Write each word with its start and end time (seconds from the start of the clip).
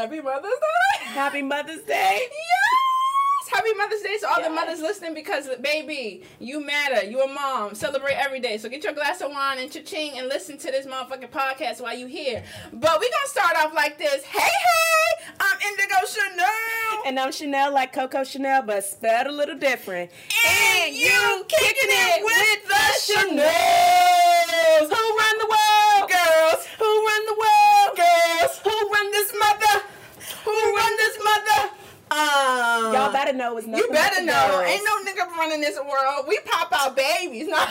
Happy 0.00 0.22
Mother's 0.22 0.50
Day? 0.52 1.04
Happy 1.08 1.42
Mother's 1.42 1.82
Day. 1.82 2.20
Yes! 2.22 3.50
Happy 3.52 3.74
Mother's 3.74 4.00
Day 4.00 4.16
to 4.16 4.28
all 4.30 4.42
the 4.42 4.48
mothers 4.48 4.80
listening 4.80 5.12
because, 5.12 5.50
baby, 5.60 6.22
you 6.38 6.64
matter. 6.64 7.04
You 7.04 7.20
a 7.20 7.28
mom. 7.28 7.74
Celebrate 7.74 8.14
every 8.14 8.40
day. 8.40 8.56
So 8.56 8.70
get 8.70 8.82
your 8.82 8.94
glass 8.94 9.20
of 9.20 9.30
wine 9.30 9.58
and 9.58 9.70
cha-ching 9.70 10.16
and 10.16 10.26
listen 10.26 10.56
to 10.56 10.70
this 10.70 10.86
motherfucking 10.86 11.28
podcast 11.28 11.82
while 11.82 11.94
you 11.94 12.06
here. 12.06 12.42
But 12.72 12.98
we 12.98 13.10
going 13.10 13.24
to 13.24 13.28
start 13.28 13.56
off 13.58 13.74
like 13.74 13.98
this. 13.98 14.24
Hey, 14.24 14.38
hey! 14.40 15.24
I'm 15.38 15.58
Indigo 15.68 15.96
Chanel. 16.06 17.02
And 17.04 17.20
I'm 17.20 17.30
Chanel 17.30 17.70
like 17.74 17.92
Coco 17.92 18.24
Chanel, 18.24 18.62
but 18.62 18.82
spelled 18.82 19.26
a 19.26 19.32
little 19.32 19.58
different. 19.58 20.10
And 20.46 20.94
you 20.94 21.44
kicking 21.46 21.90
it 21.90 22.24
with 22.24 22.68
the 22.68 22.84
Chanels. 23.12 24.88
Who 24.88 25.18
run 25.18 25.38
the 25.38 25.46
world? 25.46 25.59
Run 30.90 30.96
this 30.98 31.18
mother? 31.22 31.70
Um, 32.10 32.92
Y'all 32.92 33.12
better 33.12 33.32
know 33.32 33.56
it's 33.56 33.66
nothing 33.68 33.86
You 33.86 33.92
better 33.92 34.22
know. 34.24 34.48
girls. 34.50 34.68
Ain't 34.68 34.82
no 34.84 34.98
nigga 35.12 35.28
running 35.36 35.60
this 35.60 35.78
world. 35.78 36.26
We 36.28 36.38
pop 36.44 36.72
out 36.72 36.96
babies. 36.96 37.48
No. 37.50 37.64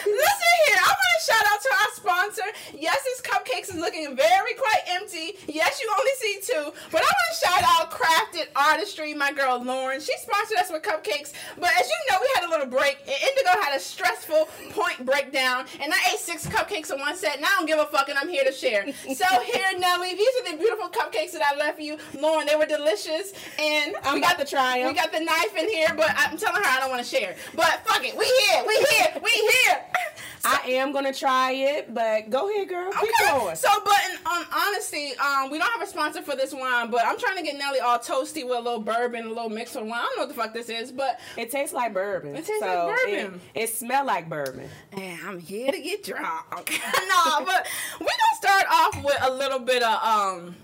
Listen 0.00 0.54
here, 0.66 0.80
I 0.80 0.88
want 0.88 1.12
to 1.12 1.19
shout 1.30 1.46
out 1.52 1.62
to 1.62 1.70
our 1.70 1.90
sponsor. 1.94 2.48
Yes, 2.74 3.02
this 3.04 3.20
cupcakes 3.20 3.70
is 3.70 3.76
looking 3.76 4.16
very 4.16 4.54
quite 4.54 4.82
empty. 4.88 5.36
Yes, 5.46 5.80
you 5.80 5.88
only 5.98 6.12
see 6.18 6.52
two, 6.52 6.72
but 6.90 7.02
I 7.02 7.10
want 7.10 7.28
to 7.30 7.46
shout 7.46 7.62
out 7.62 7.90
Crafted 7.90 8.48
Artistry, 8.56 9.14
my 9.14 9.32
girl 9.32 9.62
Lauren. 9.62 10.00
She 10.00 10.16
sponsored 10.18 10.58
us 10.58 10.70
with 10.70 10.82
cupcakes, 10.82 11.32
but 11.58 11.70
as 11.78 11.86
you 11.86 11.98
know, 12.10 12.18
we 12.20 12.28
had 12.34 12.48
a 12.48 12.50
little 12.50 12.66
break, 12.66 12.98
and 13.06 13.16
Indigo 13.22 13.50
had 13.62 13.76
a 13.76 13.80
stressful 13.80 14.48
point 14.70 15.04
breakdown, 15.06 15.66
and 15.80 15.92
I 15.92 15.98
ate 16.12 16.18
six 16.18 16.46
cupcakes 16.46 16.92
in 16.92 16.98
one 16.98 17.16
set, 17.16 17.36
and 17.36 17.44
I 17.44 17.48
don't 17.56 17.66
give 17.66 17.78
a 17.78 17.86
fuck, 17.86 18.08
and 18.08 18.18
I'm 18.18 18.28
here 18.28 18.44
to 18.44 18.52
share. 18.52 18.86
So 19.20 19.26
here, 19.40 19.78
Nelly, 19.78 20.14
these 20.14 20.34
are 20.40 20.52
the 20.52 20.56
beautiful 20.56 20.88
cupcakes 20.88 21.32
that 21.32 21.42
I 21.42 21.56
left 21.56 21.78
you, 21.78 21.98
Lauren. 22.18 22.46
They 22.46 22.56
were 22.56 22.64
delicious, 22.64 23.32
and 23.58 23.94
I'm 24.04 24.14
we 24.14 24.20
about 24.20 24.38
got 24.38 24.46
to 24.46 24.50
try. 24.50 24.86
We 24.86 24.94
got 24.94 25.12
the 25.12 25.20
knife 25.20 25.54
in 25.58 25.68
here, 25.68 25.88
but 25.94 26.10
I'm 26.16 26.38
telling 26.38 26.62
her 26.62 26.68
I 26.68 26.80
don't 26.80 26.90
want 26.90 27.04
to 27.04 27.08
share. 27.08 27.34
But 27.54 27.84
fuck 27.84 28.02
it, 28.02 28.16
we 28.16 28.24
here, 28.24 28.64
we 28.66 28.76
here, 28.90 29.20
we 29.22 29.30
here. 29.30 29.84
I 30.50 30.70
am 30.70 30.92
gonna 30.92 31.12
try 31.12 31.52
it, 31.52 31.92
but 31.94 32.28
go 32.30 32.50
ahead, 32.50 32.68
girl. 32.68 32.90
Keep 32.92 33.02
Okay. 33.20 33.38
going. 33.38 33.56
So, 33.56 33.68
but 33.84 33.94
in 34.10 34.18
on 34.26 34.44
honesty, 34.54 35.12
um, 35.16 35.50
we 35.50 35.58
don't 35.58 35.70
have 35.70 35.82
a 35.82 35.86
sponsor 35.86 36.22
for 36.22 36.34
this 36.36 36.52
wine, 36.52 36.90
but 36.90 37.04
I'm 37.06 37.18
trying 37.18 37.36
to 37.36 37.42
get 37.42 37.56
Nelly 37.56 37.78
all 37.80 37.98
toasty 37.98 38.42
with 38.44 38.58
a 38.58 38.60
little 38.60 38.80
bourbon, 38.80 39.26
a 39.26 39.28
little 39.28 39.48
mix 39.48 39.76
of 39.76 39.82
wine. 39.84 39.92
I 39.92 40.02
don't 40.02 40.16
know 40.16 40.22
what 40.22 40.28
the 40.28 40.34
fuck 40.34 40.52
this 40.52 40.68
is, 40.68 40.90
but 40.92 41.20
It 41.36 41.50
tastes 41.50 41.72
like 41.74 41.94
bourbon. 41.94 42.34
It 42.34 42.44
tastes 42.46 42.60
so 42.60 42.66
like 42.66 42.96
bourbon. 42.96 43.40
It, 43.54 43.62
it 43.62 43.68
smell 43.70 44.04
like 44.06 44.28
bourbon. 44.28 44.68
man, 44.96 45.18
I'm 45.26 45.38
here 45.38 45.70
to 45.70 45.80
get 45.80 46.02
drunk. 46.02 46.20
no, 47.08 47.44
but 47.44 47.66
we're 48.00 48.06
gonna 48.06 48.36
start 48.36 48.64
off 48.70 49.04
with 49.04 49.18
a 49.22 49.30
little 49.32 49.60
bit 49.60 49.82
of 49.82 50.02
um 50.02 50.56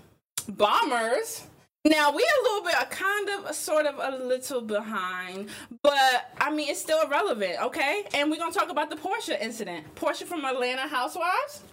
bombers. 0.49 1.43
Now 1.85 2.11
we 2.11 2.21
a 2.21 2.43
little 2.43 2.63
bit, 2.63 2.75
a 2.81 2.85
kind 2.85 3.29
of, 3.29 3.45
a 3.45 3.53
sort 3.53 3.85
of, 3.85 3.95
a 3.99 4.23
little 4.23 4.61
behind, 4.61 5.49
but 5.81 6.31
I 6.39 6.51
mean 6.51 6.69
it's 6.69 6.81
still 6.81 7.07
relevant, 7.07 7.61
okay? 7.61 8.03
And 8.13 8.29
we're 8.29 8.37
gonna 8.37 8.53
talk 8.53 8.69
about 8.69 8.89
the 8.89 8.97
Porsha 8.97 9.39
incident. 9.39 9.95
Porsha 9.95 10.23
from 10.25 10.43
Atlanta 10.43 10.87
Housewives. 10.87 11.63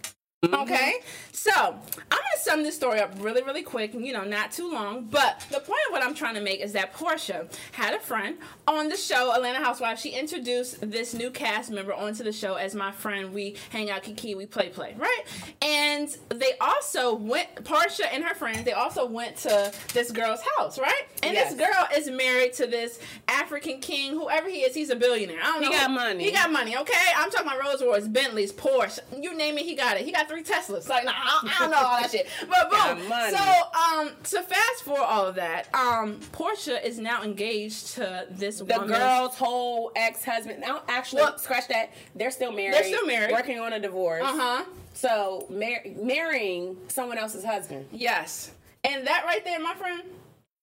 Mm-hmm. 0.43 0.53
Okay, 0.61 0.93
so 1.31 1.51
I'm 1.55 1.75
gonna 2.09 2.21
sum 2.41 2.61
this 2.61 2.75
story 2.75 2.99
up 2.99 3.11
really, 3.19 3.41
really 3.41 3.63
quick. 3.63 3.93
You 3.95 4.13
know, 4.13 4.23
not 4.25 4.51
too 4.51 4.71
long. 4.71 5.05
But 5.05 5.39
the 5.49 5.59
point 5.59 5.79
of 5.87 5.91
what 5.93 6.03
I'm 6.03 6.13
trying 6.13 6.35
to 6.35 6.41
make 6.41 6.59
is 6.59 6.73
that 6.73 6.93
Porsha 6.93 7.51
had 7.71 7.93
a 7.95 7.99
friend 7.99 8.37
on 8.67 8.89
the 8.89 8.97
show 8.97 9.33
Atlanta 9.33 9.57
Housewives. 9.63 10.01
She 10.01 10.09
introduced 10.11 10.81
this 10.91 11.15
new 11.15 11.31
cast 11.31 11.71
member 11.71 11.93
onto 11.95 12.23
the 12.23 12.31
show 12.31 12.55
as 12.55 12.75
my 12.75 12.91
friend. 12.91 13.33
We 13.33 13.55
hang 13.71 13.89
out, 13.89 14.03
kiki, 14.03 14.35
we 14.35 14.45
play, 14.45 14.69
play, 14.69 14.93
right? 14.97 15.23
And 15.63 16.15
they 16.29 16.53
also 16.61 17.15
went. 17.15 17.55
Porsha 17.63 18.05
and 18.11 18.23
her 18.23 18.35
friends. 18.35 18.65
They 18.65 18.73
also 18.73 19.07
went 19.07 19.37
to 19.37 19.71
this 19.93 20.11
girl's 20.11 20.41
house, 20.57 20.77
right? 20.77 21.03
And 21.23 21.33
Yes. 21.33 21.53
this 21.55 21.65
girl 21.67 21.87
is 21.97 22.09
married 22.09 22.53
to 22.53 22.67
this 22.67 22.99
African 23.27 23.79
king, 23.79 24.11
whoever 24.11 24.47
he 24.49 24.57
is. 24.59 24.75
He's 24.75 24.89
a 24.91 24.95
billionaire. 24.95 25.39
I 25.41 25.45
don't 25.53 25.63
He 25.63 25.69
know. 25.69 25.75
got 25.75 25.87
who- 25.89 25.95
money. 25.95 26.23
He 26.25 26.31
got 26.31 26.51
money. 26.51 26.77
Okay, 26.77 26.93
I'm 27.15 27.31
talking 27.31 27.47
about 27.47 27.61
Rolls 27.63 27.81
Royce, 27.81 28.07
Bentleys, 28.07 28.51
Porsche. 28.51 28.99
You 29.19 29.33
name 29.35 29.57
it, 29.57 29.63
he 29.65 29.73
got 29.73 29.97
it. 29.97 30.05
He 30.05 30.11
got 30.11 30.27
three 30.27 30.34
Teslas. 30.43 30.87
Like, 30.89 31.05
nah, 31.05 31.11
I, 31.15 31.39
don't, 31.41 31.55
I 31.55 31.59
don't 31.59 31.71
know 31.71 31.77
all 31.77 32.01
that 32.01 32.11
shit. 32.11 32.27
But 32.47 32.69
boom. 32.97 32.99
So, 33.09 33.99
um, 33.99 34.11
to 34.23 34.41
fast 34.43 34.83
forward 34.83 35.03
all 35.03 35.27
of 35.27 35.35
that, 35.35 35.67
um, 35.73 36.19
Porsha 36.31 36.83
is 36.83 36.99
now 36.99 37.23
engaged 37.23 37.93
to 37.95 38.27
this 38.31 38.59
The 38.59 38.65
woman. 38.65 38.87
girl's 38.89 39.35
whole 39.35 39.91
ex-husband. 39.95 40.59
Now, 40.61 40.81
actually, 40.87 41.23
Well- 41.23 41.37
scratch 41.37 41.67
that. 41.69 41.91
They're 42.15 42.31
still 42.31 42.51
married. 42.51 42.73
They're 42.73 42.83
still 42.83 43.05
married. 43.05 43.31
Working 43.31 43.59
on 43.59 43.73
a 43.73 43.79
divorce. 43.79 44.23
Uh 44.23 44.37
huh. 44.37 44.65
So 44.93 45.45
mar- 45.49 45.83
marrying 46.01 46.77
someone 46.87 47.17
else's 47.17 47.43
husband. 47.43 47.87
Yes. 47.91 48.51
And 48.83 49.05
that 49.07 49.23
right 49.25 49.43
there, 49.43 49.59
my 49.59 49.73
friend. 49.75 50.01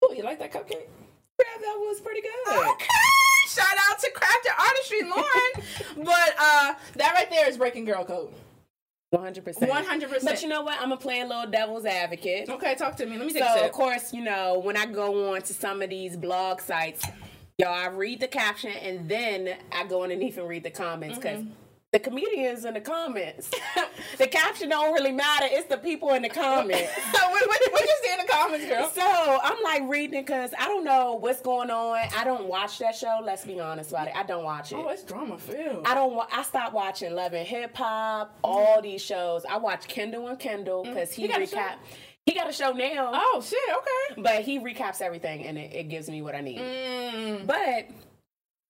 Oh, 0.02 0.12
you 0.12 0.22
like 0.22 0.38
that 0.38 0.52
cupcake? 0.52 0.70
Yeah, 1.38 1.60
that 1.60 1.76
was 1.78 2.00
pretty 2.00 2.20
good. 2.22 2.56
Okay. 2.70 2.86
Shout 3.48 3.66
out 3.90 3.98
to 3.98 4.10
Crafted 4.14 4.58
Artistry, 4.58 5.02
Lauren. 5.02 6.04
but 6.04 6.34
uh, 6.38 6.74
that 6.96 7.12
right 7.14 7.28
there 7.30 7.48
is 7.48 7.56
breaking 7.58 7.84
girl 7.84 8.04
code. 8.04 8.30
One 9.12 9.22
hundred 9.22 9.44
percent. 9.44 9.70
100%. 9.70 10.24
But 10.24 10.42
you 10.42 10.48
know 10.48 10.62
what? 10.62 10.80
I'm 10.80 10.90
a 10.90 10.96
little 11.28 11.46
devil's 11.50 11.84
advocate. 11.84 12.48
Okay, 12.48 12.74
talk 12.74 12.96
to 12.96 13.04
me. 13.04 13.18
Let 13.18 13.26
me 13.26 13.32
take 13.34 13.42
a 13.42 13.46
So 13.48 13.54
sip. 13.56 13.64
of 13.66 13.72
course, 13.72 14.14
you 14.14 14.22
know, 14.22 14.58
when 14.64 14.74
I 14.76 14.86
go 14.86 15.34
on 15.34 15.42
to 15.42 15.52
some 15.52 15.82
of 15.82 15.90
these 15.90 16.16
blog 16.16 16.62
sites, 16.62 17.04
y'all, 17.58 17.68
I 17.74 17.88
read 17.88 18.20
the 18.20 18.28
caption 18.28 18.70
and 18.70 19.06
then 19.10 19.54
I 19.70 19.84
go 19.84 20.02
underneath 20.02 20.38
and 20.38 20.48
read 20.48 20.62
the 20.64 20.70
comments 20.70 21.18
because 21.18 21.40
Mm-hmm. 21.40 21.52
The 21.92 21.98
comedians 21.98 22.64
in 22.64 22.72
the 22.72 22.80
comments, 22.80 23.50
the 24.18 24.26
caption 24.26 24.70
don't 24.70 24.94
really 24.94 25.12
matter. 25.12 25.46
It's 25.50 25.68
the 25.68 25.76
people 25.76 26.14
in 26.14 26.22
the 26.22 26.30
comments. 26.30 26.90
So 27.12 27.28
what, 27.30 27.46
what, 27.46 27.72
what 27.72 27.82
you 27.82 27.94
see 28.02 28.12
in 28.12 28.18
the 28.26 28.32
comments, 28.32 28.66
girl? 28.66 28.88
So 28.94 29.38
I'm 29.42 29.62
like 29.62 29.82
reading 29.88 30.22
because 30.22 30.52
I 30.58 30.64
don't 30.66 30.84
know 30.84 31.14
what's 31.20 31.42
going 31.42 31.70
on. 31.70 31.98
I 32.16 32.24
don't 32.24 32.46
watch 32.46 32.78
that 32.78 32.96
show. 32.96 33.20
Let's 33.22 33.44
be 33.44 33.60
honest 33.60 33.90
about 33.90 34.08
it. 34.08 34.14
I 34.16 34.22
don't 34.22 34.44
watch 34.44 34.72
it. 34.72 34.76
Oh, 34.76 34.88
it's 34.88 35.02
drama 35.02 35.36
filled. 35.38 35.86
I 35.86 35.94
don't. 35.94 36.14
wa- 36.14 36.26
I 36.32 36.42
stopped 36.42 36.72
watching 36.72 37.14
Love 37.14 37.34
and 37.34 37.46
Hip 37.46 37.76
Hop. 37.76 38.38
All 38.42 38.80
these 38.80 39.02
shows. 39.02 39.44
I 39.44 39.58
watch 39.58 39.86
Kendall 39.88 40.28
and 40.28 40.38
Kendall 40.38 40.84
because 40.84 41.12
he, 41.12 41.22
Mm. 41.22 41.26
He 41.26 41.28
got 41.32 41.42
a 41.42 41.46
show? 41.46 41.56
recap. 41.58 41.74
He 42.24 42.34
got 42.34 42.48
a 42.48 42.52
show 42.52 42.72
now, 42.72 43.10
Oh 43.14 43.42
shit. 43.44 43.58
Okay. 43.76 44.22
but 44.22 44.42
he 44.42 44.58
recaps 44.58 45.02
everything 45.02 45.44
and 45.44 45.58
it, 45.58 45.72
it 45.74 45.88
gives 45.90 46.08
me 46.08 46.22
what 46.22 46.34
I 46.34 46.40
need. 46.40 46.58
Mm. 46.60 47.46
But 47.46 47.88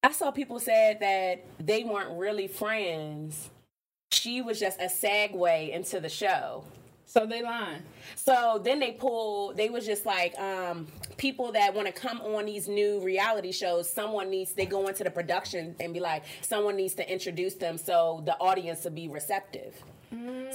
I 0.03 0.11
saw 0.13 0.31
people 0.31 0.59
said 0.59 1.01
that 1.01 1.45
they 1.59 1.85
weren't 1.85 2.19
really 2.19 2.49
friends. 2.49 3.51
She 4.11 4.43
was 4.43 4.59
just 4.59 4.81
a 4.81 4.87
segue 4.87 5.71
into 5.71 6.01
the 6.01 6.09
show. 6.09 6.65
So 7.07 7.27
they 7.27 7.43
lying. 7.43 7.83
So 8.17 8.61
then 8.65 8.81
they 8.81 8.93
pull. 8.93 9.53
They 9.53 9.69
was 9.69 9.85
just 9.85 10.07
like 10.07 10.37
um, 10.39 10.87
people 11.19 11.53
that 11.53 11.75
want 11.75 11.87
to 11.87 11.93
come 11.93 12.21
on 12.23 12.47
these 12.47 12.69
new 12.69 13.01
reality 13.01 13.53
shows. 13.53 13.89
Someone 13.89 14.31
needs. 14.31 14.55
They 14.55 14.67
go 14.67 14.89
into 14.89 15.05
the 15.05 15.11
production 15.11 15.77
and 15.79 15.93
be 15.93 16.01
like, 16.01 16.25
someone 16.41 16.75
needs 16.77 16.95
to 16.95 17.13
introduce 17.13 17.55
them 17.55 17.77
so 17.77 18.23
the 18.25 18.37
audience 18.39 18.85
will 18.85 18.93
be 18.93 19.09
receptive. 19.09 19.75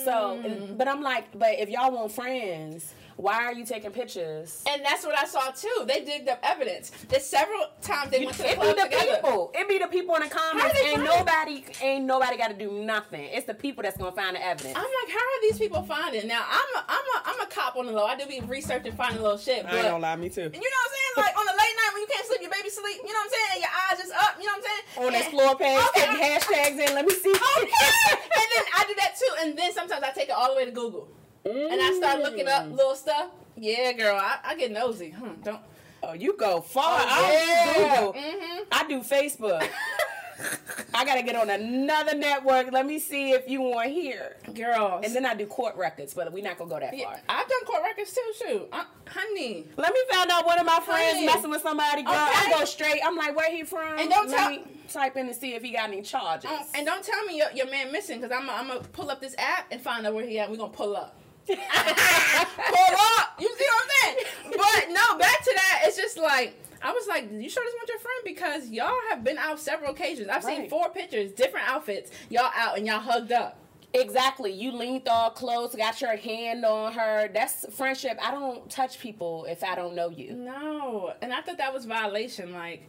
So, 0.04 0.40
but 0.78 0.88
I'm 0.88 1.02
like, 1.02 1.38
but 1.38 1.58
if 1.58 1.70
y'all 1.70 1.92
want 1.92 2.12
friends, 2.12 2.94
why 3.18 3.44
are 3.46 3.54
you 3.54 3.66
taking 3.66 3.92
pictures? 3.92 4.64
And 4.70 4.86
that's 4.86 5.04
what 5.06 5.18
I 5.18 5.26
saw 5.26 5.50
too. 5.52 5.86
They 5.88 6.06
digged 6.06 6.30
up 6.30 6.40
evidence. 6.44 6.92
There's 7.10 7.26
several 7.26 7.66
times 7.82 8.12
they 8.12 8.24
went 8.24 8.38
to 8.38 8.44
the 8.44 8.50
It 8.52 8.60
be 8.62 8.68
the 8.68 8.74
together. 8.84 9.16
people. 9.22 9.52
It 9.56 9.68
be 9.68 9.78
the 9.80 9.88
people 9.88 10.16
in 10.16 10.22
the 10.24 10.30
comments. 10.30 10.74
they 10.80 10.88
Ain't 10.90 11.02
find 11.06 11.26
nobody. 11.26 11.66
Ain't 11.82 12.06
nobody 12.06 12.38
got 12.38 12.50
to 12.50 12.54
do 12.58 12.72
nothing. 12.72 13.26
It's 13.34 13.46
the 13.48 13.54
people 13.56 13.82
that's 13.84 13.98
gonna 13.98 14.12
find 14.16 14.36
the 14.36 14.46
evidence. 14.46 14.76
I'm 14.78 14.84
like, 14.84 15.10
how 15.12 15.18
are 15.20 15.42
these 15.42 15.58
people 15.58 15.82
finding? 15.84 16.28
Now 16.28 16.46
I'm 16.48 16.70
a, 16.82 16.86
I'm 16.88 17.06
a, 17.16 17.18
I'm 17.26 17.42
a 17.42 17.50
cop 17.50 17.76
on 17.76 17.88
the 17.88 17.92
low. 17.92 18.06
I 18.06 18.16
do 18.16 18.26
be 18.28 18.40
researching, 18.42 18.94
finding 18.94 19.22
little 19.22 19.38
shit. 19.38 19.64
But 19.64 20.00
lie, 20.00 20.16
me 20.16 20.30
too. 20.30 20.42
And 20.44 20.54
you 20.56 20.62
know 20.62 20.82
what 20.86 20.86
I'm 20.86 20.94
saying? 20.94 21.14
Like 21.26 21.38
on 21.40 21.46
the 21.46 21.52
late 21.58 21.76
night 21.76 21.90
when 21.94 22.02
you 22.02 22.08
can't 22.14 22.26
sleep, 22.28 22.42
your 22.42 22.52
baby 22.52 22.70
sleep. 22.70 22.98
You 23.02 23.14
know 23.14 23.20
what 23.20 23.26
I'm 23.26 23.34
saying? 23.34 23.50
And 23.54 23.62
your 23.66 23.74
eyes 23.74 23.98
just 23.98 24.14
up. 24.14 24.34
You 24.40 24.46
know 24.46 24.54
what 24.54 24.62
I'm 24.62 24.68
saying? 24.70 25.08
On 25.08 25.12
that 25.14 25.26
And- 25.26 25.34
floor 25.34 25.54
page, 25.58 25.82
Okay. 25.90 26.06
taking 26.06 26.22
hashtags 26.22 26.88
in. 26.88 26.94
Let 26.94 27.06
me 27.06 27.14
see. 27.18 27.34
Okay. 27.34 28.14
and 28.14 28.48
then 28.54 28.64
I 28.78 28.86
do 28.88 28.94
that 29.02 29.18
too. 29.18 29.34
And 29.42 29.58
then 29.58 29.74
sometimes 29.74 30.04
I 30.04 30.12
take 30.12 30.30
it 30.30 30.36
all 30.38 30.52
the 30.54 30.56
way 30.58 30.66
to 30.66 30.72
Google. 30.72 31.10
And 31.50 31.82
I 31.82 31.94
start 31.98 32.20
looking 32.22 32.48
up 32.48 32.70
little 32.72 32.96
stuff. 32.96 33.30
Yeah, 33.56 33.92
girl, 33.94 34.16
I, 34.16 34.38
I 34.44 34.56
get 34.56 34.72
nosy. 34.72 35.12
Hmm, 35.12 35.42
don't. 35.44 35.62
Oh, 36.04 36.14
you 36.14 36.38
go 36.38 36.62
far. 36.62 37.00
Oh, 37.02 37.06
I 37.08 37.34
yeah. 37.34 37.96
don't 37.96 38.16
do 38.16 38.22
Google. 38.22 38.40
Mhm. 38.42 38.66
I 38.72 38.88
do 38.88 39.00
Facebook. 39.00 39.68
I 40.94 41.04
gotta 41.06 41.24
get 41.24 41.36
on 41.36 41.50
another 41.50 42.16
network. 42.16 42.72
Let 42.72 42.86
me 42.86 43.00
see 43.00 43.32
if 43.32 43.50
you 43.50 43.62
want 43.62 43.90
here. 43.90 44.36
Girls. 44.54 45.04
And 45.04 45.16
then 45.16 45.26
I 45.26 45.34
do 45.34 45.48
court 45.48 45.76
records, 45.76 46.14
but 46.14 46.32
we're 46.32 46.44
not 46.44 46.58
gonna 46.60 46.70
go 46.70 46.80
that 46.80 46.96
Yeah, 46.96 47.06
far. 47.06 47.20
I've 47.28 47.48
done 47.50 47.66
court 47.66 47.82
records 47.84 48.14
too, 48.14 48.22
shoot. 48.38 48.68
Uh, 48.72 48.84
honey. 49.08 49.66
Let 49.78 49.94
me 49.94 50.00
find 50.12 50.30
out 50.30 50.46
one 50.46 50.60
of 50.60 50.66
my 50.68 50.80
friends 50.80 51.14
Honey. 51.16 51.26
messing 51.26 51.50
with 51.50 51.62
somebody. 51.64 52.04
Girl, 52.04 52.14
Okay. 52.14 52.22
I 52.52 52.54
go 52.56 52.66
straight. 52.66 53.02
I'm 53.04 53.16
like, 53.16 53.36
where 53.36 53.52
he 53.52 53.64
from? 53.64 53.98
And 53.98 54.10
don't 54.12 54.30
tell- 54.30 54.58
type 54.90 55.18
in 55.18 55.28
to 55.28 55.34
see 55.34 55.56
if 55.56 55.64
he 55.64 55.72
got 55.72 55.90
any 55.90 56.04
charges. 56.04 56.50
Um, 56.50 56.60
and 56.76 56.86
don't 56.86 57.04
tell 57.04 57.24
me 57.26 57.38
your, 57.38 57.52
your 57.54 57.70
man 57.70 57.92
missing, 57.92 58.22
because 58.22 58.32
I'm 58.32 58.68
to 58.70 58.88
pull 58.90 59.10
up 59.10 59.20
this 59.20 59.36
app 59.40 59.66
and 59.72 59.82
find 59.82 60.06
out 60.06 60.14
where 60.14 60.26
he 60.26 60.38
at. 60.40 60.50
We're 60.52 60.58
going 60.58 60.72
to 60.72 60.78
pull 60.78 60.96
up. 60.96 61.16
Pull 61.48 62.96
up. 63.18 63.40
You 63.40 63.56
see 63.58 63.66
what 63.66 63.84
I'm 63.84 63.90
saying? 64.02 64.18
But 64.58 64.90
no, 64.90 65.18
back 65.18 65.44
to 65.44 65.54
that. 65.56 65.82
It's 65.86 65.98
just 65.98 66.18
like, 66.18 66.62
I 66.82 66.92
was 66.92 67.08
like, 67.08 67.32
you 67.32 67.50
sure 67.50 67.64
this 67.64 67.74
want 67.76 67.90
your 67.90 68.00
friend? 68.00 68.22
Because 68.24 68.70
y'all 68.70 68.94
have 69.10 69.24
been 69.24 69.38
out 69.38 69.60
several 69.60 69.92
occasions. 69.92 70.30
I've 70.30 70.44
seen 70.44 70.70
four 70.70 70.90
pictures, 70.90 71.32
different 71.32 71.70
outfits. 71.70 72.12
Y'all 72.30 72.52
out 72.56 72.78
and 72.78 72.86
y'all 72.86 73.00
hugged 73.00 73.32
up. 73.32 73.60
Exactly. 73.94 74.52
You 74.52 74.74
leaned 74.74 75.08
all 75.08 75.30
close, 75.30 75.74
got 75.74 76.02
your 76.02 76.18
hand 76.18 76.66
on 76.66 76.94
her. 76.94 77.30
That's 77.34 77.66
friendship. 77.76 78.18
I 78.22 78.32
don't 78.32 78.70
touch 78.70 79.00
people 79.00 79.46
if 79.46 79.64
I 79.64 79.76
don't 79.76 79.96
know 79.96 80.10
you. 80.10 80.34
No, 80.34 81.14
and 81.22 81.34
I 81.34 81.42
thought 81.42 81.58
that 81.58 81.74
was 81.74 81.86
violation. 81.86 82.54
Like 82.54 82.88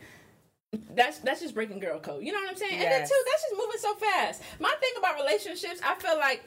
that's 0.95 1.19
that's 1.21 1.41
just 1.41 1.55
breaking 1.55 1.79
girl 1.79 2.01
code. 2.01 2.25
You 2.25 2.33
know 2.33 2.41
what 2.41 2.51
I'm 2.51 2.57
saying? 2.57 2.75
And 2.75 2.83
then 2.83 3.01
too, 3.03 3.25
that's 3.27 3.43
just 3.43 3.55
moving 3.57 3.79
so 3.79 3.95
fast. 3.95 4.43
My 4.61 4.75
thing 4.81 4.91
about 4.99 5.17
relationships, 5.17 5.81
I 5.85 5.95
feel 5.95 6.19
like 6.19 6.45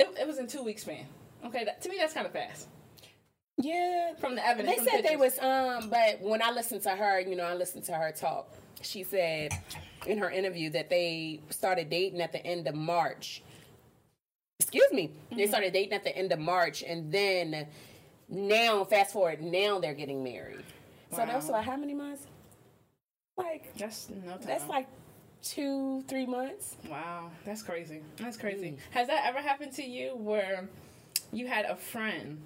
it, 0.00 0.08
it 0.20 0.26
was 0.26 0.38
in 0.38 0.46
two 0.46 0.62
weeks 0.64 0.82
span. 0.82 1.06
Okay, 1.44 1.64
that, 1.64 1.80
to 1.82 1.88
me 1.88 1.96
that's 1.98 2.12
kind 2.12 2.26
of 2.26 2.32
fast 2.32 2.66
Yeah. 3.58 4.14
from 4.18 4.34
the 4.34 4.46
evidence. 4.46 4.78
They 4.78 4.84
said 4.90 5.04
they 5.04 5.16
was 5.16 5.38
um, 5.38 5.88
but 5.90 6.20
when 6.20 6.42
I 6.42 6.50
listened 6.50 6.82
to 6.82 6.90
her, 6.90 7.20
you 7.20 7.36
know, 7.36 7.44
I 7.44 7.54
listened 7.54 7.84
to 7.84 7.92
her 7.92 8.12
talk. 8.12 8.48
She 8.82 9.02
said 9.04 9.52
in 10.06 10.18
her 10.18 10.30
interview 10.30 10.70
that 10.70 10.88
they 10.90 11.40
started 11.50 11.90
dating 11.90 12.20
at 12.20 12.32
the 12.32 12.44
end 12.44 12.66
of 12.66 12.74
March. 12.74 13.42
Excuse 14.58 14.92
me. 14.92 15.10
They 15.30 15.36
Mm-hmm. 15.36 15.48
started 15.50 15.72
dating 15.72 15.92
at 15.94 16.04
the 16.04 16.16
end 16.16 16.32
of 16.32 16.38
March, 16.38 16.82
and 16.82 17.10
then 17.12 17.66
now, 18.28 18.84
fast 18.84 19.12
forward, 19.12 19.42
now 19.42 19.78
they're 19.80 19.94
getting 19.94 20.22
married. 20.22 20.64
So 21.12 21.18
Wow. 21.18 21.26
that's 21.26 21.48
like 21.48 21.64
how 21.64 21.76
many 21.76 21.94
months? 21.94 22.26
Like 23.36 23.74
That's 23.76 24.08
no 24.10 24.32
time. 24.32 24.40
that's 24.46 24.66
like 24.68 24.86
two, 25.42 26.02
three 26.08 26.26
months. 26.26 26.76
wow, 26.88 27.30
that's 27.44 27.62
crazy. 27.62 28.00
That's 28.18 28.36
Mm. 28.36 28.40
crazy. 28.40 28.76
Has 28.90 29.08
that 29.08 29.24
ever 29.26 29.38
happened 29.38 29.72
to 29.72 29.82
you 29.82 30.14
where 30.16 30.68
you 31.32 31.46
had 31.46 31.64
a 31.66 31.76
friend 31.76 32.40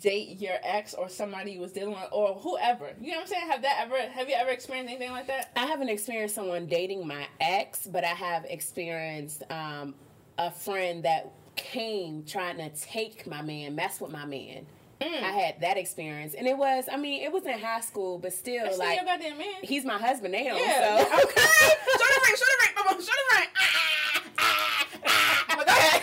date 0.00 0.40
your 0.40 0.56
ex 0.64 0.94
or 0.94 1.08
somebody 1.08 1.52
you 1.52 1.60
was 1.60 1.72
dealing 1.72 1.94
with 1.94 2.08
or 2.12 2.34
whoever? 2.34 2.90
You 3.00 3.12
know 3.12 3.18
what 3.18 3.22
I'm 3.22 3.26
saying? 3.28 3.46
Have 3.50 3.62
that 3.62 3.78
ever? 3.82 3.96
Have 4.12 4.28
you 4.28 4.34
ever 4.34 4.50
experienced 4.50 4.90
anything 4.90 5.12
like 5.12 5.26
that? 5.28 5.50
I 5.56 5.66
haven't 5.66 5.88
experienced 5.88 6.34
someone 6.34 6.66
dating 6.66 7.06
my 7.06 7.26
ex, 7.40 7.86
but 7.86 8.04
I 8.04 8.08
have 8.08 8.44
experienced 8.46 9.42
um, 9.50 9.94
a 10.38 10.50
friend 10.50 11.04
that 11.04 11.30
came 11.56 12.24
trying 12.24 12.58
to 12.58 12.68
take 12.70 13.26
my 13.26 13.40
man, 13.42 13.74
mess 13.74 14.00
with 14.00 14.10
my 14.10 14.24
man. 14.26 14.66
Mm. 15.00 15.22
I 15.22 15.30
had 15.30 15.60
that 15.60 15.76
experience, 15.76 16.32
and 16.34 16.46
it 16.46 16.56
was, 16.56 16.86
I 16.90 16.96
mean, 16.96 17.22
it 17.22 17.30
was 17.30 17.44
in 17.44 17.58
high 17.58 17.82
school, 17.82 18.18
but 18.18 18.32
still, 18.32 18.64
That's 18.64 18.78
like, 18.78 18.96
your 18.96 19.04
goddamn 19.04 19.36
man. 19.36 19.46
he's 19.62 19.84
my 19.84 19.98
husband 19.98 20.32
now. 20.32 20.38
Yeah. 20.56 21.04
So. 21.04 21.04
Okay. 21.22 21.40
show 21.98 22.06
the 22.14 22.20
ring. 22.24 22.36
Show 22.36 22.44
the 22.48 22.58
ring. 22.62 22.74
Mama. 22.76 23.02
Show 23.02 23.12
the 23.12 23.36
ring. 23.36 23.48
Ah, 23.58 24.38
ah, 24.38 24.86
ah. 25.06 25.44
But 25.56 25.66
go 25.66 25.72
ahead. 25.72 26.02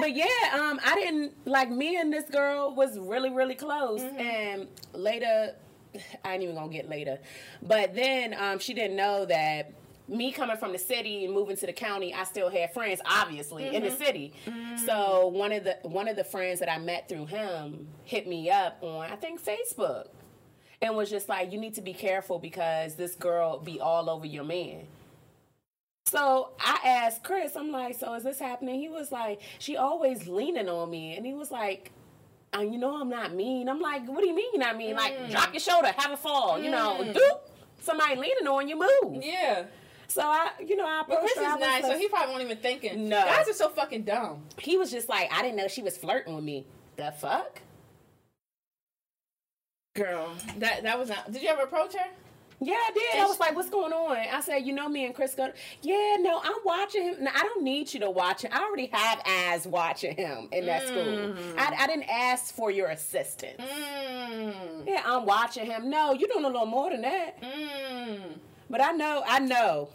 but 0.00 0.16
yeah, 0.16 0.24
um, 0.58 0.80
I 0.84 0.94
didn't 0.94 1.46
like 1.46 1.70
me 1.70 1.96
and 1.96 2.12
this 2.12 2.28
girl 2.30 2.74
was 2.74 2.98
really 2.98 3.30
really 3.30 3.54
close, 3.54 4.00
Mm-hmm. 4.00 4.20
and 4.20 4.68
later, 4.94 5.54
I 6.24 6.34
ain't 6.34 6.42
even 6.42 6.54
gonna 6.54 6.72
get 6.72 6.88
later, 6.88 7.18
but 7.62 7.94
then 7.94 8.34
um, 8.38 8.58
she 8.58 8.72
didn't 8.74 8.96
know 8.96 9.26
that 9.26 9.72
me 10.08 10.32
coming 10.32 10.56
from 10.56 10.72
the 10.72 10.78
city 10.78 11.24
and 11.24 11.34
moving 11.34 11.56
to 11.56 11.66
the 11.66 11.72
county, 11.72 12.14
I 12.14 12.24
still 12.24 12.48
had 12.48 12.72
friends, 12.72 13.00
obviously, 13.04 13.66
in 13.68 13.82
Mm-hmm. 13.82 13.84
the 13.84 14.04
city. 14.04 14.32
So 14.86 15.26
one 15.28 15.52
of 15.52 15.64
the 15.64 15.76
one 15.82 16.08
of 16.08 16.16
the 16.16 16.24
friends 16.24 16.60
that 16.60 16.70
I 16.70 16.78
met 16.78 17.08
through 17.08 17.26
him 17.26 17.88
hit 18.04 18.26
me 18.26 18.50
up 18.50 18.78
on 18.82 19.10
I 19.10 19.16
think 19.16 19.42
Facebook. 19.42 20.06
And 20.80 20.94
was 20.96 21.10
just 21.10 21.28
like, 21.28 21.50
you 21.52 21.58
need 21.58 21.74
to 21.74 21.82
be 21.82 21.92
careful 21.92 22.38
because 22.38 22.94
this 22.94 23.16
girl 23.16 23.58
be 23.58 23.80
all 23.80 24.08
over 24.08 24.24
your 24.26 24.44
man. 24.44 24.86
So 26.06 26.50
I 26.60 26.78
asked 26.84 27.22
Chris, 27.24 27.56
I'm 27.56 27.70
like, 27.70 27.98
so 27.98 28.14
is 28.14 28.22
this 28.22 28.38
happening? 28.38 28.80
He 28.80 28.88
was 28.88 29.12
like, 29.12 29.40
she 29.58 29.76
always 29.76 30.26
leaning 30.28 30.68
on 30.68 30.88
me. 30.88 31.16
And 31.16 31.26
he 31.26 31.34
was 31.34 31.50
like, 31.50 31.90
uh, 32.56 32.60
you 32.60 32.78
know, 32.78 32.98
I'm 33.00 33.10
not 33.10 33.34
mean. 33.34 33.68
I'm 33.68 33.80
like, 33.80 34.06
what 34.08 34.20
do 34.22 34.26
you 34.28 34.34
mean 34.34 34.52
not 34.60 34.76
mean? 34.76 34.94
Like, 34.96 35.30
drop 35.30 35.52
your 35.52 35.60
shoulder, 35.60 35.92
have 35.96 36.12
a 36.12 36.16
fall, 36.16 36.58
you 36.58 36.70
know, 36.70 36.98
doop. 37.02 37.40
Somebody 37.80 38.16
leaning 38.16 38.46
on 38.46 38.68
you, 38.68 38.78
move. 38.78 39.22
Yeah. 39.22 39.64
So 40.10 40.22
I, 40.22 40.50
you 40.66 40.74
know, 40.76 40.86
I 40.86 41.02
approached 41.02 41.34
Chris 41.34 41.36
her. 41.46 41.58
Nice, 41.58 41.82
like- 41.82 41.92
so 41.92 41.98
he 41.98 42.08
probably 42.08 42.30
won't 42.32 42.42
even 42.44 42.56
thinking. 42.58 43.08
No. 43.08 43.22
Guys 43.24 43.48
are 43.48 43.52
so 43.52 43.68
fucking 43.68 44.04
dumb. 44.04 44.42
he 44.58 44.76
was 44.78 44.90
just 44.90 45.08
like, 45.08 45.30
I 45.32 45.42
didn't 45.42 45.56
know 45.56 45.68
she 45.68 45.82
was 45.82 45.96
flirting 45.98 46.34
with 46.34 46.44
me. 46.44 46.64
The 46.96 47.12
fuck? 47.12 47.60
Girl, 49.94 50.32
that 50.58 50.84
that 50.84 50.98
was 50.98 51.08
not. 51.08 51.30
Did 51.32 51.42
you 51.42 51.48
ever 51.48 51.62
approach 51.62 51.94
her? 51.94 52.06
Yeah, 52.60 52.74
I 52.74 52.90
did. 52.92 53.20
I 53.20 53.26
was 53.26 53.38
like, 53.40 53.54
"What's 53.54 53.70
going 53.70 53.92
on?" 53.92 54.16
I 54.16 54.40
said, 54.40 54.58
"You 54.58 54.72
know 54.72 54.88
me 54.88 55.04
and 55.06 55.14
Chris 55.14 55.34
go." 55.34 55.52
Yeah, 55.82 56.16
no, 56.20 56.40
I'm 56.42 56.56
watching 56.64 57.02
him. 57.04 57.24
No, 57.24 57.30
I 57.34 57.40
don't 57.42 57.62
need 57.64 57.92
you 57.92 58.00
to 58.00 58.10
watch 58.10 58.42
him. 58.42 58.50
I 58.52 58.62
already 58.64 58.86
have 58.92 59.20
eyes 59.26 59.66
watching 59.66 60.16
him 60.16 60.48
in 60.52 60.66
that 60.66 60.86
school. 60.86 61.04
Mm. 61.04 61.36
I, 61.58 61.74
I 61.84 61.86
didn't 61.86 62.08
ask 62.10 62.54
for 62.54 62.70
your 62.70 62.88
assistance. 62.90 63.60
Mmm. 63.60 64.86
Yeah, 64.86 65.02
I'm 65.04 65.24
watching 65.26 65.66
him. 65.66 65.88
No, 65.90 66.12
you 66.12 66.26
doing 66.28 66.44
a 66.44 66.48
little 66.48 66.66
more 66.66 66.90
than 66.90 67.02
that. 67.02 67.40
Mmm. 67.42 68.20
But 68.70 68.82
I 68.82 68.92
know, 68.92 69.22
I 69.26 69.38
know, 69.38 69.88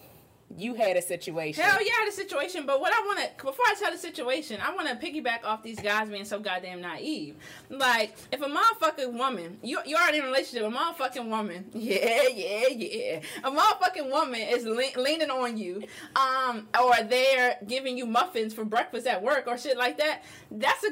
you 0.58 0.76
had 0.76 0.98
a 0.98 1.02
situation. 1.02 1.64
Hell 1.64 1.84
yeah, 1.84 1.92
I 1.98 2.00
had 2.02 2.10
a 2.10 2.16
situation, 2.16 2.66
but 2.66 2.80
what 2.80 2.94
I 2.94 3.00
want 3.06 3.20
to 3.20 3.46
before 3.46 3.66
I 3.68 3.76
tell 3.80 3.92
the 3.92 3.98
situation, 3.98 4.60
I 4.62 4.74
want 4.74 4.88
to 4.88 4.96
piggyback 4.96 5.44
off 5.44 5.64
these 5.64 5.80
guys 5.80 6.10
being 6.10 6.26
so 6.26 6.40
goddamn 6.40 6.82
naive. 6.82 7.36
Like, 7.70 8.16
if 8.32 8.42
a 8.42 8.46
motherfucking 8.46 9.14
woman, 9.14 9.58
you 9.64 9.80
you 9.86 9.96
already 9.96 10.20
in 10.20 10.26
a 10.26 10.28
relationship, 10.28 10.68
a 10.68 10.72
motherfucking 10.72 11.28
woman, 11.28 11.70
yeah, 11.74 12.28
yeah, 12.28 12.68
yeah, 12.68 13.22
a 13.44 13.52
motherfucking 13.52 14.10
woman 14.12 14.42
is 14.42 14.66
le- 14.66 15.02
leaning 15.02 15.30
on 15.30 15.58
you, 15.58 15.84
um, 16.16 16.68
or 16.80 16.94
they're 17.04 17.58
giving 17.68 17.98
you 17.98 18.06
muffins 18.06 18.54
for 18.54 18.66
breakfast 18.66 19.08
at 19.08 19.22
work 19.22 19.48
or 19.48 19.58
shit 19.58 19.78
like 19.78 19.98
that. 19.98 20.24
That's 20.52 20.84
a 20.84 20.92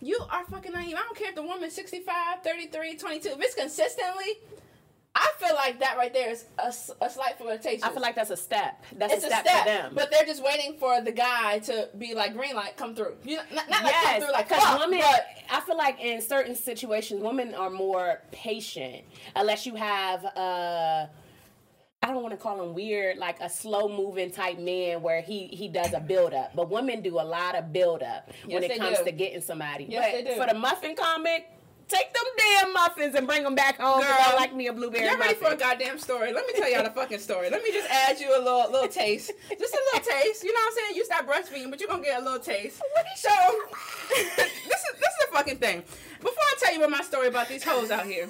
you 0.00 0.18
are 0.30 0.44
fucking 0.44 0.72
naive. 0.72 0.94
I 0.94 1.00
don't 1.00 1.16
care 1.16 1.30
if 1.30 1.34
the 1.34 1.42
woman's 1.42 1.72
65, 1.72 2.42
33, 2.44 2.96
22. 2.96 3.28
If 3.30 3.36
it's 3.40 3.54
consistently, 3.54 4.38
I 5.18 5.30
feel 5.38 5.54
like 5.54 5.80
that 5.80 5.96
right 5.96 6.12
there 6.12 6.30
is 6.30 6.44
a 6.58 6.70
slight 6.70 7.38
flirtation 7.38 7.82
I 7.84 7.88
feel 7.90 8.02
like 8.02 8.14
that's 8.14 8.28
a 8.30 8.36
step. 8.36 8.84
That's 8.98 9.14
it's 9.14 9.24
a 9.24 9.28
step, 9.28 9.46
for 9.46 9.64
them. 9.64 9.92
but 9.94 10.10
they're 10.10 10.26
just 10.26 10.44
waiting 10.44 10.74
for 10.78 11.00
the 11.00 11.10
guy 11.12 11.58
to 11.60 11.88
be 11.98 12.14
like 12.14 12.34
green 12.34 12.54
light, 12.54 12.76
come 12.76 12.94
through. 12.94 13.14
You 13.24 13.36
know, 13.36 13.42
not, 13.54 13.70
not 13.70 13.82
like 13.82 13.92
come 13.94 14.02
Yes, 14.04 14.22
through 14.22 14.32
like 14.32 14.48
fuck, 14.50 14.78
women. 14.78 15.00
but 15.00 15.26
I 15.50 15.60
feel 15.62 15.76
like 15.78 16.00
in 16.00 16.20
certain 16.20 16.54
situations, 16.54 17.22
women 17.22 17.54
are 17.54 17.70
more 17.70 18.20
patient 18.30 19.04
unless 19.34 19.64
you 19.64 19.74
have 19.76 20.22
uh 20.36 21.06
I 22.02 22.08
don't 22.08 22.22
want 22.22 22.32
to 22.32 22.36
call 22.36 22.62
him 22.62 22.74
weird, 22.74 23.16
like 23.16 23.40
a 23.40 23.48
slow 23.48 23.88
moving 23.88 24.30
type 24.30 24.58
man 24.58 25.00
where 25.02 25.22
he 25.22 25.46
he 25.46 25.66
does 25.66 25.92
a 25.94 25.98
build 25.98 26.34
up. 26.34 26.54
But 26.54 26.68
women 26.70 27.00
do 27.00 27.14
a 27.18 27.24
lot 27.24 27.56
of 27.56 27.72
build 27.72 28.02
up 28.02 28.30
when 28.44 28.62
Yes, 28.62 28.70
it 28.72 28.78
comes 28.78 28.98
do. 28.98 29.04
to 29.06 29.12
getting 29.12 29.40
somebody. 29.40 29.86
Yes, 29.88 30.12
but 30.14 30.24
they 30.24 30.34
do. 30.34 30.40
for 30.40 30.46
the 30.46 30.58
muffin 30.58 30.94
comic, 30.94 31.48
take 31.88 32.12
them 32.12 32.24
damn 32.36 32.72
muffins 32.72 33.14
and 33.14 33.26
bring 33.26 33.42
them 33.42 33.54
back 33.54 33.78
home. 33.78 34.00
Girl, 34.00 34.16
I 34.18 34.34
like 34.34 34.54
me 34.54 34.66
a 34.66 34.72
blueberry 34.72 35.04
you're 35.04 35.18
ready 35.18 35.34
muffin. 35.34 35.48
for 35.48 35.54
a 35.54 35.56
goddamn 35.56 35.98
story. 35.98 36.32
Let 36.32 36.46
me 36.46 36.52
tell 36.54 36.70
y'all 36.70 36.82
the 36.82 36.90
fucking 36.90 37.18
story. 37.18 37.50
Let 37.50 37.62
me 37.62 37.72
just 37.72 37.88
add 37.90 38.18
you 38.18 38.36
a 38.36 38.40
little 38.40 38.70
little 38.70 38.88
taste, 38.88 39.32
just 39.48 39.74
a 39.74 39.80
little 39.92 40.12
taste. 40.12 40.42
You 40.44 40.52
know 40.52 40.60
what 40.60 40.72
I'm 40.72 40.76
saying? 40.76 40.96
You 40.96 41.04
stop 41.04 41.26
breastfeeding, 41.26 41.70
but 41.70 41.80
you're 41.80 41.88
gonna 41.88 42.02
get 42.02 42.20
a 42.20 42.24
little 42.24 42.40
taste. 42.40 42.80
So 43.16 43.30
this 44.10 44.28
is 44.28 44.36
this 44.36 44.50
is 44.50 45.18
the 45.20 45.28
fucking 45.32 45.58
thing. 45.58 45.82
Before 46.18 46.32
I 46.32 46.54
tell 46.60 46.72
you 46.72 46.78
about 46.78 46.90
my 46.90 47.02
story 47.02 47.28
about 47.28 47.48
these 47.48 47.64
hoes 47.64 47.90
out 47.90 48.06
here. 48.06 48.28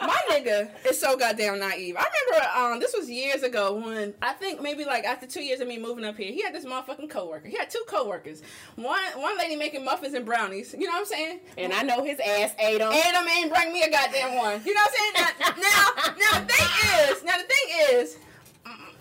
My 0.00 0.16
nigga 0.30 0.68
is 0.86 1.00
so 1.00 1.16
goddamn 1.16 1.58
naive. 1.58 1.96
I 1.96 2.04
remember 2.04 2.74
um 2.74 2.80
this 2.80 2.94
was 2.96 3.08
years 3.08 3.42
ago 3.42 3.74
when 3.74 4.14
I 4.22 4.32
think 4.32 4.60
maybe 4.62 4.84
like 4.84 5.04
after 5.04 5.26
two 5.26 5.42
years 5.42 5.60
of 5.60 5.68
me 5.68 5.78
moving 5.78 6.04
up 6.04 6.16
here, 6.16 6.32
he 6.32 6.42
had 6.42 6.54
this 6.54 6.64
motherfucking 6.64 7.10
coworker. 7.10 7.48
He 7.48 7.56
had 7.56 7.70
two 7.70 7.82
coworkers. 7.88 8.42
One 8.76 9.02
one 9.16 9.38
lady 9.38 9.56
making 9.56 9.84
muffins 9.84 10.14
and 10.14 10.24
brownies. 10.26 10.74
You 10.78 10.86
know 10.86 10.92
what 10.92 11.00
I'm 11.00 11.06
saying? 11.06 11.40
and 11.56 11.72
I 11.72 11.82
know 11.82 12.04
his 12.04 12.18
ass 12.20 12.54
ate 12.58 12.78
them. 12.78 12.92
And 12.92 13.16
I 13.16 13.24
mean, 13.24 13.48
bring 13.48 13.72
me 13.72 13.82
a 13.82 13.90
goddamn 13.90 14.36
one. 14.36 14.60
You 14.64 14.74
know 14.74 14.80
what 14.80 14.90
I'm 14.90 14.94
saying? 14.94 15.12
Now, 15.16 15.54
now, 15.56 16.14
now 16.18 16.40
the 16.40 16.52
thing 16.52 17.10
is, 17.10 17.24
now 17.24 17.36
the 17.36 17.44
thing 17.44 17.98
is, 18.00 18.18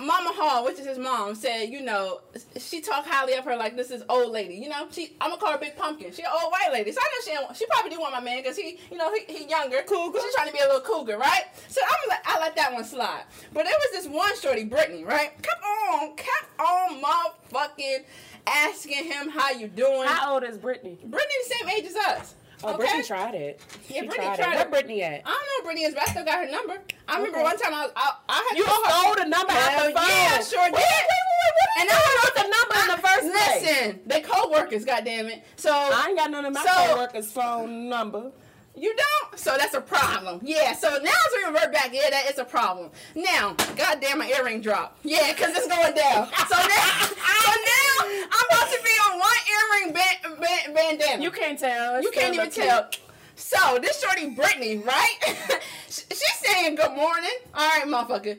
Mama 0.05 0.31
Hall, 0.33 0.65
which 0.65 0.79
is 0.79 0.85
his 0.85 0.97
mom, 0.97 1.35
said, 1.35 1.65
you 1.65 1.81
know, 1.81 2.21
she 2.57 2.81
talked 2.81 3.07
highly 3.07 3.33
of 3.33 3.45
her 3.45 3.55
like 3.55 3.75
this 3.75 3.91
is 3.91 4.03
old 4.09 4.31
lady. 4.31 4.55
You 4.55 4.69
know, 4.69 4.87
she 4.91 5.15
I'm 5.21 5.29
gonna 5.29 5.41
call 5.41 5.51
her 5.53 5.57
Big 5.57 5.75
Pumpkin. 5.75 6.11
She 6.11 6.21
an 6.21 6.29
old 6.31 6.51
white 6.51 6.71
lady, 6.71 6.91
so 6.91 6.99
I 7.01 7.33
know 7.33 7.49
she 7.53 7.57
she 7.57 7.65
probably 7.67 7.91
do 7.91 7.99
want 7.99 8.13
my 8.13 8.19
man 8.19 8.41
because 8.41 8.57
he, 8.57 8.79
you 8.91 8.97
know, 8.97 9.13
he, 9.13 9.31
he 9.33 9.49
younger. 9.49 9.81
Cougar. 9.87 10.19
She's 10.19 10.35
trying 10.35 10.47
to 10.47 10.53
be 10.53 10.59
a 10.59 10.65
little 10.65 10.81
cougar, 10.81 11.17
right? 11.17 11.43
So 11.67 11.81
I'm 11.83 12.09
like, 12.09 12.19
I 12.25 12.39
let 12.39 12.55
that 12.55 12.73
one 12.73 12.83
slide. 12.83 13.23
But 13.53 13.63
there 13.63 13.73
was 13.73 14.03
this 14.03 14.07
one 14.07 14.35
shorty, 14.39 14.63
Brittany, 14.63 15.03
right? 15.03 15.31
Come 15.41 16.01
on, 16.01 16.15
kept 16.15 16.59
on, 16.59 17.01
motherfucking 17.01 18.03
asking 18.47 19.05
him 19.05 19.29
how 19.29 19.51
you 19.51 19.67
doing. 19.67 20.07
How 20.07 20.33
old 20.33 20.43
is 20.43 20.57
Brittany? 20.57 20.97
Brittany 21.03 21.33
the 21.47 21.55
same 21.55 21.69
age 21.69 21.85
as 21.85 21.95
us. 21.95 22.35
Oh, 22.63 22.69
okay? 22.69 22.77
Brittany 22.77 23.03
tried 23.03 23.35
it. 23.35 23.59
Yeah, 23.89 24.01
She 24.01 24.07
Brittany 24.07 24.25
tried, 24.27 24.35
tried 24.37 24.53
it. 24.53 24.55
Where 24.55 24.61
it. 24.61 24.69
Brittany 24.71 25.03
at? 25.03 25.13
I 25.13 25.15
don't 25.23 25.25
know 25.25 25.39
where 25.57 25.63
Brittany 25.65 25.85
is, 25.85 25.93
but 25.93 26.03
I 26.03 26.05
still 26.11 26.25
got 26.25 26.45
her 26.45 26.51
number. 26.51 26.77
I 27.07 27.17
remember 27.17 27.37
Okay. 27.39 27.43
one 27.43 27.57
time 27.57 27.73
I 27.73 27.81
was, 27.83 27.91
I, 27.95 28.11
I 28.29 28.47
had 28.49 28.57
You 28.57 28.63
called 28.65 28.85
her. 28.85 28.91
stole 28.91 29.15
the 29.23 29.29
number 29.29 29.51
out 29.53 29.71
the 29.75 29.81
phone. 29.83 29.93
yeah, 29.93 30.37
I 30.39 30.43
sure 30.43 30.65
did. 30.65 30.73
Wait, 30.73 30.83
wait, 30.83 31.25
wait, 31.43 31.81
And 31.81 31.89
I 31.91 32.21
wrote 32.23 32.35
the 32.35 32.47
number 32.55 32.75
in 32.81 32.87
the 32.95 33.07
first 33.07 33.31
place? 33.31 33.63
Listen, 33.63 33.99
they 34.05 34.21
co-workers, 34.21 34.85
goddamn 34.85 35.27
it. 35.27 35.43
So 35.55 35.71
I 35.71 36.05
ain't 36.09 36.17
got 36.17 36.31
none 36.31 36.45
of 36.45 36.53
my 36.53 36.63
So- 36.63 36.93
coworkers' 36.95 37.31
phone 37.31 37.89
number. 37.89 38.31
you 38.75 38.95
don't. 38.95 39.37
So 39.39 39.55
that's 39.57 39.73
a 39.75 39.81
problem. 39.81 40.39
Yeah. 40.43 40.73
So 40.73 40.89
now 40.89 40.95
as 41.11 41.33
we 41.35 41.45
revert 41.45 41.71
back, 41.73 41.89
yeah, 41.93 42.09
that 42.09 42.29
is 42.31 42.39
a 42.39 42.45
problem. 42.45 42.89
Now, 43.15 43.55
goddamn, 43.75 44.19
my 44.19 44.27
earring 44.37 44.61
dropped. 44.61 44.99
Yeah, 45.05 45.31
cause 45.33 45.49
it's 45.55 45.67
going 45.67 45.93
down. 45.93 46.27
So 46.27 46.55
now, 46.57 47.05
so 47.07 47.25
now 47.27 47.51
I'm 48.03 48.45
about 48.49 48.69
to 48.71 48.79
be 48.83 48.89
on 49.11 49.19
one 49.19 49.29
earring 49.53 49.93
ban- 49.93 50.39
ban- 50.39 50.73
bandana. 50.73 51.23
You 51.23 51.31
can't 51.31 51.57
tell. 51.59 51.95
It's 51.97 52.05
You 52.05 52.11
can't 52.11 52.33
even 52.33 52.49
tell. 52.49 52.89
So 53.35 53.79
this 53.81 54.01
shorty 54.01 54.29
Brittany, 54.29 54.77
right? 54.77 55.15
She's 55.87 56.33
saying 56.43 56.75
good 56.75 56.95
morning. 56.95 57.31
All 57.53 57.67
right, 57.67 57.83
motherfucker. 57.85 58.37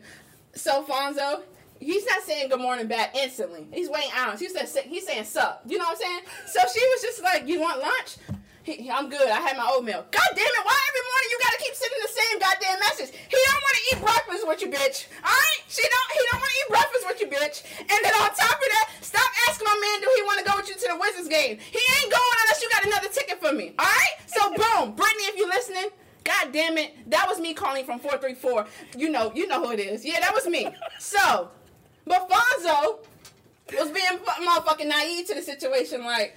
So 0.54 0.84
Fonzo, 0.84 1.42
he's 1.80 2.06
not 2.06 2.22
saying 2.22 2.48
good 2.48 2.60
morning 2.60 2.86
back 2.86 3.14
instantly. 3.16 3.66
He's 3.72 3.88
waiting 3.90 4.10
hours. 4.14 4.38
He's 4.40 4.52
saying 4.52 4.88
he's 4.88 5.06
saying 5.06 5.24
sup. 5.24 5.62
You 5.66 5.78
know 5.78 5.84
what 5.84 5.92
I'm 5.92 5.96
saying? 5.96 6.20
So 6.46 6.60
she 6.72 6.80
was 6.80 7.02
just 7.02 7.22
like, 7.22 7.48
"You 7.48 7.60
want 7.60 7.80
lunch?" 7.80 8.16
He, 8.64 8.88
I'm 8.88 9.12
good. 9.12 9.28
I 9.28 9.44
had 9.44 9.60
my 9.60 9.68
oatmeal. 9.68 10.08
God 10.08 10.30
damn 10.32 10.48
it! 10.48 10.64
Why 10.64 10.72
every 10.72 11.04
morning 11.04 11.28
you 11.28 11.38
gotta 11.44 11.60
keep 11.60 11.74
sending 11.76 12.00
the 12.00 12.12
same 12.16 12.36
goddamn 12.40 12.80
message? 12.80 13.12
He 13.12 13.36
don't 13.36 13.60
want 13.60 13.74
to 13.76 13.82
eat 13.92 13.98
breakfast 14.00 14.42
with 14.48 14.60
you, 14.64 14.70
bitch. 14.72 15.04
All 15.20 15.28
right? 15.28 15.60
She 15.68 15.84
don't. 15.84 16.10
He 16.16 16.20
don't 16.32 16.40
want 16.40 16.48
to 16.48 16.58
eat 16.64 16.68
breakfast 16.72 17.04
with 17.04 17.18
you, 17.20 17.28
bitch. 17.28 17.56
And 17.84 18.00
then 18.00 18.14
on 18.16 18.32
top 18.32 18.56
of 18.56 18.68
that, 18.72 18.86
stop 19.04 19.28
asking 19.52 19.68
my 19.68 19.76
man, 19.76 19.96
do 20.00 20.08
he 20.16 20.22
want 20.24 20.40
to 20.40 20.46
go 20.48 20.56
with 20.56 20.68
you 20.72 20.80
to 20.80 20.86
the 20.90 20.98
Wizards 20.98 21.28
game? 21.28 21.60
He 21.60 21.82
ain't 22.00 22.08
going 22.08 22.36
unless 22.48 22.64
you 22.64 22.68
got 22.72 22.88
another 22.88 23.12
ticket 23.12 23.36
for 23.36 23.52
me. 23.52 23.76
All 23.76 23.84
right? 23.84 24.16
So 24.32 24.48
boom, 24.56 24.96
Brittany, 24.96 25.28
if 25.28 25.36
you 25.36 25.44
listening. 25.44 25.92
God 26.24 26.52
damn 26.52 26.78
it. 26.78 26.96
That 27.10 27.28
was 27.28 27.38
me 27.38 27.52
calling 27.52 27.84
from 27.84 28.00
434. 28.00 28.64
You 28.96 29.10
know, 29.10 29.30
you 29.34 29.46
know 29.46 29.60
who 29.60 29.72
it 29.72 29.80
is. 29.80 30.04
Yeah, 30.08 30.20
that 30.20 30.32
was 30.32 30.46
me. 30.48 30.72
So, 30.98 31.50
but 32.06 32.30
Fonzo 32.30 33.04
was 33.72 33.90
being 33.90 34.18
fu- 34.18 34.44
motherfucking 34.44 34.86
naive 34.88 35.26
to 35.28 35.34
the 35.34 35.42
situation, 35.42 36.04
like 36.04 36.34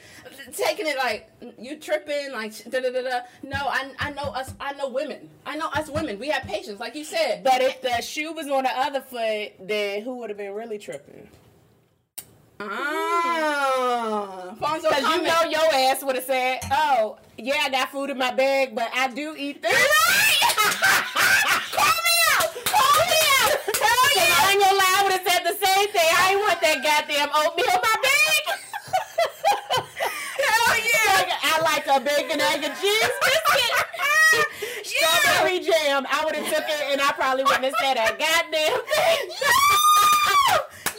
taking 0.56 0.88
it 0.88 0.98
like 0.98 1.30
you 1.60 1.78
tripping, 1.78 2.32
like 2.32 2.54
da 2.70 2.80
da 2.80 2.90
da 2.92 3.02
da. 3.02 3.20
No, 3.44 3.58
I 3.68 3.92
I 4.00 4.12
know 4.12 4.24
us. 4.32 4.54
I 4.60 4.74
know 4.74 4.88
women. 4.90 5.30
I 5.46 5.58
know 5.58 5.68
us 5.74 5.90
women. 5.90 6.20
We 6.20 6.30
have 6.30 6.44
patience, 6.44 6.80
like 6.80 6.96
you 6.96 7.04
said. 7.04 7.44
But 7.44 7.62
if 7.62 7.82
the 7.82 8.02
shoe 8.02 8.32
was 8.32 8.48
on 8.48 8.64
the 8.64 8.72
other 8.78 9.02
foot, 9.02 9.52
then 9.68 10.02
who 10.04 10.16
would 10.18 10.30
have 10.30 10.38
been 10.38 10.54
really 10.54 10.78
tripping? 10.78 11.28
ah, 12.60 14.52
Because 14.56 14.84
you 14.84 15.22
know 15.22 15.44
your 15.50 15.74
ass 15.74 16.02
would 16.04 16.16
have 16.16 16.24
said, 16.26 16.60
"Oh, 16.72 17.18
yeah, 17.38 17.58
I 17.64 17.70
got 17.70 17.92
food 17.92 18.10
in 18.10 18.18
my 18.18 18.32
bag, 18.32 18.74
but 18.74 18.90
I 18.96 19.10
do 19.10 19.36
eat 19.38 19.62
this." 19.62 19.72
Call 21.72 21.86
me 21.86 22.16
out. 22.34 22.50
Call 22.66 23.00
me 23.06 23.20
out. 23.42 23.52
Hell 23.84 24.10
yeah. 24.16 24.40
I 24.40 24.52
ain't 24.52 24.62
gonna 24.62 24.78
lie, 24.78 24.87
I 25.96 25.96
would 25.96 25.96
have 25.96 25.96
said 25.96 25.96
the 25.96 25.96
same 25.96 25.96
thing. 25.96 26.10
I 26.12 26.30
ain't 26.32 26.40
want 26.40 26.60
that 26.62 26.84
goddamn 26.84 27.30
oatmeal 27.34 27.72
in 27.72 27.82
my 27.82 27.96
bag. 28.04 28.44
Hell 30.44 30.76
yeah. 30.84 31.38
I 31.44 31.62
like 31.64 31.88
a 31.88 32.00
bacon, 32.04 32.42
egg, 32.42 32.64
and 32.64 32.76
cheese 32.76 33.14
biscuit. 33.22 33.72
Strawberry 34.84 35.60
jam. 35.60 36.06
I 36.10 36.26
would 36.26 36.36
have 36.36 36.48
took 36.50 36.68
it, 36.68 36.82
and 36.92 37.02
I 37.02 37.12
probably 37.14 37.44
wouldn't 37.44 37.64
have 37.64 37.74
said 37.80 37.98
a 37.98 38.10
goddamn 38.18 38.82
thing. 38.84 39.30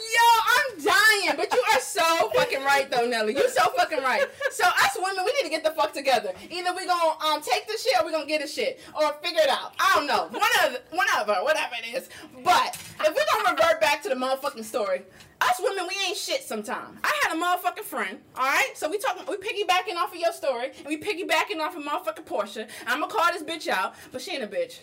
Yo, 0.09 0.27
I'm 0.49 0.69
dying. 0.81 1.37
But 1.37 1.53
you 1.53 1.58
so 1.89 2.29
fucking 2.35 2.63
right 2.63 2.89
though, 2.89 3.05
Nelly. 3.05 3.33
You're 3.35 3.49
so 3.49 3.69
fucking 3.77 3.99
right. 4.03 4.25
So 4.51 4.65
us 4.65 4.97
women, 4.97 5.23
we 5.25 5.33
need 5.33 5.43
to 5.43 5.49
get 5.49 5.63
the 5.63 5.71
fuck 5.71 5.93
together. 5.93 6.31
Either 6.49 6.73
we 6.75 6.85
gonna 6.85 7.25
um 7.25 7.41
take 7.41 7.67
the 7.67 7.77
shit 7.77 7.99
or 7.99 8.05
we 8.05 8.11
gonna 8.11 8.25
get 8.25 8.41
the 8.41 8.47
shit. 8.47 8.79
Or 8.95 9.13
figure 9.23 9.41
it 9.41 9.49
out. 9.49 9.73
I 9.79 9.93
don't 9.95 10.07
know. 10.07 10.27
One 10.31 10.51
of 10.65 10.79
one 10.91 11.07
of 11.19 11.27
her, 11.27 11.43
whatever 11.43 11.75
it 11.83 11.95
is. 11.95 12.09
But 12.43 12.77
if 13.01 13.15
we 13.15 13.21
gonna 13.33 13.55
revert 13.55 13.81
back 13.81 14.01
to 14.03 14.09
the 14.09 14.15
motherfucking 14.15 14.63
story, 14.63 15.03
us 15.41 15.55
women, 15.59 15.87
we 15.87 15.95
ain't 16.07 16.17
shit 16.17 16.43
sometimes. 16.43 16.99
I 17.03 17.19
had 17.23 17.37
a 17.37 17.41
motherfucking 17.41 17.85
friend, 17.85 18.19
alright? 18.37 18.77
So 18.77 18.89
we 18.89 18.97
talking 18.97 19.23
we 19.27 19.37
piggybacking 19.37 19.95
off 19.95 20.13
of 20.13 20.19
your 20.19 20.33
story, 20.33 20.71
and 20.77 20.87
we 20.87 20.97
piggybacking 20.97 21.59
off 21.59 21.75
of 21.75 21.83
motherfucking 21.83 22.25
Porsha. 22.25 22.67
I'm 22.87 22.99
gonna 22.99 23.11
call 23.11 23.31
this 23.31 23.43
bitch 23.43 23.67
out, 23.67 23.95
but 24.11 24.21
she 24.21 24.31
ain't 24.31 24.43
a 24.43 24.47
bitch. 24.47 24.79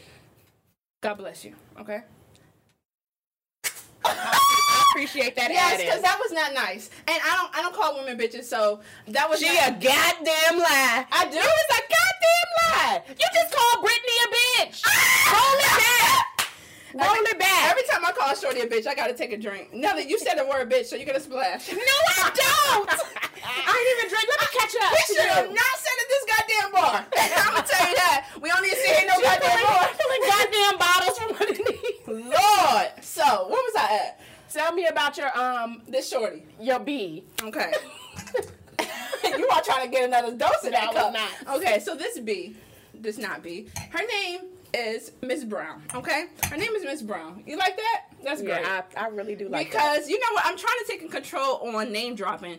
God 1.03 1.15
bless 1.19 1.45
you, 1.45 1.55
okay? 1.79 2.03
Appreciate 4.97 5.37
that. 5.37 5.53
Yes, 5.53 5.77
because 5.77 6.01
that 6.01 6.17
was 6.17 6.33
not 6.33 6.57
nice. 6.57 6.89
And 7.05 7.21
I 7.21 7.37
don't 7.37 7.53
I 7.53 7.61
don't 7.61 7.77
call 7.77 8.01
women 8.01 8.17
bitches, 8.17 8.49
so 8.49 8.81
that 9.13 9.29
was 9.29 9.41
She 9.45 9.53
not, 9.53 9.69
a 9.69 9.73
goddamn 9.77 10.57
lie. 10.57 11.05
I 11.13 11.29
do? 11.29 11.37
You 11.37 11.45
was 11.45 11.69
a 11.77 11.83
goddamn 11.85 12.49
lie. 12.65 12.97
You 13.13 13.27
just 13.29 13.53
called 13.53 13.85
Brittany 13.85 14.17
a 14.25 14.29
bitch. 14.65 14.81
Ah! 14.89 15.37
Roll 15.37 15.61
it 15.61 15.75
back. 15.77 16.25
Roll 16.97 17.25
it 17.29 17.39
back. 17.39 17.69
Every 17.77 17.85
time 17.93 18.01
I 18.09 18.13
call 18.17 18.33
Shorty 18.33 18.65
a 18.65 18.67
bitch, 18.73 18.87
I 18.89 18.95
gotta 18.97 19.13
take 19.13 19.33
a 19.33 19.37
drink. 19.37 19.69
Now 19.77 19.93
that 20.01 20.09
you 20.09 20.17
said 20.19 20.41
the 20.41 20.49
word 20.49 20.73
bitch, 20.73 20.87
so 20.89 20.97
you're 20.97 21.05
gonna 21.05 21.21
splash. 21.21 21.69
no, 21.69 21.77
I 21.77 22.33
don't. 22.33 22.89
I 23.45 23.69
ain't 23.77 23.89
even 24.01 24.09
drink. 24.17 24.25
Let 24.33 24.41
me 24.41 24.49
catch 24.57 24.75
up. 24.81 24.93
We 24.97 25.03
should 25.13 25.29
have 25.29 25.45
said 25.45 25.97
at 26.01 26.09
this 26.09 26.25
goddamn 26.25 26.73
bar. 26.73 26.97
I'm 27.05 27.53
gonna 27.53 27.69
tell 27.69 27.85
you 27.85 27.97
that. 28.01 28.33
We 28.41 28.49
don't 28.49 28.65
need 28.65 28.73
to 28.73 28.81
see 28.81 28.97
here 28.97 29.05
no 29.13 29.21
She 29.21 29.29
goddamn 29.29 29.61
bar. 29.61 29.93
pulling 29.93 30.25
goddamn 30.25 30.77
bottles 30.81 31.17
from 31.21 31.31
underneath. 31.37 32.01
Lord. 32.33 32.89
So, 33.05 33.45
where 33.53 33.61
was 33.61 33.77
I 33.77 33.89
at? 34.09 34.21
Tell 34.57 34.73
me 34.73 34.87
about 35.19 35.35
your 35.35 35.43
um 35.43 35.83
This 35.89 36.09
shorty. 36.09 36.45
your 36.61 36.79
B. 36.79 37.25
Okay. 37.43 37.73
you 39.39 39.49
are 39.49 39.63
trying 39.63 39.85
to 39.85 39.91
get 39.91 40.05
another 40.05 40.35
dose 40.35 40.65
of 40.65 40.73
that 40.73 40.93
cup. 40.93 41.13
not. 41.13 41.57
Okay, 41.57 41.79
so 41.81 41.95
this 41.95 42.19
B, 42.19 42.55
this 42.95 43.19
not 43.19 43.43
B. 43.43 43.69
Her 43.91 44.05
name 44.07 44.41
is 44.75 45.13
Miss 45.23 45.45
Brown. 45.45 45.83
Okay, 45.95 46.27
her 46.51 46.57
name 46.57 46.73
is 46.73 46.85
Miss 46.85 47.03
Brown. 47.03 47.43
You 47.47 47.57
like 47.57 47.77
that? 47.77 48.03
That's 48.23 48.43
great. 48.43 48.61
Yeah, 48.61 48.83
I, 48.97 49.05
I 49.05 49.09
really 49.09 49.35
do 49.35 49.49
like 49.49 49.71
because 49.71 50.09
you 50.09 50.19
know 50.19 50.33
what? 50.33 50.45
I'm 50.45 50.57
trying 50.57 50.79
to 50.79 50.85
take 50.89 51.11
control 51.11 51.61
on 51.75 51.93
name 51.93 52.15
dropping. 52.15 52.59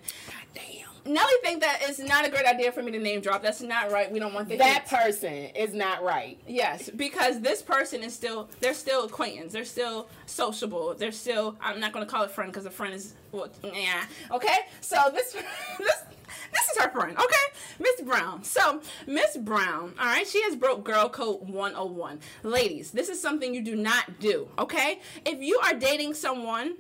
Damn. 0.58 1.14
Nelly 1.14 1.34
think 1.42 1.62
that 1.62 1.80
it's 1.84 2.00
not 2.00 2.26
a 2.28 2.30
great 2.30 2.46
idea 2.46 2.70
for 2.70 2.84
me 2.84 2.92
to 2.92 3.00
name 3.00 3.22
drop. 3.22 3.42
That's 3.42 3.62
not 3.62 3.92
right. 3.92 4.12
We 4.12 4.20
don't 4.20 4.34
want 4.34 4.50
the 4.50 4.58
That 4.58 4.82
hits. 4.82 4.92
person 4.92 5.34
is 5.56 5.74
not 5.74 6.04
right. 6.04 6.38
Yes, 6.46 6.90
because 6.90 7.40
this 7.40 7.62
person 7.62 8.04
is 8.04 8.14
still 8.14 8.50
they're 8.60 8.74
still 8.74 9.06
acquaintance. 9.06 9.54
They're 9.54 9.64
still 9.64 10.10
sociable. 10.26 10.96
They're 10.96 11.14
still 11.14 11.56
I'm 11.62 11.80
not 11.80 11.94
gonna 11.94 12.06
call 12.08 12.24
it 12.24 12.32
friend 12.32 12.52
because 12.52 12.66
a 12.66 12.72
friend 12.72 12.94
is 12.94 13.14
well 13.32 13.48
yeah. 13.64 14.04
Okay? 14.32 14.58
So 14.82 14.98
this 15.14 15.32
this 15.80 16.04
this 16.52 16.70
is 16.72 16.78
her 16.84 16.92
friend, 16.92 17.18
okay? 17.18 17.36
Miss 17.80 18.02
Brown. 18.02 18.44
So 18.44 18.82
Miss 19.06 19.38
Brown, 19.38 19.94
alright, 19.98 20.28
she 20.28 20.42
has 20.44 20.56
broke 20.58 20.84
girl 20.84 21.08
code 21.08 21.48
101. 21.48 22.20
Ladies, 22.44 22.92
this 22.92 23.08
is 23.08 23.22
something 23.22 23.54
you 23.54 23.62
do 23.64 23.76
not 23.78 24.20
do, 24.20 24.50
okay? 24.60 25.00
If 25.26 25.42
you 25.42 25.58
are 25.64 25.74
dating 25.74 26.16
someone 26.16 26.76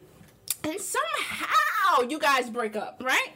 and 0.65 0.79
somehow 0.81 2.01
you 2.09 2.19
guys 2.19 2.49
break 2.49 2.75
up, 2.75 3.01
right? 3.03 3.29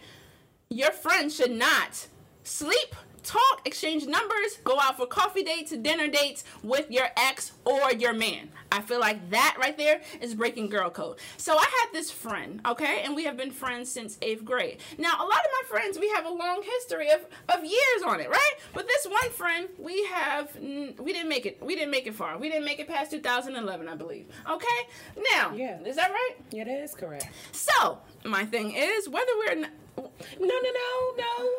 Your 0.72 0.92
friend 0.92 1.30
should 1.32 1.52
not 1.52 2.08
sleep, 2.44 2.96
talk, 3.24 3.62
exchange 3.66 4.06
numbers, 4.06 4.58
go 4.64 4.80
out 4.80 4.98
for 4.98 5.06
coffee 5.06 5.44
dates, 5.44 5.72
dinner 5.72 6.08
dates 6.08 6.44
with 6.64 6.90
your 6.90 7.08
ex 7.18 7.52
or 7.66 7.92
your 7.94 8.14
man. 8.14 8.50
I 8.72 8.82
feel 8.82 9.00
like 9.00 9.30
that 9.32 9.58
right 9.60 9.78
there 9.78 10.02
is 10.22 10.34
breaking 10.36 10.70
girl 10.70 10.90
code. 10.90 11.18
So 11.38 11.54
I 11.58 11.62
had 11.82 11.94
this 11.94 12.10
friend, 12.12 12.62
okay, 12.66 13.02
and 13.04 13.16
we 13.16 13.26
have 13.26 13.38
been 13.38 13.52
friends 13.52 13.92
since 13.92 14.18
eighth 14.22 14.44
grade. 14.46 14.80
Now, 14.98 15.14
a 15.18 15.24
lot 15.26 15.40
of 15.40 15.52
my 15.62 15.68
friends, 15.70 16.00
we 16.00 16.10
have 16.10 16.26
a 16.26 16.30
long 16.30 16.64
history 16.64 17.10
of, 17.12 17.22
of 17.50 17.64
years 17.64 18.02
on 18.06 18.20
it, 18.20 18.30
right? 18.30 18.54
But 18.74 18.88
this 18.88 19.06
one 19.06 19.30
friend, 19.32 19.68
we 19.78 20.04
have, 20.06 20.56
we 20.60 21.14
didn't 21.14 21.30
make 21.30 21.46
it, 21.46 21.62
we 21.62 21.76
didn't 21.76 21.92
make 21.92 22.08
it 22.08 22.16
far. 22.16 22.38
We 22.38 22.50
didn't 22.50 22.66
make 22.66 22.80
it 22.80 22.88
past 22.88 23.12
2011, 23.12 23.88
I 23.88 23.96
believe. 23.96 24.26
Okay? 24.50 24.68
Now, 25.34 25.54
Yeah. 25.54 25.80
is 25.82 25.96
that 25.98 26.12
right? 26.12 26.36
Yeah, 26.52 26.64
that 26.64 26.82
is 26.84 26.94
correct. 26.96 27.28
So, 27.52 28.00
my 28.26 28.46
thing 28.46 28.72
is, 28.76 29.08
whether 29.10 29.32
we're, 29.38 29.52
n- 29.52 29.68
No, 29.98 30.12
no, 30.40 30.48
no, 30.48 31.16
no. 31.18 31.50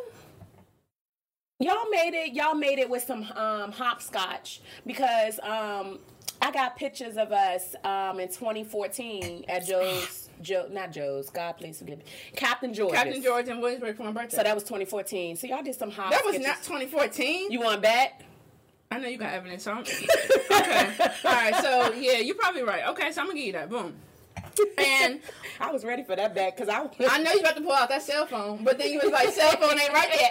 Y'all 1.63 1.89
made 1.91 2.15
it. 2.15 2.33
Y'all 2.33 2.55
made 2.55 2.81
it 2.81 2.91
with 2.91 3.05
some 3.05 3.25
um, 3.37 3.71
hopscotch 3.71 4.61
because 4.85 5.39
um, 5.41 6.01
I 6.41 6.51
got 6.51 6.77
pictures 6.77 7.17
of 7.17 7.31
us 7.31 7.77
um, 7.85 8.19
in 8.19 8.27
2014 8.29 9.45
at 9.49 9.65
Joe's. 9.65 10.29
Joe, 10.41 10.67
not 10.73 10.91
Joe's. 10.91 11.31
God, 11.31 11.53
please 11.53 11.79
forgive 11.79 11.99
me. 11.99 12.05
Captain 12.35 12.75
George. 12.75 12.95
Captain 12.95 13.23
George 13.23 13.49
and 13.49 13.63
Williamsburg 13.63 13.97
for 13.97 14.03
my 14.03 14.11
birthday. 14.11 14.39
So 14.39 14.43
that 14.43 14.55
was 14.57 14.65
2014. 14.65 15.37
So 15.37 15.47
y'all 15.47 15.63
did 15.63 15.77
some 15.77 15.93
hop. 15.93 16.11
That 16.11 16.25
was 16.25 16.41
not 16.41 16.65
2014. 16.65 17.53
You 17.53 17.61
want 17.61 17.81
bet? 17.81 18.21
I 18.91 18.99
know 18.99 19.07
you 19.07 19.17
got 19.17 19.33
evidence, 19.33 19.63
so 19.63 19.71
I'm 19.73 19.79
okay. 19.79 20.07
All 21.25 21.33
right, 21.33 21.55
so 21.63 21.93
yeah, 21.95 22.19
you're 22.19 22.35
probably 22.35 22.63
right. 22.63 22.89
Okay, 22.89 23.13
so 23.13 23.21
I'm 23.21 23.29
gonna 23.29 23.39
give 23.39 23.47
you 23.47 23.53
that. 23.53 23.71
Boom. 23.71 23.95
And 24.79 25.21
I 25.61 25.71
was 25.71 25.85
ready 25.85 26.03
for 26.03 26.17
that 26.17 26.35
back 26.35 26.57
because 26.57 26.69
I. 26.69 26.89
I 27.09 27.23
know 27.23 27.33
you 27.33 27.41
about 27.41 27.57
to 27.57 27.63
pull 27.63 27.73
out 27.73 27.89
that 27.89 28.03
cell 28.03 28.27
phone, 28.27 28.65
but 28.65 28.79
then 28.79 28.91
you 28.93 29.01
was 29.03 29.13
like, 29.13 29.29
cell 29.31 29.53
phone 29.53 29.79
ain't 29.79 29.93
right 29.93 30.09
there. 30.13 30.31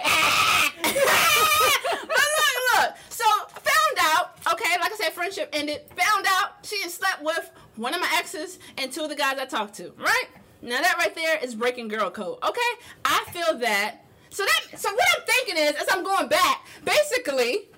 but 0.82 2.08
look, 2.10 2.56
look. 2.76 2.94
So 3.08 3.24
found 3.48 3.98
out. 4.00 4.36
Okay, 4.52 4.78
like 4.80 4.92
I 4.92 4.96
said, 5.00 5.12
friendship 5.12 5.48
ended. 5.52 5.82
Found 5.96 6.26
out 6.28 6.64
she 6.64 6.80
had 6.82 6.90
slept 6.90 7.22
with 7.22 7.50
one 7.76 7.94
of 7.94 8.00
my 8.00 8.08
exes 8.16 8.58
and 8.76 8.92
two 8.92 9.02
of 9.02 9.08
the 9.08 9.16
guys 9.16 9.38
I 9.38 9.46
talked 9.46 9.74
to. 9.74 9.92
Right 9.96 10.26
now, 10.60 10.80
that 10.80 10.96
right 10.98 11.14
there 11.14 11.38
is 11.42 11.54
breaking 11.54 11.88
girl 11.88 12.10
code. 12.10 12.38
Okay, 12.42 12.60
I 13.04 13.24
feel 13.32 13.58
that. 13.58 14.04
So 14.30 14.44
that. 14.44 14.78
So 14.78 14.92
what 14.92 15.04
I'm 15.18 15.24
thinking 15.26 15.56
is, 15.56 15.72
as 15.72 15.88
I'm 15.90 16.04
going 16.04 16.28
back, 16.28 16.66
basically. 16.84 17.68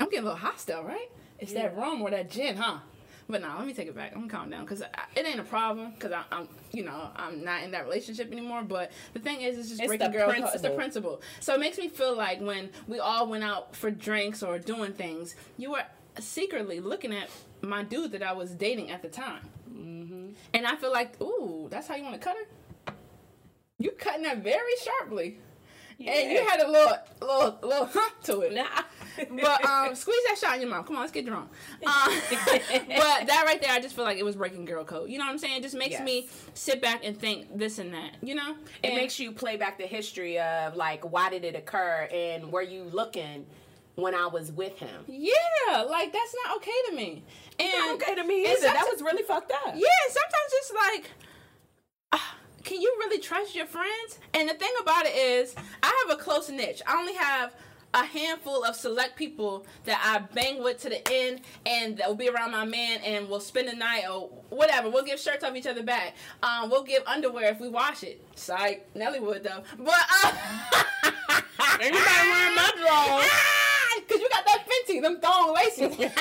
I'm 0.00 0.08
getting 0.08 0.24
a 0.24 0.32
little 0.32 0.38
hostile, 0.38 0.82
right? 0.82 1.08
It's 1.38 1.52
that 1.52 1.76
rum 1.76 2.02
or 2.02 2.10
that 2.10 2.28
gin, 2.30 2.56
huh? 2.56 2.78
But 3.32 3.40
now 3.40 3.56
let 3.56 3.66
me 3.66 3.72
take 3.72 3.88
it 3.88 3.96
back. 3.96 4.12
I'm 4.14 4.28
calm 4.28 4.50
down 4.50 4.66
because 4.66 4.82
it 4.82 5.26
ain't 5.26 5.40
a 5.40 5.42
problem 5.42 5.92
because 5.92 6.12
I'm, 6.30 6.48
you 6.70 6.84
know, 6.84 7.08
I'm 7.16 7.42
not 7.42 7.62
in 7.62 7.70
that 7.70 7.84
relationship 7.84 8.30
anymore. 8.30 8.62
But 8.62 8.92
the 9.14 9.20
thing 9.20 9.40
is, 9.40 9.56
it's 9.56 9.70
just 9.70 9.80
It's 9.80 9.88
breaking 9.88 10.12
the 10.12 10.18
girl. 10.18 10.30
code. 10.30 10.50
It's 10.52 10.60
the 10.60 10.68
principle. 10.68 11.12
principle. 11.16 11.22
So 11.40 11.54
it 11.54 11.60
makes 11.60 11.78
me 11.78 11.88
feel 11.88 12.14
like 12.14 12.42
when 12.42 12.68
we 12.86 12.98
all 12.98 13.26
went 13.26 13.42
out 13.42 13.74
for 13.74 13.90
drinks 13.90 14.42
or 14.42 14.58
doing 14.58 14.92
things, 14.92 15.34
you 15.56 15.70
were 15.70 15.84
secretly 16.20 16.80
looking 16.80 17.14
at 17.14 17.30
my 17.62 17.82
dude 17.82 18.12
that 18.12 18.22
I 18.22 18.32
was 18.34 18.50
dating 18.50 18.90
at 18.90 19.00
the 19.00 19.08
time, 19.08 19.48
mm-hmm. 19.72 20.32
and 20.52 20.66
I 20.66 20.76
feel 20.76 20.92
like, 20.92 21.18
ooh, 21.22 21.68
that's 21.70 21.88
how 21.88 21.94
you 21.94 22.02
want 22.02 22.16
to 22.16 22.20
cut 22.20 22.36
her. 22.36 22.94
You 23.78 23.92
cutting 23.92 24.24
that 24.24 24.42
very 24.42 24.76
sharply. 24.84 25.38
And 26.08 26.32
you 26.32 26.44
had 26.46 26.60
a 26.60 26.70
little, 26.70 26.96
little, 27.20 27.58
little 27.62 27.86
hump 27.86 28.22
to 28.24 28.40
it. 28.40 28.54
Nah. 28.54 28.64
But 29.42 29.64
um, 29.64 29.94
squeeze 29.94 30.16
that 30.28 30.38
shot 30.40 30.54
in 30.54 30.62
your 30.62 30.70
mouth. 30.70 30.86
Come 30.86 30.96
on, 30.96 31.02
let's 31.02 31.12
get 31.12 31.26
drunk. 31.26 31.50
Um, 31.86 31.90
but 32.30 33.26
that 33.26 33.42
right 33.46 33.60
there, 33.60 33.70
I 33.70 33.80
just 33.80 33.94
feel 33.94 34.04
like 34.04 34.16
it 34.18 34.24
was 34.24 34.36
breaking 34.36 34.64
girl 34.64 34.84
code. 34.84 35.10
You 35.10 35.18
know 35.18 35.24
what 35.24 35.32
I'm 35.32 35.38
saying? 35.38 35.58
It 35.58 35.62
just 35.62 35.74
makes 35.76 35.92
Yes. 35.92 36.04
me 36.04 36.28
sit 36.54 36.80
back 36.80 37.02
and 37.04 37.18
think 37.18 37.56
this 37.56 37.78
and 37.78 37.92
that. 37.92 38.12
You 38.22 38.34
know? 38.34 38.56
it 38.82 38.88
And- 38.88 38.94
makes 38.96 39.18
you 39.20 39.32
play 39.32 39.56
back 39.56 39.76
the 39.78 39.86
history 39.86 40.38
of 40.38 40.76
like 40.76 41.10
why 41.12 41.28
did 41.28 41.44
it 41.44 41.54
occur 41.54 42.08
and 42.12 42.50
were 42.50 42.62
you 42.62 42.84
looking 42.84 43.44
when 43.96 44.14
I 44.14 44.26
was 44.26 44.50
with 44.50 44.78
him? 44.78 45.04
yeah, 45.06 45.82
like 45.82 46.10
that's 46.12 46.34
not 46.46 46.56
okay 46.56 46.70
to 46.88 46.96
me. 46.96 47.22
And 47.60 47.70
Not 47.70 47.94
okay 47.96 48.14
to 48.14 48.24
me 48.24 48.46
either. 48.50 48.62
That 48.62 48.88
was 48.90 49.02
really 49.02 49.22
fucked 49.24 49.52
up. 49.52 49.74
Yeah, 49.74 50.08
sometimes 50.08 50.52
it's 50.52 50.72
like, 50.72 51.10
can 52.64 52.80
you 52.80 52.94
really 52.98 53.18
trust 53.18 53.54
your 53.54 53.66
friends? 53.66 54.18
And 54.34 54.48
the 54.48 54.54
thing 54.54 54.72
about 54.80 55.06
it 55.06 55.14
is, 55.14 55.54
I 55.82 56.06
have 56.06 56.18
a 56.18 56.20
close 56.20 56.48
niche. 56.50 56.82
I 56.86 56.98
only 56.98 57.14
have 57.14 57.54
a 57.94 58.04
handful 58.04 58.64
of 58.64 58.74
select 58.74 59.16
people 59.16 59.66
that 59.84 60.00
I 60.02 60.20
bang 60.34 60.62
with 60.62 60.80
to 60.82 60.88
the 60.88 61.12
end, 61.12 61.42
and 61.66 61.98
that 61.98 62.08
will 62.08 62.14
be 62.14 62.28
around 62.28 62.52
my 62.52 62.64
man, 62.64 63.00
and 63.04 63.28
we'll 63.28 63.40
spend 63.40 63.68
the 63.68 63.74
night 63.74 64.04
or 64.10 64.28
whatever. 64.48 64.88
We'll 64.88 65.04
give 65.04 65.20
shirts 65.20 65.44
off 65.44 65.54
each 65.54 65.66
other 65.66 65.82
back. 65.82 66.14
Um, 66.42 66.70
we'll 66.70 66.84
give 66.84 67.02
underwear 67.06 67.50
if 67.52 67.60
we 67.60 67.68
wash 67.68 68.02
it. 68.02 68.24
Psych, 68.34 68.88
Nelly 68.94 69.20
would 69.20 69.42
though. 69.44 69.62
But 69.78 69.94
uh, 70.24 70.32
Anybody 71.80 72.04
wearing 72.04 72.54
my 72.54 72.70
drawers? 72.78 73.30
Cause 74.12 74.20
you 74.20 74.28
got 74.28 74.44
that 74.44 74.66
Fenty, 74.68 75.00
them 75.02 75.20
thong 75.20 75.54
laces. 75.54 75.98
Ain't 76.00 76.14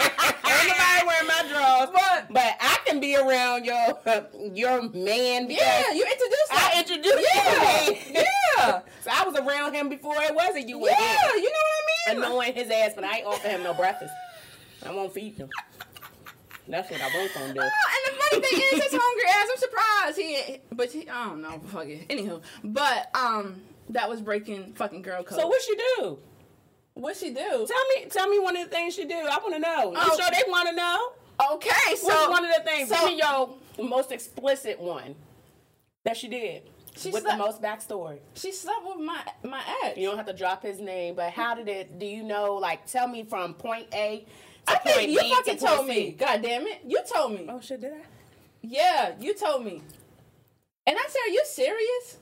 nobody 0.67 1.07
wearing 1.07 1.27
my 1.27 1.45
drawers. 1.49 1.89
But- 1.93 2.27
but 2.33 2.55
I 2.61 2.77
can 2.85 2.99
be 3.01 3.15
around 3.17 3.65
your 3.65 3.99
your 4.53 4.81
man 4.91 5.47
because 5.47 5.61
yeah, 5.61 5.91
you 5.91 6.05
introduced 6.05 6.51
I 6.51 6.79
introduced 6.79 7.27
Yeah, 7.35 8.23
yeah. 8.57 8.79
So 9.01 9.11
I 9.11 9.23
was 9.25 9.35
around 9.35 9.73
him 9.73 9.89
before 9.89 10.15
it 10.21 10.33
wasn't 10.33 10.69
you. 10.69 10.79
Yeah, 10.87 11.35
you 11.35 11.43
know 11.43 11.49
what 11.49 12.07
I 12.07 12.13
mean? 12.13 12.23
Annoying 12.23 12.53
his 12.53 12.69
ass, 12.69 12.91
but 12.95 13.03
I 13.03 13.17
ain't 13.17 13.27
offer 13.27 13.49
him 13.49 13.63
no 13.63 13.73
breakfast. 13.73 14.13
I 14.85 14.93
won't 14.93 15.13
feed 15.13 15.35
him. 15.37 15.49
That's 16.67 16.89
what 16.89 17.01
I 17.01 17.09
won't 17.13 17.33
gonna 17.33 17.53
do. 17.53 17.59
Oh, 17.59 17.63
and 17.63 18.15
the 18.17 18.21
funny 18.23 18.41
thing 18.43 18.61
is, 18.79 18.83
his 18.85 18.93
hungry 18.93 19.23
ass. 19.29 19.47
I'm 19.51 19.57
surprised 19.57 20.17
he, 20.17 20.57
but 20.73 20.91
he, 20.91 21.09
I 21.09 21.25
don't 21.27 21.41
know. 21.41 21.59
Fuck 21.67 21.87
it. 21.87 22.07
Anywho, 22.07 22.41
but 22.63 23.09
um, 23.15 23.61
that 23.89 24.07
was 24.09 24.21
breaking 24.21 24.73
fucking 24.73 25.01
girl 25.01 25.23
code. 25.23 25.39
So 25.39 25.47
what 25.47 25.61
she 25.61 25.75
do? 25.75 26.19
What 26.93 27.15
she 27.17 27.29
do? 27.29 27.35
Tell 27.67 27.87
me, 27.95 28.05
tell 28.09 28.27
me 28.29 28.39
one 28.39 28.55
of 28.57 28.69
the 28.69 28.75
things 28.75 28.95
she 28.95 29.05
do. 29.05 29.15
I 29.15 29.37
want 29.37 29.53
to 29.53 29.59
know. 29.59 29.93
I'm 29.95 30.09
Oh. 30.11 30.15
sure 30.17 30.29
they 30.31 30.49
want 30.49 30.69
to 30.69 30.75
know. 30.75 31.11
Okay, 31.53 31.95
so 31.95 32.05
What's 32.07 32.29
one 32.29 32.45
of 32.45 32.51
the 32.55 32.61
things? 32.63 32.89
So, 32.89 32.95
Give 32.95 33.05
me 33.05 33.17
your 33.79 33.87
most 33.89 34.11
explicit 34.11 34.79
one 34.79 35.15
that 36.03 36.15
she 36.17 36.27
did 36.27 36.63
She 36.95 37.09
with 37.09 37.23
slept- 37.23 37.37
the 37.37 37.43
most 37.43 37.61
backstory. 37.61 38.19
she 38.35 38.51
slept 38.51 38.85
with 38.85 38.97
my 38.97 39.23
my 39.43 39.61
ex. 39.85 39.97
You 39.97 40.07
don't 40.07 40.17
have 40.17 40.27
to 40.27 40.33
drop 40.33 40.61
his 40.61 40.79
name, 40.79 41.15
but 41.15 41.31
how 41.31 41.55
did 41.55 41.67
it? 41.67 41.97
Do 41.97 42.05
you 42.05 42.21
know? 42.21 42.55
Like, 42.55 42.85
tell 42.85 43.07
me 43.07 43.23
from 43.23 43.55
point 43.55 43.87
A 43.93 44.25
to 44.67 44.71
I 44.73 44.75
point 44.75 44.95
think 44.97 45.09
you 45.11 45.19
B 45.19 45.33
fucking 45.33 45.57
to 45.57 45.65
told 45.65 45.87
me. 45.87 46.11
God 46.11 46.41
damn 46.43 46.67
it, 46.67 46.81
you 46.85 46.99
told 47.11 47.31
me. 47.33 47.47
Oh 47.49 47.59
shit, 47.59 47.81
did 47.81 47.93
I? 47.93 48.01
Yeah, 48.61 49.13
you 49.19 49.33
told 49.33 49.65
me. 49.65 49.81
And 50.85 50.97
I 50.97 51.05
said, 51.07 51.19
"Are 51.25 51.29
you 51.33 51.43
serious?" 51.45 52.17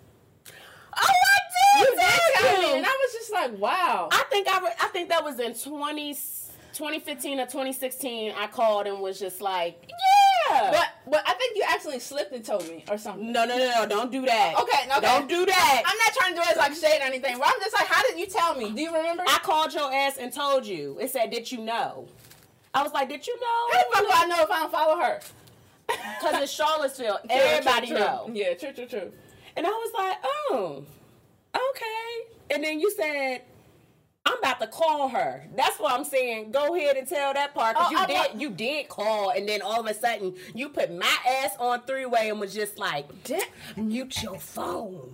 Oh, 0.96 1.01
I 1.01 1.84
did. 1.84 1.89
You 1.89 1.96
did. 1.96 2.19
tell 2.36 2.62
me, 2.62 2.77
and 2.77 2.86
I 2.86 2.89
was 2.89 3.13
just 3.13 3.31
like, 3.34 3.58
"Wow." 3.60 4.10
I 4.12 4.24
think 4.29 4.48
I, 4.48 4.60
re- 4.60 4.74
I 4.81 4.88
think 4.88 5.10
that 5.10 5.24
was 5.24 5.39
in 5.39 5.53
20, 5.53 6.13
2015 6.74 7.39
or 7.39 7.46
2016. 7.46 8.34
I 8.38 8.48
called 8.48 8.88
and 8.88 9.00
was 9.00 9.19
just 9.19 9.41
like, 9.41 9.89
yeah. 9.89 10.72
But 10.72 11.12
but 11.12 11.24
I 11.27 11.34
think 11.34 11.55
you 11.58 11.63
actually 11.67 12.00
slipped 12.00 12.31
and 12.34 12.43
told 12.43 12.67
me 12.67 12.84
or 12.89 12.98
something. 12.98 13.31
no, 13.31 13.46
no, 13.46 13.58
no, 13.58 13.72
no, 13.81 13.86
don't 13.88 14.12
do 14.12 14.25
that. 14.25 14.55
Okay, 14.60 14.89
okay. 14.91 15.01
Don't 15.01 15.27
do 15.29 15.46
that. 15.46 15.84
I'm 15.86 15.98
not 15.98 16.13
trying 16.13 16.34
to 16.34 16.36
do 16.36 16.41
it 16.41 16.51
as 16.51 16.58
like 16.58 16.74
shade 16.74 17.01
or 17.01 17.05
anything, 17.05 17.38
but 17.38 17.47
I'm 17.47 17.60
just 17.60 17.73
like, 17.75 17.88
how 17.88 18.02
did 18.04 18.17
you 18.19 18.25
tell 18.25 18.56
me? 18.56 18.71
Do 18.71 18.82
you 18.82 18.95
remember? 18.95 19.23
I 19.28 19.39
called 19.43 19.73
your 19.73 19.93
ass 19.93 20.17
and 20.17 20.34
told 20.34 20.65
you. 20.65 20.97
It 20.99 21.12
said, 21.12 21.30
did 21.32 21.52
you 21.52 21.60
know? 21.60 22.08
I 22.73 22.84
was 22.84 22.93
like, 22.93 23.10
did 23.10 23.25
you 23.28 23.39
know? 23.39 23.67
How 23.71 23.78
the 23.80 23.95
fuck 23.95 24.04
do 24.04 24.10
I 24.12 24.25
know 24.28 24.43
if 24.43 24.52
I 24.52 24.60
don't 24.60 24.71
follow 24.71 25.02
her? 25.02 25.19
Because 26.21 26.43
it's 26.43 26.52
Charlottesville. 26.52 27.17
True, 27.17 27.30
Everybody 27.32 27.88
true, 27.88 27.95
true. 27.97 28.06
know. 28.06 28.30
Yeah, 28.32 28.54
true, 28.54 28.71
true, 28.73 28.86
true. 28.86 29.12
And 29.60 29.67
I 29.67 29.72
was 29.72 29.91
like, 29.93 30.17
oh, 30.24 30.86
okay. 31.54 32.56
And 32.56 32.63
then 32.63 32.80
you 32.80 32.89
said, 32.91 33.41
I'm 34.26 34.38
about 34.38 34.62
to 34.62 34.67
call 34.67 35.10
her. 35.10 35.43
That's 35.58 35.78
what 35.78 35.91
I'm 35.91 36.06
saying. 36.06 36.52
Go 36.52 36.74
ahead 36.78 36.95
and 36.95 37.06
tell 37.06 37.34
that 37.34 37.54
part 37.54 37.76
because 37.76 37.88
Oh, 37.89 37.91
you 37.91 37.98
I 37.98 38.06
did 38.30 38.41
you 38.41 38.50
did 38.52 38.88
call, 38.88 39.32
and 39.32 39.50
then 39.50 39.62
all 39.62 39.82
of 39.82 39.86
a 39.86 39.93
sudden 39.93 40.34
you 40.56 40.69
put 40.69 40.93
my 40.98 41.13
ass 41.28 41.58
on 41.60 41.82
three 41.82 42.06
way 42.06 42.30
and 42.30 42.39
was 42.39 42.54
just 42.54 42.80
like, 42.80 43.06
mute 43.76 44.24
your 44.24 44.39
phone. 44.39 45.12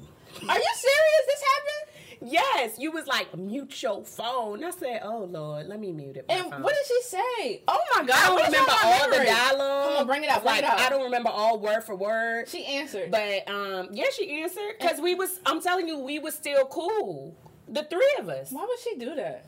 Are 0.48 0.58
you 0.60 0.74
serious? 0.76 1.26
This 1.26 1.44
happened? 1.56 1.95
Yes, 2.22 2.78
you 2.80 2.92
was 2.92 3.08
like 3.08 3.36
mute 3.38 3.82
your 3.82 4.04
phone. 4.04 4.64
I 4.64 4.72
said, 4.72 5.02
oh 5.04 5.26
lord, 5.26 5.68
let 5.68 5.80
me 5.80 5.92
mute 5.92 6.18
it. 6.18 6.26
And 6.30 6.50
phone." 6.50 6.62
what 6.62 6.74
did 6.76 6.86
she 6.88 7.02
say? 7.04 7.64
Oh 7.68 7.80
my 7.96 8.04
god! 8.06 8.16
I 8.16 8.26
don't 8.28 8.36
what 8.36 8.42
is 8.44 8.54
remember 8.54 8.72
on 8.72 8.84
my 8.84 8.92
all 9.02 9.10
the 9.10 9.26
dialogue. 9.26 9.88
Come 9.90 9.98
on, 9.98 10.08
bring 10.08 10.24
it 10.24 10.30
out, 10.30 10.44
bring 10.44 10.56
Like 10.56 10.64
it 10.64 10.70
out. 10.70 10.80
I 10.80 10.90
don't 10.90 11.04
remember 11.04 11.30
all 11.30 11.60
word 11.60 11.82
for 11.84 11.96
word. 11.96 12.48
She 12.50 12.66
answered. 12.66 13.12
But 13.12 13.48
um, 13.50 13.90
yeah, 13.92 14.06
she 14.16 14.42
answered 14.42 14.76
because 14.80 15.00
we 15.00 15.16
was. 15.16 15.40
I'm 15.46 15.62
telling 15.62 15.88
you, 15.88 16.00
we 16.00 16.20
was 16.20 16.34
still 16.36 16.66
cool. 16.66 17.36
The 17.68 17.84
three 17.84 18.16
of 18.20 18.30
us. 18.30 18.52
why 18.52 18.66
would 18.68 18.80
she 18.80 18.96
do 18.98 19.16
that? 19.16 19.46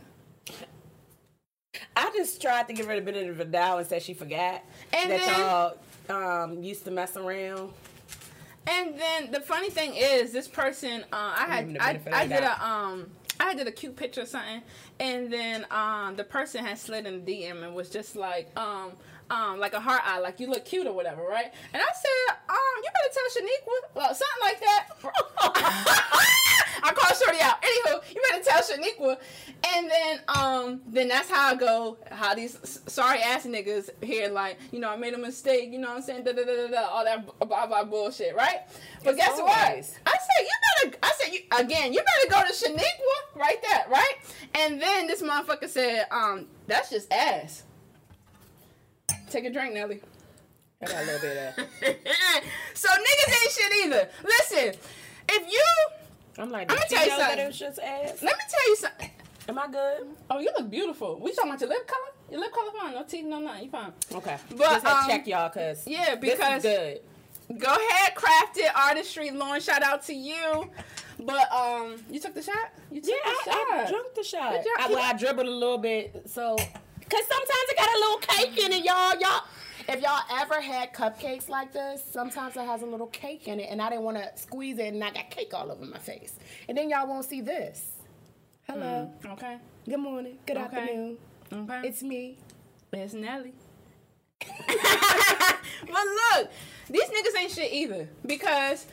I 1.96 2.12
just 2.16 2.42
tried 2.42 2.68
to 2.68 2.74
give 2.74 2.88
her 2.88 2.96
the 2.96 3.02
benefit 3.02 3.30
of 3.30 3.38
the 3.38 3.46
doubt 3.46 3.80
and 3.80 3.88
said 3.88 4.02
she 4.02 4.14
forgot 4.16 4.64
And 4.94 5.12
that 5.12 5.20
then- 5.20 5.40
y'all 5.40 6.46
um 6.46 6.64
used 6.64 6.84
to 6.86 6.92
mess 6.92 7.16
around. 7.18 7.72
And 8.68 9.00
then 9.00 9.32
the 9.32 9.40
funny 9.40 9.70
thing 9.70 9.94
is, 9.96 10.32
this 10.32 10.48
person, 10.48 11.04
uh, 11.14 11.34
I 11.38 11.46
had, 11.48 11.78
I, 11.80 12.00
I 12.12 12.28
did 12.28 12.44
a, 12.44 12.66
um, 12.66 13.08
I 13.40 13.54
did 13.54 13.68
a 13.68 13.72
cute 13.72 13.96
picture 13.96 14.22
or 14.22 14.26
something, 14.26 14.62
and 15.00 15.32
then 15.32 15.66
um, 15.72 16.16
the 16.16 16.24
person 16.24 16.66
had 16.66 16.78
slid 16.78 17.06
in 17.06 17.24
the 17.24 17.32
DM 17.32 17.64
and 17.64 17.74
was 17.74 17.90
just 17.90 18.16
like, 18.16 18.50
um, 18.60 18.92
um, 19.30 19.60
like 19.60 19.74
a 19.74 19.80
heart 19.80 20.02
eye, 20.06 20.20
like 20.20 20.40
you 20.40 20.48
look 20.48 20.66
cute 20.66 20.88
or 20.88 20.94
whatever, 20.94 21.22
right? 21.24 21.52
And 21.74 21.82
I 21.82 21.86
said, 21.86 22.38
um, 22.50 22.84
you 22.84 22.90
better 22.94 23.14
tell 23.14 23.44
Shaniqua, 23.44 23.96
well, 23.96 24.16
something 24.16 24.42
like 24.42 24.60
that. 24.60 24.88
I 26.84 26.94
called 26.94 27.18
Shorty 27.18 27.40
out. 27.42 27.62
Anywho, 27.62 28.16
you 28.16 28.22
better 28.30 28.44
tell 28.44 28.62
Shaniqua, 28.62 29.18
and 29.76 29.90
then 29.90 30.20
um, 30.28 30.82
then 30.88 31.08
that's 31.08 31.30
how 31.30 31.54
I 31.54 31.56
go. 31.56 31.98
How 32.12 32.36
these 32.36 32.58
sorry 32.88 33.20
ass 33.20 33.46
niggas 33.46 33.90
here, 34.04 34.30
like 34.30 34.60
you 34.72 34.80
know, 34.80 34.90
I 34.90 34.96
made 34.96 35.14
a 35.14 35.18
mistake. 35.18 35.72
You 35.72 35.80
know 35.80 35.90
what 35.90 35.98
I'm 35.98 36.04
saying? 36.04 36.24
Da 36.24 36.34
da 36.34 36.44
da 36.44 36.56
da 36.56 36.68
da. 36.68 36.88
All 36.88 37.04
that 37.04 37.26
blah 37.40 37.66
blah 37.66 37.84
bullshit, 37.84 38.36
right? 38.36 38.60
But 39.04 39.16
It's 39.16 39.18
guess 39.26 39.40
always. 39.40 39.46
what? 40.04 40.14
I 40.14 40.18
said 40.20 40.42
you 40.42 40.92
better. 40.92 40.98
I 41.04 41.12
said 41.20 41.34
you 41.34 41.40
again. 41.60 41.94
You 41.94 42.00
better 42.00 42.42
go 42.44 42.48
to 42.48 42.54
Shaniqua, 42.54 43.40
right 43.40 43.62
there, 43.70 43.86
right? 43.90 44.14
And 44.56 44.82
then 44.82 45.08
this 45.08 45.22
motherfucker 45.22 45.68
said, 45.68 46.06
um, 46.12 46.46
that's 46.68 46.90
just 46.90 47.12
ass. 47.12 47.64
Take 49.30 49.46
a 49.46 49.50
drink, 49.50 49.74
Nelly. 49.74 50.02
I 50.82 50.86
got 50.86 51.04
a 51.04 51.06
little 51.06 51.22
bit 51.22 51.38
of. 51.38 51.56
so 52.74 52.90
niggas 52.90 53.44
ain't 53.44 53.52
shit 53.52 53.86
either. 53.86 54.10
Listen, 54.24 54.80
if 55.30 55.52
you 55.52 55.64
I'm 56.40 56.52
like, 56.52 56.72
I'ma 56.72 56.82
tell 56.88 57.04
you 57.04 57.10
know 57.10 57.18
something. 57.18 57.52
just 57.52 57.80
ass? 57.80 58.22
let 58.22 58.38
me 58.38 58.44
tell 58.50 58.70
you 58.70 58.76
something. 58.76 59.10
Am 59.50 59.58
I 59.60 59.68
good? 59.68 60.08
Oh, 60.30 60.40
you 60.40 60.52
look 60.58 60.70
beautiful. 60.70 61.20
We 61.20 61.34
talking 61.34 61.52
about 61.52 61.62
your 61.62 61.70
lip 61.70 61.88
color? 61.88 62.08
Your 62.30 62.42
lip 62.42 62.52
color 62.54 62.72
fine. 62.78 62.94
No 62.94 63.04
teeth, 63.04 63.26
no 63.26 63.40
nothing. 63.40 63.64
You 63.66 63.70
fine. 63.70 63.94
Okay. 64.14 64.38
But, 64.50 64.58
just 64.60 64.86
had 64.86 65.04
um, 65.04 65.10
check 65.10 65.28
y'all 65.28 65.50
because 65.50 65.88
yeah, 65.88 66.16
this 66.16 66.34
because- 66.34 66.66
is 66.66 66.78
good. 66.78 67.00
Go 67.58 67.74
ahead, 67.74 68.14
crafted 68.14 68.70
artistry, 68.76 69.32
Lauren. 69.32 69.62
Shout 69.62 69.82
out 69.82 70.04
to 70.08 70.14
you. 70.14 70.70
But 71.18 71.50
um, 71.54 71.96
you 72.12 72.20
took 72.20 72.34
the 72.34 72.42
shot. 72.42 72.74
You 72.92 73.00
took 73.00 73.10
Yeah, 73.10 73.32
the 73.46 73.52
I, 73.52 73.54
shot. 73.54 73.88
I 73.88 73.90
drunk 73.90 74.16
the 74.16 74.24
shot. 74.24 74.52
Good. 74.64 74.72
I, 74.78 74.88
well, 74.90 75.00
I 75.02 75.14
dribbled 75.18 75.48
a 75.48 75.50
little 75.50 75.78
bit, 75.78 76.24
so 76.30 76.58
because 77.08 77.26
sometimes 77.28 77.70
it 77.70 77.78
got 77.78 77.90
a 77.90 78.00
little 78.00 78.18
cake 78.18 78.58
in 78.66 78.72
it, 78.74 78.84
y'all. 78.86 79.20
Y'all, 79.20 79.44
if 79.90 80.02
y'all 80.02 80.22
ever 80.42 80.60
had 80.62 80.94
cupcakes 80.94 81.48
like 81.50 81.72
this, 81.74 82.04
sometimes 82.12 82.56
it 82.58 82.66
has 82.66 82.82
a 82.82 82.86
little 82.86 83.08
cake 83.08 83.48
in 83.48 83.60
it, 83.60 83.68
and 83.70 83.82
I 83.82 83.90
didn't 83.90 84.04
want 84.04 84.18
to 84.18 84.30
squeeze 84.36 84.78
it, 84.80 84.94
and 84.94 85.04
I 85.04 85.12
got 85.12 85.30
cake 85.30 85.54
all 85.54 85.72
over 85.72 85.86
my 85.86 86.00
face. 86.00 86.34
And 86.68 86.78
then 86.78 86.90
y'all 86.90 87.08
won't 87.08 87.26
see 87.26 87.42
this. 87.42 87.92
Hello. 88.68 89.12
Hmm. 89.24 89.32
Okay. 89.32 89.58
Good 89.88 89.98
morning. 90.00 90.38
Good 90.46 90.58
Okay. 90.58 90.66
afternoon. 90.78 91.18
Okay. 91.54 91.88
It's 91.88 92.04
me. 92.04 92.38
It's 92.92 93.14
Nelly. 93.14 93.54
but 94.68 96.06
look, 96.36 96.52
these 96.90 97.04
niggas 97.06 97.40
ain't 97.40 97.52
shit 97.52 97.72
either 97.72 98.10
because 98.26 98.86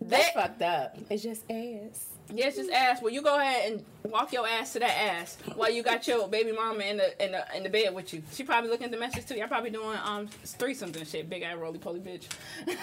they. 0.00 0.16
That's 0.16 0.30
fucked 0.30 0.62
up. 0.62 0.96
It's 1.10 1.22
just 1.22 1.42
ass. 1.50 2.06
Yeah, 2.32 2.46
it's 2.48 2.56
just 2.56 2.70
ass. 2.70 3.00
Well, 3.02 3.12
you 3.12 3.22
go 3.22 3.38
ahead 3.38 3.72
and 3.72 3.84
walk 4.04 4.32
your 4.32 4.46
ass 4.46 4.72
to 4.74 4.78
that 4.80 4.96
ass 4.96 5.36
while 5.54 5.70
you 5.70 5.82
got 5.82 6.06
your 6.08 6.28
baby 6.28 6.52
mama 6.52 6.82
in 6.84 6.96
the 6.98 7.24
in 7.24 7.32
the 7.32 7.44
in 7.56 7.62
the 7.62 7.68
bed 7.68 7.94
with 7.94 8.12
you. 8.14 8.22
She 8.32 8.42
probably 8.44 8.70
looking 8.70 8.86
at 8.86 8.90
the 8.90 8.98
messages 8.98 9.24
too. 9.24 9.34
Y'all 9.36 9.48
probably 9.48 9.70
doing 9.70 9.98
um 10.04 10.28
threesomes 10.44 10.96
and 10.96 11.06
shit. 11.06 11.28
Big 11.28 11.42
ass 11.42 11.56
roly 11.56 11.78
poly 11.78 12.00
bitch. 12.00 12.24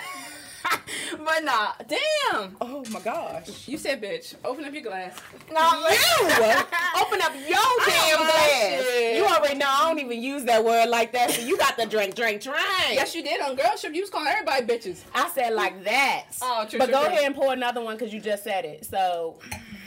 but 1.17 1.43
nah, 1.43 1.71
damn. 1.87 2.55
Oh 2.59 2.83
my 2.91 2.99
gosh. 2.99 3.67
You 3.67 3.77
said 3.77 4.01
bitch. 4.01 4.35
Open 4.43 4.65
up 4.65 4.73
your 4.73 4.81
glass. 4.83 5.15
No, 5.51 5.87
You 5.89 6.25
open 7.01 7.21
up 7.21 7.33
your 7.47 7.85
damn 7.85 8.17
glass. 8.17 8.83
shit. 8.83 9.17
You 9.17 9.25
already 9.25 9.55
know 9.57 9.67
I 9.67 9.87
don't 9.87 9.99
even 9.99 10.21
use 10.21 10.43
that 10.45 10.63
word 10.63 10.89
like 10.89 11.11
that. 11.13 11.31
So 11.31 11.41
you 11.41 11.57
got 11.57 11.77
the 11.77 11.85
drink, 11.85 12.15
drink, 12.15 12.41
drink. 12.41 12.57
Yes, 12.91 13.15
you 13.15 13.23
did 13.23 13.41
on 13.41 13.55
girl 13.55 13.75
ship. 13.77 13.93
You 13.93 14.01
was 14.01 14.09
calling 14.09 14.27
everybody 14.27 14.65
bitches. 14.65 15.01
I 15.13 15.29
said 15.29 15.53
like 15.53 15.83
that. 15.83 16.25
Oh, 16.41 16.65
true, 16.69 16.79
But 16.79 16.85
true, 16.85 16.93
go 16.95 17.03
true. 17.05 17.13
ahead 17.13 17.25
and 17.25 17.35
pour 17.35 17.53
another 17.53 17.81
one 17.83 17.95
because 17.95 18.13
you 18.13 18.19
just 18.19 18.43
said 18.43 18.65
it. 18.65 18.85
So 18.85 19.37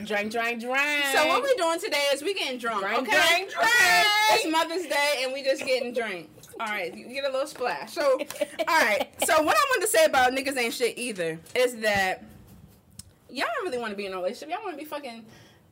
Drink, 0.05 0.31
drink, 0.33 0.61
drink. 0.61 1.05
So 1.13 1.27
what 1.27 1.43
we 1.43 1.55
doing 1.57 1.81
today 1.81 2.03
is 2.13 2.23
we 2.23 2.35
getting 2.35 2.59
drunk. 2.59 2.83
Drink, 2.83 2.99
okay? 3.09 3.11
drink, 3.11 3.51
Okay. 3.57 3.69
drink. 3.69 4.45
It's 4.45 4.47
Mother's 4.51 4.87
Day 4.87 5.23
and 5.25 5.33
we 5.33 5.43
just 5.43 5.65
getting 5.65 5.93
drunk. 5.93 6.29
All 6.61 6.67
right, 6.67 6.95
you 6.97 7.07
get 7.09 7.25
a 7.25 7.31
little 7.31 7.47
splash. 7.47 7.93
So, 7.93 8.03
all 8.69 8.81
right. 8.81 9.09
So 9.25 9.43
what 9.43 9.57
I 9.57 9.61
wanted 9.71 9.87
to 9.87 9.87
say 9.89 10.05
about 10.05 10.33
niggas 10.33 10.57
ain't 10.57 10.75
shit 10.75 10.99
either 10.99 11.39
is 11.55 11.77
that 11.79 12.25
y'all 13.31 13.47
don't 13.57 13.65
really 13.67 13.79
want 13.79 13.91
to 13.93 13.97
be 13.97 14.07
in 14.07 14.13
a 14.13 14.17
relationship. 14.17 14.51
Y'all 14.51 14.65
want 14.65 14.77
to 14.77 14.83
be 14.83 14.89
fucking. 14.89 15.25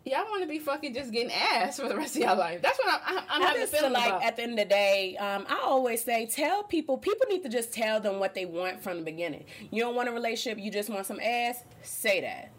Y'all 0.05 0.23
want 0.31 0.43
to 0.43 0.49
be 0.49 0.61
fucking 0.61 0.95
just 0.95 1.11
getting 1.11 1.33
ass 1.33 1.81
for 1.81 1.89
the 1.89 1.97
rest 1.97 2.15
of 2.15 2.23
your 2.23 2.37
life. 2.37 2.62
That's 2.62 2.79
what 2.79 3.01
I'm. 3.05 3.19
I'm, 3.19 3.25
I'm 3.29 3.43
having 3.43 3.62
a 3.62 3.67
feeling 3.67 3.93
like 3.93 4.07
about. 4.07 4.23
at 4.23 4.37
the 4.37 4.43
end 4.43 4.53
of 4.53 4.59
the 4.59 4.65
day, 4.65 5.17
um, 5.17 5.45
I 5.49 5.61
always 5.65 6.05
say, 6.05 6.27
tell 6.27 6.62
people, 6.62 6.97
people 6.97 7.27
need 7.29 7.43
to 7.43 7.49
just 7.49 7.73
tell 7.73 8.01
them 8.01 8.21
what 8.21 8.35
they 8.35 8.45
want 8.45 8.81
from 8.81 8.99
the 8.99 9.03
beginning. 9.03 9.45
You 9.73 9.83
don't 9.83 9.97
want 9.97 10.09
a 10.09 10.12
relationship, 10.12 10.62
you 10.62 10.71
just 10.71 10.89
want 10.91 11.07
some 11.07 11.19
ass, 11.19 11.65
say 11.83 12.21
that. 12.21 12.53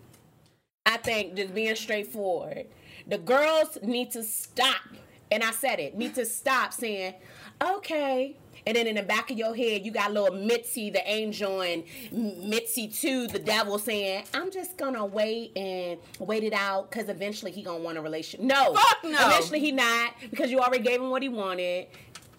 I 0.87 0.95
think 0.97 1.35
just 1.35 1.53
being 1.53 1.75
straightforward. 1.75 2.65
The 3.05 3.17
girls 3.17 3.77
need 3.83 4.11
to 4.11 4.23
stop, 4.23 4.81
and 5.29 5.43
I 5.43 5.51
said 5.51 5.79
it, 5.79 5.97
need 5.97 6.15
to 6.15 6.25
stop 6.25 6.73
saying, 6.73 7.15
okay. 7.61 8.37
And 8.65 8.75
then 8.75 8.87
in 8.87 8.95
the 8.95 9.03
back 9.03 9.29
of 9.29 9.37
your 9.37 9.55
head, 9.55 9.85
you 9.85 9.91
got 9.91 10.11
little 10.13 10.35
Mitzi, 10.35 10.89
the 10.89 11.09
angel, 11.09 11.61
and 11.61 11.83
Mitzi 12.11 12.87
too, 12.87 13.27
the 13.27 13.39
devil, 13.39 13.79
saying, 13.79 14.25
"I'm 14.33 14.51
just 14.51 14.75
gonna 14.75 15.05
wait 15.05 15.57
and 15.57 15.99
wait 16.19 16.43
it 16.43 16.51
out, 16.51 16.91
cause 16.91 17.07
eventually 17.07 17.51
he 17.51 17.63
gonna 17.63 17.81
want 17.81 17.97
a 17.97 18.01
relationship." 18.01 18.45
No, 18.45 18.73
Fuck 18.73 19.03
no. 19.05 19.27
Eventually 19.27 19.61
he 19.61 19.71
not, 19.71 20.15
because 20.29 20.51
you 20.51 20.59
already 20.59 20.83
gave 20.83 20.99
him 20.99 21.09
what 21.09 21.21
he 21.21 21.29
wanted. 21.29 21.87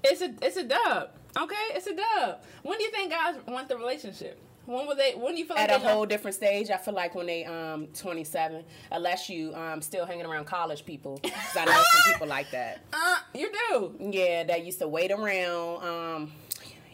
It's 0.05 0.21
a 0.21 0.35
it's 0.43 0.59
a 0.59 0.65
dub. 0.65 1.11
Okay, 1.39 1.55
it's 1.71 1.87
a 1.87 1.95
dub. 1.95 2.41
When 2.63 2.79
do 2.79 2.85
you 2.85 2.91
think 2.91 3.11
guys 3.13 3.37
want 3.47 3.69
the 3.69 3.77
relationship? 3.77 4.39
When 4.67 4.87
will 4.87 4.97
they? 4.97 5.13
When 5.13 5.33
do 5.35 5.39
you 5.41 5.47
feel 5.47 5.57
like 5.57 5.71
At 5.71 5.83
a 5.83 5.89
whole 5.89 6.05
different 6.05 6.35
stage, 6.35 6.69
I 6.71 6.77
feel 6.77 6.93
like 6.95 7.15
when 7.15 7.27
they 7.27 7.45
um 7.47 7.87
27, 7.95 8.65
unless 8.93 9.31
you 9.31 9.55
um 9.55 9.81
still 9.81 10.05
hanging 10.05 10.27
around 10.27 10.45
college 10.45 10.85
people, 10.85 11.19
'cause 11.23 11.57
I 11.57 11.65
know 11.65 11.83
some 11.93 12.13
people 12.13 12.27
like 12.29 12.51
that. 12.51 12.81
Uh, 12.93 13.17
you 13.35 13.51
do. 13.71 13.95
Yeah, 14.11 14.43
that 14.45 14.65
used 14.67 14.79
to 14.81 14.89
wait 14.89 15.11
around. 15.11 15.83
Um, 15.85 16.33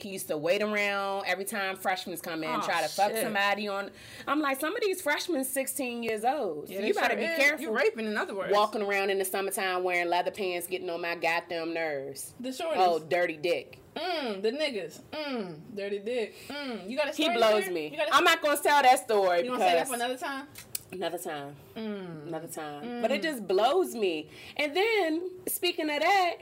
he 0.04 0.10
used 0.10 0.28
to 0.28 0.36
wait 0.36 0.62
around 0.62 1.24
every 1.26 1.44
time 1.44 1.74
freshmen 1.76 2.16
come 2.18 2.44
in, 2.44 2.50
Oh, 2.50 2.60
try 2.60 2.82
to 2.82 2.88
fuck 2.88 3.10
shit. 3.10 3.22
somebody 3.24 3.66
on. 3.66 3.90
I'm 4.28 4.40
like, 4.40 4.60
some 4.60 4.76
of 4.76 4.82
these 4.82 5.00
freshmen 5.02 5.42
16 5.44 6.02
years 6.02 6.24
old. 6.24 6.68
so 6.68 6.74
you 6.74 6.94
better 6.94 7.08
sure 7.10 7.16
be 7.16 7.24
is. 7.24 7.38
careful. 7.38 7.60
You're 7.62 7.72
raping, 7.72 8.06
in 8.06 8.16
other 8.16 8.34
words. 8.34 8.52
Walking 8.52 8.82
around 8.82 9.10
in 9.10 9.18
the 9.18 9.24
summertime 9.24 9.82
wearing 9.82 10.08
leather 10.08 10.30
pants, 10.30 10.66
getting 10.66 10.88
on 10.90 11.00
my 11.00 11.14
goddamn 11.16 11.74
nerves. 11.74 12.34
The 12.38 12.50
shorties. 12.50 12.74
Oh, 12.76 12.98
dirty 13.00 13.36
dick. 13.38 13.78
Mm, 13.96 14.42
the 14.42 14.50
niggas. 14.52 15.00
Mm, 15.12 15.56
dirty 15.74 15.98
dick. 16.00 16.34
Mm, 16.48 16.88
you 16.90 16.96
got 16.96 17.08
a 17.12 17.16
He 17.16 17.28
blows 17.30 17.64
there? 17.64 17.72
me. 17.72 17.88
You 17.88 17.96
got 17.96 18.08
a 18.08 18.14
I'm 18.14 18.24
not 18.24 18.42
gonna 18.42 18.60
tell 18.60 18.82
that 18.82 18.98
story 19.04 19.40
You 19.44 19.50
gonna 19.52 19.60
say 19.60 19.74
that 19.74 19.88
for 19.88 19.94
another 19.94 20.16
time? 20.16 20.46
another 20.92 21.18
time. 21.18 21.56
Mm. 21.76 22.26
another 22.28 22.46
time. 22.48 23.00
But 23.02 23.10
it 23.10 23.22
just 23.22 23.46
blows 23.48 23.94
me. 23.94 24.28
And 24.56 24.76
then 24.76 25.30
speaking 25.48 25.88
of 25.90 26.00
that, 26.00 26.34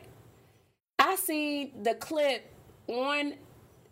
I 0.99 1.17
seen 1.17 1.83
the 1.83 1.95
clip 1.95 2.51
on 2.89 3.35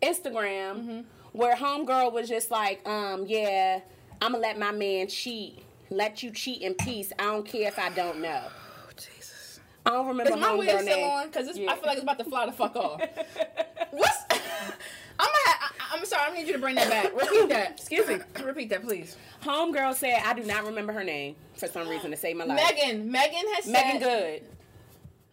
Instagram 0.01 0.75
Mm-hmm. 0.77 0.99
where 1.33 1.55
homegirl 1.55 2.11
was 2.13 2.27
just 2.29 2.51
like, 2.51 2.87
um, 2.87 3.25
yeah, 3.27 3.79
I'ma 4.21 4.37
let 4.37 4.57
my 4.59 4.71
man 4.71 5.07
cheat. 5.07 5.59
Let 5.89 6.23
you 6.23 6.31
cheat 6.31 6.61
in 6.61 6.73
peace. 6.75 7.11
I 7.19 7.23
don't 7.23 7.45
care 7.45 7.67
if 7.67 7.77
I 7.77 7.89
don't 7.89 8.21
know. 8.21 8.41
Oh 8.45 8.89
Jesus. 8.95 9.59
I 9.85 9.89
don't 9.89 10.07
remember 10.07 10.33
Is 10.33 10.39
my 10.39 10.53
wig 10.53 10.69
still 10.69 10.83
name. 10.85 11.05
on? 11.07 11.27
Because 11.27 11.57
Yeah. 11.57 11.71
I 11.71 11.75
feel 11.75 11.83
like 11.87 11.97
it's 11.97 12.03
about 12.03 12.17
to 12.19 12.23
fly 12.25 12.45
the 12.45 12.51
fuck 12.53 12.75
off. 12.75 13.01
What's? 13.91 14.17
I'm 15.19 15.27
gonna. 15.27 15.37
Ha- 15.45 15.73
I, 15.93 15.97
I'm 15.97 16.05
sorry. 16.05 16.31
I 16.31 16.33
need 16.33 16.47
you 16.47 16.53
to 16.53 16.59
bring 16.59 16.75
that 16.75 16.89
back. 16.89 17.13
Repeat 17.21 17.49
that. 17.49 17.71
Excuse 17.71 18.07
me. 18.07 18.19
Repeat 18.43 18.69
that, 18.69 18.83
please. 18.83 19.17
Homegirl 19.43 19.93
said 19.95 20.21
I 20.25 20.33
do 20.33 20.43
not 20.43 20.65
remember 20.65 20.93
her 20.93 21.03
name 21.03 21.35
for 21.55 21.67
some 21.67 21.87
reason 21.89 22.11
to 22.11 22.17
save 22.17 22.37
my 22.37 22.45
life. 22.45 22.61
Megan. 22.73 23.11
Megan 23.11 23.43
has 23.55 23.65
said. 23.65 23.71
Meagan 23.73 23.99
Good. 23.99 24.43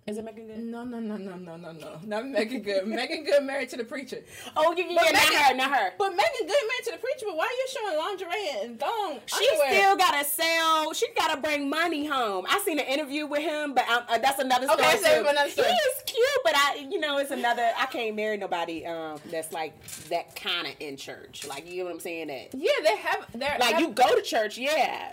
Is 0.09 0.17
it 0.17 0.25
Meagan 0.25 0.47
Good? 0.47 0.59
No, 0.65 0.85
no, 0.85 0.99
no, 1.01 1.19
no, 1.19 1.37
no, 1.37 1.57
no, 1.57 1.71
no. 1.73 1.99
Not 2.07 2.27
Meagan 2.27 2.63
Good. 2.63 2.87
Meagan 2.89 3.25
Good 3.25 3.45
married 3.45 3.69
to 3.69 3.77
the 3.77 3.85
preacher. 3.85 4.21
Oh 4.57 4.73
yeah, 4.75 4.85
yeah, 4.89 5.03
yeah, 5.05 5.11
not 5.11 5.13
Megan- 5.13 5.39
her, 5.45 5.55
not 5.55 5.71
her. 5.71 5.93
But 5.99 6.11
Meagan 6.13 6.47
Good 6.47 6.49
married 6.49 6.85
to 6.85 6.91
the 6.93 6.97
preacher. 6.97 7.27
But 7.27 7.37
why 7.37 7.45
are 7.45 7.53
you 7.53 7.67
showing 7.69 7.99
lingerie 7.99 8.65
and 8.65 8.81
thong? 8.81 9.19
She 9.27 9.47
underwear? 9.51 9.73
still 9.75 9.97
gotta 9.99 10.25
sell. 10.25 10.95
She 10.95 11.07
gotta 11.15 11.39
bring 11.43 11.69
money 11.69 12.07
home. 12.07 12.47
I 12.49 12.59
seen 12.61 12.79
an 12.79 12.87
interview 12.87 13.27
with 13.27 13.43
him, 13.43 13.75
but 13.75 13.87
um, 13.91 14.05
uh, 14.09 14.17
that's 14.17 14.39
another 14.39 14.67
story. 14.67 14.81
Okay, 14.81 14.97
save 14.97 15.13
it 15.13 15.19
too. 15.19 15.25
for 15.25 15.31
another 15.31 15.51
story. 15.51 15.69
He 15.69 15.75
is 15.75 16.03
cute, 16.07 16.41
but 16.43 16.55
I, 16.57 16.87
you 16.91 17.01
know, 17.01 17.19
it's 17.19 17.31
another. 17.31 17.71
I 17.77 17.85
can't 17.85 18.17
marry 18.17 18.39
nobody 18.39 18.87
um, 18.87 19.19
that's 19.31 19.53
like 19.53 19.75
that 20.09 20.35
kind 20.35 20.69
of 20.69 20.73
in 20.81 20.97
church. 20.97 21.47
Like 21.47 21.69
you 21.71 21.81
know 21.81 21.85
what 21.85 21.95
I'm 21.95 22.01
saying? 22.01 22.29
That 22.29 22.55
Yeah, 22.55 22.71
they 22.83 22.97
have. 22.97 23.27
They're 23.35 23.59
like 23.61 23.73
have- 23.75 23.81
you 23.83 23.91
go 23.91 24.15
to 24.17 24.23
church, 24.23 24.57
yeah, 24.57 25.13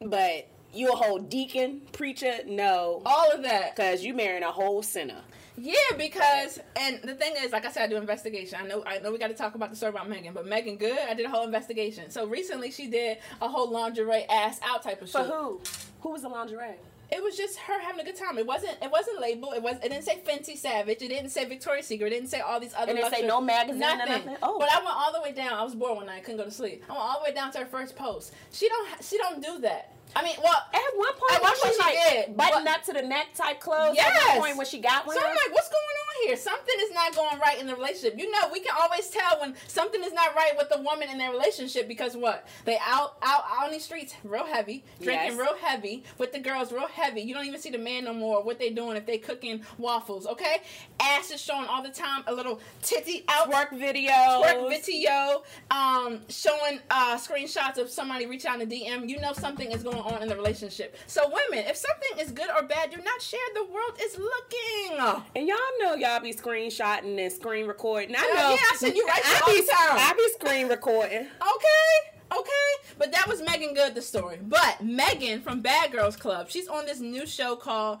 but 0.00 0.48
you 0.74 0.90
a 0.92 0.96
whole 0.96 1.18
deacon 1.18 1.80
preacher, 1.92 2.32
no, 2.46 3.02
all 3.06 3.30
of 3.32 3.42
that. 3.42 3.74
because 3.74 4.02
you 4.04 4.14
marrying 4.14 4.42
a 4.42 4.52
whole 4.52 4.82
sinner. 4.82 5.20
Yeah, 5.56 5.74
because 5.96 6.58
and 6.76 7.00
the 7.02 7.14
thing 7.14 7.34
is, 7.38 7.52
like 7.52 7.64
I 7.64 7.70
said, 7.70 7.84
I 7.84 7.86
do 7.86 7.96
investigation. 7.96 8.58
I 8.60 8.66
know, 8.66 8.82
I 8.84 8.98
know, 8.98 9.12
we 9.12 9.18
got 9.18 9.28
to 9.28 9.34
talk 9.34 9.54
about 9.54 9.70
the 9.70 9.76
story 9.76 9.90
about 9.90 10.08
Megan, 10.08 10.34
but 10.34 10.46
Meagan 10.46 10.76
Good, 10.76 10.98
I 11.08 11.14
did 11.14 11.26
a 11.26 11.30
whole 11.30 11.44
investigation. 11.44 12.10
So 12.10 12.26
recently, 12.26 12.72
she 12.72 12.88
did 12.88 13.18
a 13.40 13.46
whole 13.48 13.70
lingerie 13.70 14.24
ass 14.28 14.58
out 14.64 14.82
type 14.82 15.00
of 15.00 15.10
For 15.10 15.22
who? 15.22 15.60
Who 16.00 16.10
was 16.10 16.22
the 16.22 16.28
lingerie? 16.28 16.74
It 17.12 17.22
was 17.22 17.36
just 17.36 17.56
her 17.60 17.80
having 17.80 18.00
a 18.00 18.04
good 18.04 18.16
time. 18.16 18.38
It 18.38 18.46
wasn't. 18.46 18.76
It 18.82 18.90
wasn't 18.90 19.20
labeled. 19.20 19.54
It 19.54 19.62
was. 19.62 19.76
It 19.76 19.90
didn't 19.90 20.02
say 20.02 20.20
Fenty 20.26 20.56
Savage. 20.56 21.00
It 21.02 21.08
didn't 21.08 21.30
say 21.30 21.44
Victoria's 21.44 21.86
Secret. 21.86 22.08
It 22.08 22.16
didn't 22.16 22.30
say 22.30 22.40
all 22.40 22.58
these 22.58 22.74
other. 22.76 22.90
And 22.90 22.98
it 22.98 23.04
say 23.04 23.10
luxury- 23.10 23.28
no 23.28 23.40
magazine 23.40 23.82
or 23.82 23.96
Nothing. 23.96 24.08
nothing? 24.26 24.36
Oh. 24.42 24.58
But 24.58 24.72
I 24.72 24.78
went 24.78 24.96
all 24.96 25.12
the 25.12 25.20
way 25.20 25.30
down. 25.30 25.52
I 25.52 25.62
was 25.62 25.74
bored 25.76 25.96
one 25.96 26.06
night. 26.06 26.24
Couldn't 26.24 26.38
go 26.38 26.44
to 26.44 26.50
sleep. 26.50 26.82
I 26.88 26.92
went 26.92 27.04
all 27.04 27.20
the 27.20 27.30
way 27.30 27.34
down 27.34 27.52
to 27.52 27.58
her 27.58 27.66
first 27.66 27.94
post. 27.94 28.32
She 28.52 28.68
don't. 28.68 29.04
She 29.04 29.18
don't 29.18 29.40
do 29.40 29.60
that. 29.60 29.92
I 30.16 30.22
mean, 30.22 30.36
well, 30.42 30.54
At 30.72 30.80
one 30.96 31.12
point, 31.14 31.32
At 31.34 31.42
one 31.42 31.52
point 31.60 31.74
she 31.74 31.80
like 31.80 31.98
did, 32.10 32.36
button 32.36 32.64
but- 32.64 32.78
up 32.78 32.84
to 32.84 32.92
the 32.92 33.02
neck 33.02 33.34
type 33.34 33.60
clothes. 33.60 33.94
Yes. 33.96 34.06
At 34.16 34.32
one 34.38 34.40
point 34.46 34.56
when 34.58 34.66
she 34.66 34.78
got 34.80 35.06
one. 35.06 35.16
So 35.16 35.22
I'm 35.22 35.28
like, 35.34 35.52
what's 35.52 35.68
going 35.68 35.78
on 35.82 36.26
here? 36.28 36.36
Something 36.36 36.74
is 36.80 36.92
not 36.92 37.14
going 37.14 37.38
right 37.40 37.58
in 37.60 37.66
the 37.66 37.74
relationship. 37.74 38.18
You 38.18 38.30
know, 38.30 38.48
we 38.52 38.60
can 38.60 38.74
always 38.80 39.08
tell 39.08 39.40
when 39.40 39.54
something 39.66 40.02
is 40.04 40.12
not 40.12 40.34
right 40.36 40.52
with 40.56 40.68
the 40.70 40.80
woman 40.80 41.08
in 41.10 41.18
their 41.18 41.30
relationship 41.32 41.88
because 41.88 42.16
what? 42.16 42.46
They 42.64 42.78
out 42.84 43.16
out 43.22 43.44
out 43.50 43.64
on 43.66 43.70
these 43.72 43.84
streets 43.84 44.14
real 44.24 44.46
heavy, 44.46 44.84
drinking 45.02 45.30
Yes. 45.30 45.38
real 45.38 45.56
heavy, 45.60 46.04
with 46.18 46.32
the 46.32 46.38
girls 46.38 46.72
real 46.72 46.86
heavy. 46.88 47.20
You 47.22 47.34
don't 47.34 47.46
even 47.46 47.60
see 47.60 47.70
the 47.70 47.78
man 47.78 48.04
no 48.04 48.12
more. 48.14 48.42
What 48.42 48.58
they 48.58 48.70
doing 48.70 48.96
if 48.96 49.06
they 49.06 49.18
cooking 49.18 49.62
waffles? 49.78 50.26
Okay, 50.26 50.58
ass 51.00 51.30
is 51.30 51.40
showing 51.40 51.66
all 51.66 51.82
the 51.82 51.90
time. 51.90 52.22
A 52.26 52.34
little 52.34 52.60
titty 52.82 53.24
out. 53.28 53.48
work 53.50 53.70
video. 53.72 54.12
Work 54.40 54.68
video, 54.70 55.42
um, 55.70 56.20
showing 56.28 56.78
uh, 56.90 57.16
screenshots 57.16 57.78
of 57.78 57.90
somebody 57.90 58.26
reach 58.26 58.44
out 58.46 58.60
in 58.60 58.68
the 58.68 58.80
DM. 58.84 59.08
You 59.08 59.20
know 59.20 59.32
something 59.32 59.70
is 59.72 59.82
going 59.82 59.98
on 60.04 60.22
in 60.22 60.28
the 60.28 60.36
relationship. 60.36 60.96
So 61.06 61.22
women, 61.26 61.66
if 61.66 61.76
something 61.76 62.18
is 62.18 62.32
good 62.32 62.48
or 62.50 62.62
bad, 62.62 62.90
do 62.90 62.98
not 63.02 63.20
share. 63.22 63.40
The 63.54 63.64
world 63.64 63.98
is 64.00 64.16
looking. 64.18 65.24
And 65.36 65.48
y'all 65.48 65.56
know 65.80 65.94
y'all 65.94 66.20
be 66.20 66.32
screenshotting 66.32 67.18
and 67.22 67.32
screen 67.32 67.66
recording. 67.66 68.14
I 68.16 68.20
know. 68.20 68.50
yeah, 68.50 68.56
I 68.72 68.76
said 68.76 68.94
you 68.96 69.06
right 69.06 69.22
I 69.24 69.40
all 69.46 69.54
be, 69.54 69.60
the 69.60 69.66
time. 69.66 69.98
I 69.98 70.14
be 70.16 70.46
screen 70.46 70.68
recording. 70.68 71.26
Okay, 71.54 72.40
okay. 72.40 72.94
But 72.98 73.12
that 73.12 73.26
was 73.28 73.40
Meagan 73.42 73.74
Good, 73.74 73.94
the 73.94 74.02
story. 74.02 74.38
But 74.42 74.82
Megan 74.82 75.40
from 75.40 75.60
Bad 75.60 75.92
Girls 75.92 76.16
Club, 76.16 76.50
she's 76.50 76.68
on 76.68 76.84
this 76.86 77.00
new 77.00 77.26
show 77.26 77.54
called 77.56 77.98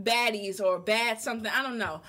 Baddies 0.00 0.60
or 0.60 0.78
Bad 0.78 1.20
something. 1.20 1.50
I 1.54 1.62
don't 1.62 1.78
know. 1.78 2.00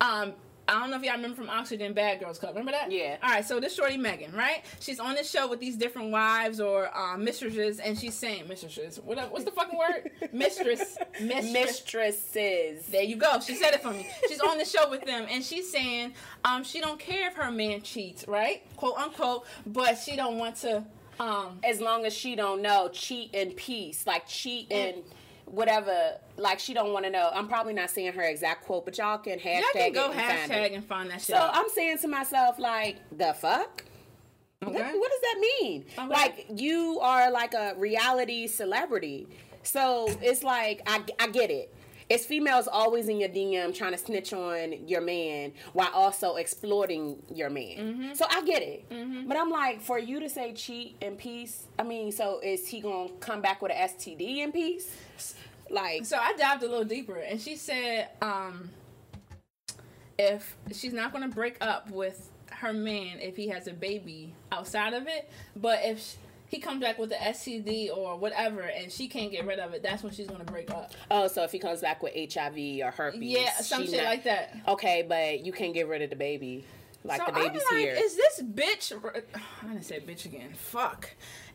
Um, 0.00 0.34
I 0.68 0.80
don't 0.80 0.90
know 0.90 0.96
if 0.96 1.02
y'all 1.04 1.14
remember 1.14 1.36
from 1.36 1.48
Oxygen 1.48 1.92
Bad 1.92 2.20
Girls 2.20 2.38
Club. 2.38 2.54
Remember 2.54 2.72
that? 2.72 2.90
Yeah. 2.90 3.16
All 3.22 3.30
right. 3.30 3.44
So 3.44 3.60
this 3.60 3.74
shorty 3.74 3.96
Megan, 3.96 4.32
right? 4.32 4.64
She's 4.80 4.98
on 4.98 5.14
this 5.14 5.30
show 5.30 5.48
with 5.48 5.60
these 5.60 5.76
different 5.76 6.10
wives 6.10 6.60
or 6.60 6.90
um, 6.96 7.24
mistresses, 7.24 7.78
and 7.78 7.98
she's 7.98 8.14
saying 8.14 8.48
mistresses. 8.48 8.98
What? 8.98 9.30
What's 9.30 9.44
the 9.44 9.52
fucking 9.52 9.78
word? 9.78 10.10
Mistress. 10.32 10.98
Mistress. 11.20 11.52
Mistresses. 11.52 12.86
There 12.86 13.02
you 13.02 13.16
go. 13.16 13.38
She 13.40 13.54
said 13.54 13.74
it 13.74 13.82
for 13.82 13.90
me. 13.92 14.08
She's 14.28 14.40
on 14.40 14.58
the 14.58 14.64
show 14.64 14.90
with 14.90 15.04
them, 15.04 15.26
and 15.30 15.44
she's 15.44 15.70
saying 15.70 16.14
um, 16.44 16.64
she 16.64 16.80
don't 16.80 16.98
care 16.98 17.28
if 17.28 17.34
her 17.34 17.50
man 17.50 17.82
cheats, 17.82 18.26
right? 18.26 18.62
Quote 18.76 18.96
unquote, 18.98 19.46
but 19.66 19.98
she 19.98 20.16
don't 20.16 20.38
want 20.38 20.56
to. 20.56 20.84
Um, 21.18 21.60
As 21.64 21.80
long 21.80 22.04
as 22.04 22.12
she 22.12 22.36
don't 22.36 22.60
know, 22.60 22.90
cheat 22.92 23.34
in 23.34 23.52
peace. 23.52 24.06
Like 24.06 24.26
cheat 24.26 24.70
in 24.70 25.02
whatever. 25.46 26.18
Like 26.36 26.58
she 26.60 26.74
don't 26.74 26.92
want 26.92 27.04
to 27.06 27.10
know. 27.10 27.30
I'm 27.32 27.48
probably 27.48 27.72
not 27.72 27.90
saying 27.90 28.12
her 28.12 28.22
exact 28.22 28.64
quote, 28.66 28.84
but 28.84 28.98
y'all 28.98 29.18
can 29.18 29.38
hashtag 29.38 29.62
y'all 29.62 29.72
can 29.72 29.92
go 29.92 30.10
it 30.10 30.16
and 30.16 30.20
find 30.20 30.50
hashtag 30.52 30.64
it. 30.66 30.72
and 30.74 30.84
find 30.84 31.10
that 31.10 31.20
shit. 31.20 31.36
So. 31.36 31.50
I'm 31.52 31.68
saying 31.70 31.98
to 31.98 32.08
myself, 32.08 32.58
like, 32.58 32.96
the 33.16 33.32
fuck? 33.34 33.84
What, 34.60 34.74
Okay. 34.74 34.92
what 34.98 35.10
does 35.10 35.20
that 35.20 35.38
mean? 35.60 35.84
Okay. 35.98 36.08
Like 36.08 36.46
you 36.56 36.98
are 37.00 37.30
like 37.30 37.52
a 37.54 37.74
reality 37.76 38.46
celebrity, 38.46 39.28
so 39.62 40.08
it's 40.22 40.42
like 40.42 40.80
I, 40.86 41.02
I 41.20 41.28
get 41.28 41.50
it. 41.50 41.72
It's 42.08 42.24
females 42.24 42.68
always 42.68 43.08
in 43.08 43.18
your 43.18 43.28
DM 43.28 43.74
trying 43.74 43.92
to 43.92 43.98
snitch 43.98 44.32
on 44.32 44.86
your 44.86 45.00
man 45.00 45.52
while 45.72 45.90
also 45.92 46.36
exploiting 46.36 47.20
your 47.34 47.50
man. 47.50 47.76
Mm-hmm. 47.78 48.14
So 48.14 48.26
I 48.30 48.42
get 48.42 48.62
it, 48.62 48.84
but 49.26 49.36
I'm 49.36 49.50
like, 49.50 49.80
for 49.80 49.98
you 49.98 50.20
to 50.20 50.28
say 50.28 50.52
cheat 50.52 50.96
in 51.00 51.16
peace, 51.16 51.64
I 51.78 51.82
mean, 51.82 52.12
so 52.12 52.40
is 52.42 52.68
he 52.68 52.80
gonna 52.80 53.10
come 53.20 53.40
back 53.40 53.60
with 53.60 53.72
an 53.72 53.88
STD 53.88 54.38
in 54.38 54.52
peace? 54.52 54.94
Like, 55.68 56.04
So 56.06 56.16
I 56.16 56.32
dived 56.34 56.62
a 56.62 56.68
little 56.68 56.84
deeper, 56.84 57.16
and 57.16 57.40
she 57.40 57.56
said, 57.56 58.10
um, 58.22 58.70
if 60.18 60.56
she's 60.72 60.92
not 60.92 61.12
going 61.12 61.28
to 61.28 61.34
break 61.34 61.56
up 61.60 61.90
with 61.90 62.30
her 62.52 62.72
man 62.72 63.18
if 63.20 63.36
he 63.36 63.48
has 63.48 63.66
a 63.66 63.72
baby 63.72 64.32
outside 64.50 64.94
of 64.94 65.06
it, 65.06 65.30
but 65.56 65.80
if 65.82 66.16
he 66.56 66.62
comes 66.62 66.80
back 66.80 66.98
with 66.98 67.10
the 67.10 67.16
STD 67.16 67.94
or 67.94 68.16
whatever, 68.18 68.60
and 68.60 68.90
she 68.90 69.08
can't 69.08 69.30
get 69.30 69.46
rid 69.46 69.58
of 69.58 69.74
it, 69.74 69.82
that's 69.82 70.02
when 70.02 70.12
she's 70.12 70.26
gonna 70.26 70.44
break 70.44 70.70
up. 70.70 70.92
Oh, 71.10 71.28
so 71.28 71.42
if 71.44 71.52
he 71.52 71.58
comes 71.58 71.80
back 71.82 72.02
with 72.02 72.14
HIV 72.14 72.56
or 72.82 72.90
herpes, 72.90 73.20
Yeah, 73.22 73.52
some 73.60 73.84
shit 73.84 73.96
not- 74.02 74.04
like 74.04 74.24
that. 74.24 74.56
Okay, 74.66 75.04
but 75.06 75.44
you 75.44 75.52
can't 75.52 75.74
get 75.74 75.86
rid 75.88 76.02
of 76.02 76.10
the 76.10 76.16
baby. 76.16 76.64
Like 77.04 77.20
so 77.20 77.26
the 77.26 77.32
baby's 77.32 77.62
I'm 77.70 77.76
like, 77.76 77.84
here. 77.84 77.94
is 77.98 78.16
this 78.16 78.42
bitch? 78.42 78.92
I 79.62 79.66
didn't 79.68 79.84
say 79.84 80.00
bitch 80.00 80.24
again. 80.24 80.52
Fuck. 80.54 81.10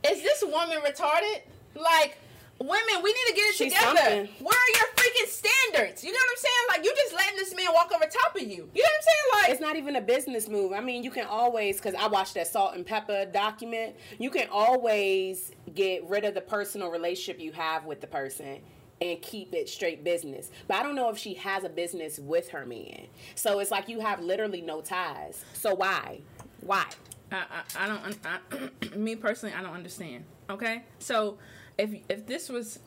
Is 0.08 0.22
this 0.22 0.44
woman 0.44 0.78
retarded? 0.86 1.42
Like. 1.76 2.18
Women, 2.60 3.02
we 3.04 3.12
need 3.12 3.28
to 3.30 3.34
get 3.34 3.42
it 3.50 3.56
She's 3.56 3.74
together. 3.74 3.98
something. 3.98 4.30
Where 4.40 4.58
are 4.58 4.72
your 4.78 4.88
freaking 4.96 5.28
standards? 5.30 6.04
You 6.04 6.12
know 6.12 6.18
what 6.18 6.32
I'm 6.32 6.38
saying? 6.38 6.66
Like 6.70 6.86
you 6.86 6.94
just 6.96 7.14
letting 7.14 7.36
this 7.38 7.56
man 7.56 7.68
walk 7.74 7.92
over 7.94 8.06
top 8.06 8.36
of 8.36 8.42
you. 8.44 8.48
You 8.50 8.58
know 8.58 8.64
what 8.74 8.76
I'm 8.76 9.02
saying? 9.02 9.44
Like 9.44 9.50
It's 9.52 9.62
not 9.62 9.76
even 9.78 9.96
a 9.96 10.02
business 10.02 10.48
move. 10.48 10.74
I 10.74 10.80
mean, 10.80 11.04
you 11.04 11.10
can 11.12 11.26
always, 11.26 11.78
because 11.78 11.96
I 11.96 12.08
watched 12.08 12.36
that 12.36 12.48
Salt-N-Pepa 12.48 13.34
document, 13.34 13.96
you 14.20 14.30
can 14.30 14.48
always 14.52 15.52
get 15.74 16.08
rid 16.08 16.24
of 16.24 16.34
the 16.36 16.42
personal 16.42 16.92
relationship 16.92 17.42
you 17.42 17.52
have 17.54 17.86
with 17.86 18.00
the 18.02 18.08
person 18.08 18.60
and 19.02 19.20
keep 19.22 19.54
it 19.54 19.68
straight 19.68 20.04
business. 20.04 20.52
But 20.68 20.78
I 20.78 20.84
don't 20.84 20.96
know 20.96 21.10
if 21.10 21.18
she 21.18 21.34
has 21.36 21.64
a 21.64 21.70
business 21.70 22.20
with 22.20 22.50
her 22.50 22.66
man. 22.66 23.08
So 23.34 23.60
it's 23.60 23.72
like 23.72 23.90
you 23.90 24.00
have 24.02 24.20
literally 24.22 24.62
no 24.62 24.82
ties. 24.82 25.44
So 25.54 25.74
why? 25.74 26.20
Why? 26.62 26.86
I, 27.32 27.38
I, 27.38 27.86
I 27.86 27.88
don't. 27.88 28.20
I, 28.26 28.96
me 28.96 29.16
personally, 29.16 29.56
I 29.58 29.64
don't 29.64 29.74
understand. 29.74 30.26
Okay, 30.50 30.84
so 31.00 31.38
if 31.78 31.90
if 32.10 32.26
this 32.26 32.50
was, 32.50 32.80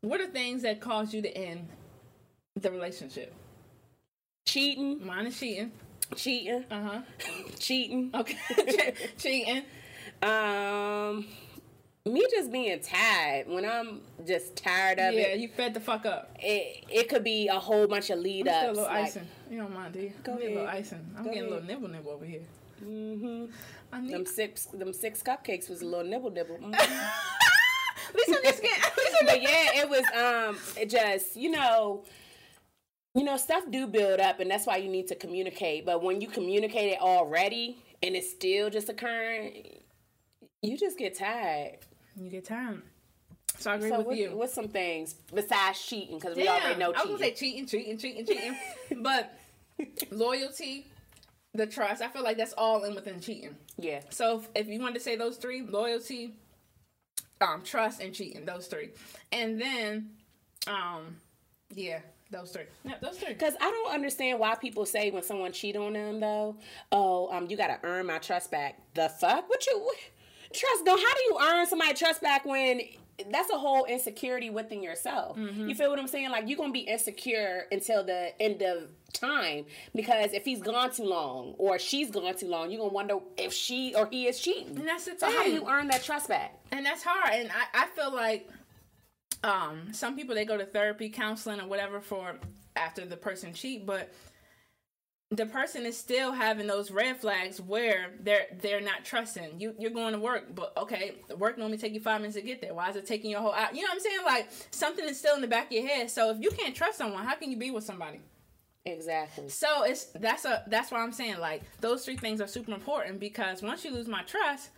what 0.00 0.20
are 0.20 0.26
things 0.26 0.62
that 0.62 0.80
caused 0.80 1.12
you 1.14 1.22
to 1.22 1.36
end 1.36 1.68
the 2.56 2.70
relationship? 2.70 3.32
Cheating, 4.46 5.04
Mine 5.06 5.26
is 5.26 5.38
cheating. 5.38 5.72
cheating, 6.16 6.64
Uh 6.70 6.82
huh. 6.82 7.00
cheating. 7.58 8.10
Okay, 8.14 8.36
cheating. 9.18 9.62
Um, 10.22 11.26
me 12.06 12.26
just 12.30 12.50
being 12.50 12.80
tired. 12.80 13.46
When 13.48 13.66
I'm 13.66 14.00
just 14.26 14.56
tired 14.56 14.98
of 14.98 15.12
Yeah, 15.14 15.20
it, 15.20 15.28
Yeah, 15.30 15.34
you 15.34 15.48
fed 15.48 15.74
the 15.74 15.80
fuck 15.80 16.06
up. 16.06 16.34
it, 16.40 16.84
it 16.88 17.08
could 17.10 17.22
be 17.22 17.48
a 17.48 17.58
whole 17.58 17.86
bunch 17.86 18.08
of 18.10 18.18
lead 18.20 18.46
Still 18.46 18.54
a 18.54 18.58
ups. 18.68 18.76
little 18.78 18.84
like- 18.84 19.04
icing. 19.06 19.28
You 19.50 19.58
don't 19.58 19.74
mind, 19.74 19.92
do 19.94 20.00
you? 20.00 20.12
Go 20.24 20.32
I 20.32 20.36
need 20.36 20.44
a 20.44 20.48
little 20.48 20.66
ahead. 20.66 20.78
icing. 20.80 21.06
I'm 21.16 21.24
Go 21.24 21.30
getting 21.30 21.44
a 21.46 21.50
little 21.50 21.64
nibble 21.64 21.88
nibble 21.88 22.10
over 22.12 22.24
here. 22.24 22.42
Mm 22.84 23.20
hmm 23.20 23.44
I 23.92 24.00
need. 24.00 24.12
Them 24.12 24.26
six, 24.26 24.66
them 24.66 24.92
six 24.92 25.22
cupcakes 25.22 25.68
was 25.70 25.82
a 25.82 25.86
little 25.86 26.04
nibble 26.04 26.30
nibble. 26.30 26.56
Mhm. 26.58 26.74
At 28.08 28.14
least 28.14 28.28
I'm 28.28 28.42
just 28.44 28.62
getting. 28.62 28.82
at 28.82 28.96
least 28.96 29.16
I'm 29.20 29.26
but 29.26 29.42
yeah, 29.42 29.82
it 29.82 29.88
was 29.88 30.04
um, 30.16 30.58
it 30.80 30.90
just 30.90 31.36
you 31.36 31.50
know, 31.50 32.04
you 33.14 33.24
know, 33.24 33.36
stuff 33.36 33.64
do 33.70 33.86
build 33.86 34.20
up, 34.20 34.40
and 34.40 34.50
that's 34.50 34.66
why 34.66 34.76
you 34.76 34.88
need 34.88 35.08
to 35.08 35.14
communicate. 35.14 35.84
But 35.86 36.02
when 36.02 36.20
you 36.20 36.28
communicate 36.28 36.92
it 36.92 37.00
already, 37.00 37.78
and 38.02 38.14
it's 38.16 38.30
still 38.30 38.70
just 38.70 38.88
occurring, 38.88 39.80
you 40.62 40.76
just 40.78 40.98
get 40.98 41.16
tired. 41.18 41.78
You 42.16 42.30
get 42.30 42.44
tired. 42.46 42.82
So 43.58 43.72
I 43.72 43.74
agree 43.74 43.88
So 43.90 43.98
with 43.98 44.06
what, 44.06 44.16
you. 44.16 44.30
what's 44.36 44.54
some 44.54 44.68
things 44.68 45.14
besides 45.34 45.80
cheating? 45.84 46.18
Because 46.18 46.36
we 46.36 46.46
already 46.48 46.78
know 46.78 46.92
I 46.92 47.02
was 47.02 47.06
gonna 47.06 47.18
say 47.18 47.32
cheating. 47.32 47.66
cheating, 47.66 47.98
cheating, 47.98 48.24
cheating, 48.26 48.56
cheating. 48.86 49.02
but 49.02 49.36
loyalty, 50.10 50.86
the 51.54 51.66
trust, 51.66 52.02
I 52.02 52.08
feel 52.08 52.22
like 52.22 52.36
that's 52.36 52.52
all 52.52 52.84
in 52.84 52.94
within 52.94 53.20
cheating. 53.20 53.56
Yeah, 53.76 54.00
So 54.10 54.38
if, 54.54 54.66
if 54.66 54.68
you 54.68 54.80
wanted 54.80 54.94
to 54.94 55.00
say 55.00 55.16
those 55.16 55.36
three, 55.36 55.62
loyalty, 55.62 56.34
um, 57.40 57.62
trust, 57.62 58.00
and 58.00 58.14
cheating, 58.14 58.44
those 58.44 58.66
three, 58.66 58.90
and 59.32 59.60
then, 59.60 60.10
um, 60.66 61.16
yeah, 61.74 62.00
those 62.30 62.50
three. 62.50 62.64
Yeah, 62.84 62.94
those 63.00 63.18
three. 63.18 63.32
Because 63.32 63.54
I 63.60 63.70
don't 63.70 63.94
understand 63.94 64.38
why 64.38 64.54
people 64.54 64.84
say 64.84 65.10
when 65.10 65.22
someone 65.22 65.52
cheat 65.52 65.76
on 65.76 65.94
them 65.94 66.20
though, 66.20 66.56
oh, 66.92 67.28
um, 67.34 67.46
you 67.48 67.56
gotta 67.56 67.78
earn 67.82 68.06
my 68.06 68.18
trust 68.18 68.50
back. 68.50 68.78
The 68.94 69.08
fuck? 69.08 69.48
What 69.48 69.66
you 69.66 69.90
trust 70.52 70.84
go? 70.84 70.92
How 70.92 70.96
do 70.96 71.20
you 71.28 71.38
earn 71.42 71.66
somebody 71.66 71.94
trust 71.94 72.20
back 72.20 72.44
when 72.44 72.80
that's 73.30 73.50
a 73.50 73.58
whole 73.58 73.84
insecurity 73.84 74.50
within 74.50 74.82
yourself? 74.82 75.36
You 75.38 75.74
feel 75.74 75.90
what 75.90 75.98
I'm 75.98 76.06
saying? 76.08 76.30
Like 76.30 76.48
you're 76.48 76.58
gonna 76.58 76.72
be 76.72 76.80
insecure 76.80 77.64
until 77.72 78.04
the 78.04 78.32
end 78.40 78.62
of 78.62 78.90
time 79.12 79.64
because 79.94 80.32
if 80.32 80.44
he's 80.44 80.60
gone 80.62 80.90
too 80.92 81.04
long 81.04 81.54
or 81.58 81.78
she's 81.78 82.10
gone 82.10 82.34
too 82.36 82.46
long, 82.48 82.70
you're 82.70 82.80
gonna 82.80 82.92
wonder 82.92 83.18
if 83.36 83.52
she 83.52 83.94
or 83.94 84.06
he 84.10 84.26
is 84.28 84.38
cheating. 84.40 84.76
And 84.76 84.86
that's 84.88 85.06
the 85.06 85.18
So 85.18 85.30
how 85.30 85.42
do 85.44 85.50
you 85.50 85.68
earn 85.68 85.88
that 85.88 86.02
trust 86.02 86.28
back? 86.28 86.54
and 86.70 86.84
that's 86.84 87.02
hard 87.02 87.32
and 87.32 87.50
I, 87.50 87.84
I 87.84 87.86
feel 87.88 88.14
like 88.14 88.48
um 89.44 89.92
some 89.92 90.16
people 90.16 90.34
they 90.34 90.44
go 90.44 90.56
to 90.56 90.66
therapy 90.66 91.08
counseling 91.08 91.60
or 91.60 91.66
whatever 91.66 92.00
for 92.00 92.36
after 92.76 93.04
the 93.06 93.16
person 93.16 93.52
cheat 93.52 93.86
but 93.86 94.12
the 95.30 95.44
person 95.44 95.84
is 95.84 95.96
still 95.96 96.32
having 96.32 96.66
those 96.66 96.90
red 96.90 97.18
flags 97.18 97.60
where 97.60 98.12
they're 98.20 98.46
they're 98.62 98.80
not 98.80 99.04
trusting. 99.04 99.60
You 99.60 99.74
you're 99.78 99.90
going 99.90 100.14
to 100.14 100.18
work 100.18 100.54
but 100.54 100.72
okay 100.76 101.16
work 101.36 101.58
normally 101.58 101.76
take 101.76 101.92
you 101.92 102.00
five 102.00 102.20
minutes 102.20 102.36
to 102.36 102.42
get 102.42 102.62
there. 102.62 102.72
Why 102.72 102.88
is 102.88 102.96
it 102.96 103.06
taking 103.06 103.30
you 103.30 103.36
a 103.36 103.40
whole 103.40 103.52
hour? 103.52 103.68
You 103.72 103.82
know 103.82 103.88
what 103.88 103.94
i'm 103.94 104.00
saying? 104.00 104.18
Like 104.24 104.48
something 104.70 105.04
is 105.04 105.18
still 105.18 105.34
in 105.34 105.42
the 105.42 105.46
back 105.46 105.66
of 105.66 105.72
your 105.72 105.86
head. 105.86 106.10
So 106.10 106.30
if 106.30 106.40
you 106.40 106.50
can't 106.50 106.74
trust 106.74 106.96
someone 106.96 107.24
how 107.26 107.34
can 107.34 107.50
you 107.50 107.58
be 107.58 107.70
with 107.70 107.84
somebody? 107.84 108.20
Exactly. 108.86 109.50
so 109.50 109.82
it's 109.82 110.06
that's 110.14 110.46
a 110.46 110.64
that's 110.68 110.90
why 110.90 111.02
I'm 111.02 111.12
saying 111.12 111.38
like 111.38 111.62
those 111.80 112.06
three 112.06 112.16
things 112.16 112.40
are 112.40 112.46
super 112.46 112.72
important 112.72 113.20
because 113.20 113.60
once 113.60 113.84
you 113.84 113.90
lose 113.90 114.08
my 114.08 114.22
trust, 114.22 114.70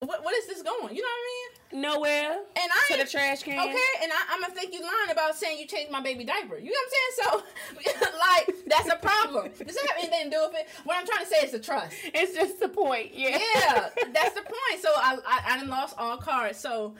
what 0.00 0.24
what 0.24 0.34
is 0.34 0.46
this 0.46 0.62
going? 0.62 0.94
You 0.94 1.02
know 1.02 1.08
what 1.08 1.20
I 1.20 1.28
mean? 1.30 1.82
Nowhere. 1.82 2.32
And 2.32 2.70
I 2.72 2.92
to 2.92 3.04
the 3.04 3.10
trash 3.10 3.42
can. 3.42 3.60
Okay, 3.60 3.92
and 4.02 4.10
I, 4.10 4.34
I'm 4.34 4.40
gonna 4.40 4.54
think 4.54 4.72
you 4.72 4.80
lying 4.80 5.10
about 5.10 5.36
saying 5.36 5.58
you 5.58 5.66
changed 5.66 5.92
my 5.92 6.00
baby 6.00 6.24
diaper. 6.24 6.58
You 6.58 6.70
know 6.70 6.76
what 6.76 7.34
I'm 7.34 7.82
saying? 7.82 7.92
So, 7.92 8.06
like, 8.18 8.66
that's 8.66 8.88
a 8.88 8.96
problem. 8.96 9.52
Does 9.58 9.76
that 9.76 9.86
have 9.88 9.98
anything 9.98 10.30
to 10.30 10.36
do 10.36 10.42
with 10.46 10.60
it? 10.60 10.68
What 10.84 10.96
I'm 10.98 11.06
trying 11.06 11.24
to 11.24 11.30
say 11.30 11.44
is 11.44 11.52
the 11.52 11.58
trust. 11.58 11.94
It's 12.04 12.34
just 12.34 12.60
the 12.60 12.68
point. 12.68 13.10
Yeah. 13.14 13.38
Yeah, 13.54 13.88
that's 14.14 14.34
the 14.34 14.42
point. 14.42 14.80
So 14.80 14.88
I 14.96 15.18
I, 15.26 15.54
I 15.54 15.58
done 15.58 15.68
lost 15.68 15.96
all 15.98 16.16
cards. 16.16 16.58
So. 16.58 16.94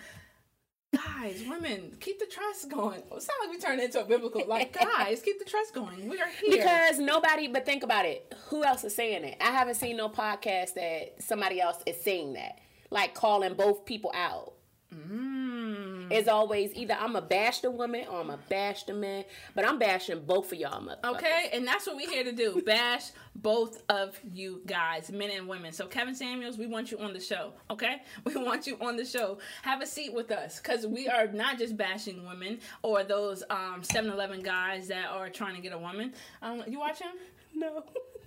Guys, 0.92 1.44
women, 1.48 1.96
keep 2.00 2.18
the 2.18 2.26
trust 2.26 2.68
going. 2.68 3.00
It's 3.12 3.28
not 3.28 3.36
like 3.40 3.50
we 3.50 3.60
turned 3.60 3.80
into 3.80 4.00
a 4.00 4.04
biblical. 4.04 4.44
Like, 4.48 4.72
guys, 4.98 5.22
keep 5.22 5.38
the 5.38 5.44
trust 5.44 5.72
going. 5.72 6.08
We 6.08 6.20
are 6.20 6.26
here. 6.26 6.50
Because 6.50 6.98
nobody, 6.98 7.46
but 7.46 7.64
think 7.64 7.84
about 7.84 8.06
it. 8.06 8.34
Who 8.48 8.64
else 8.64 8.82
is 8.82 8.92
saying 8.96 9.22
it? 9.22 9.36
I 9.40 9.52
haven't 9.52 9.76
seen 9.76 9.96
no 9.96 10.08
podcast 10.08 10.74
that 10.74 11.14
somebody 11.20 11.60
else 11.60 11.80
is 11.86 11.94
saying 12.02 12.32
that, 12.32 12.58
like 12.90 13.14
calling 13.14 13.54
both 13.54 13.84
people 13.84 14.12
out. 14.14 14.54
Mm. 14.94 16.10
It's 16.10 16.26
always 16.28 16.74
either 16.74 16.96
I'm 16.98 17.14
a 17.14 17.22
bash 17.22 17.60
the 17.60 17.70
woman 17.70 18.04
or 18.10 18.20
I'm 18.20 18.30
a 18.30 18.38
bash 18.48 18.82
the 18.82 18.94
man, 18.94 19.24
but 19.54 19.64
I'm 19.64 19.78
bashing 19.78 20.24
both 20.24 20.50
of 20.50 20.58
y'all. 20.58 20.82
motherfuckers. 20.82 21.14
Okay, 21.14 21.50
and 21.52 21.64
that's 21.64 21.86
what 21.86 21.94
we're 21.94 22.10
here 22.10 22.24
to 22.24 22.32
do. 22.32 22.60
Bash 22.66 23.10
both 23.36 23.82
of 23.88 24.18
you 24.32 24.62
guys, 24.66 25.12
men 25.12 25.30
and 25.30 25.46
women. 25.46 25.72
So 25.72 25.86
Kevin 25.86 26.14
Samuels, 26.16 26.58
we 26.58 26.66
want 26.66 26.90
you 26.90 26.98
on 26.98 27.12
the 27.12 27.20
show. 27.20 27.52
Okay, 27.70 28.02
we 28.24 28.34
want 28.34 28.66
you 28.66 28.76
on 28.80 28.96
the 28.96 29.04
show. 29.04 29.38
Have 29.62 29.80
a 29.80 29.86
seat 29.86 30.12
with 30.12 30.32
us 30.32 30.58
because 30.60 30.84
we 30.86 31.06
are 31.08 31.28
not 31.28 31.58
just 31.58 31.76
bashing 31.76 32.26
women 32.26 32.58
or 32.82 33.04
those 33.04 33.44
um 33.48 33.82
7-Eleven 33.82 34.40
guys 34.40 34.88
that 34.88 35.10
are 35.10 35.28
trying 35.28 35.54
to 35.54 35.62
get 35.62 35.72
a 35.72 35.78
woman. 35.78 36.12
Um, 36.42 36.64
you 36.66 36.80
watch 36.80 36.98
him? 36.98 37.12
No. 37.54 37.84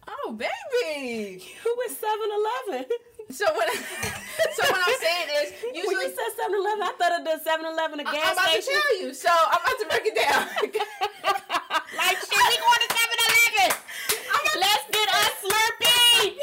Oh, 0.07 0.31
baby. 0.31 1.43
Who 1.63 1.77
is 1.87 1.97
7 1.97 2.13
Eleven? 2.69 2.85
So 3.31 3.45
what? 3.53 3.69
so 4.55 4.61
what 4.69 4.81
I'm 4.83 4.97
saying 4.99 5.27
is, 5.43 5.53
When 5.63 5.75
you 5.75 6.09
said 6.09 6.31
7 6.37 6.53
Eleven, 6.53 6.83
I 6.83 6.93
thought 6.99 7.13
of 7.19 7.23
the 7.25 7.39
7 7.43 7.65
Eleven, 7.65 7.99
a 7.99 8.03
I'm 8.03 8.13
gas 8.13 8.33
about 8.33 8.45
to 8.53 8.61
station. 8.61 8.73
tell 8.79 8.91
you. 9.01 9.13
So 9.13 9.29
I'm 9.31 9.61
about 9.61 9.77
to 9.79 9.85
break 9.89 10.05
it 10.05 10.15
down. 10.15 10.41
like, 11.97 12.19
shit, 12.19 12.43
we 12.45 12.55
going 12.61 12.81
to 12.83 12.89
7 12.93 13.25
Eleven. 13.25 13.69
Let's 14.59 14.85
get 14.91 15.07
a 15.09 15.23
Slurpee. 15.41 16.37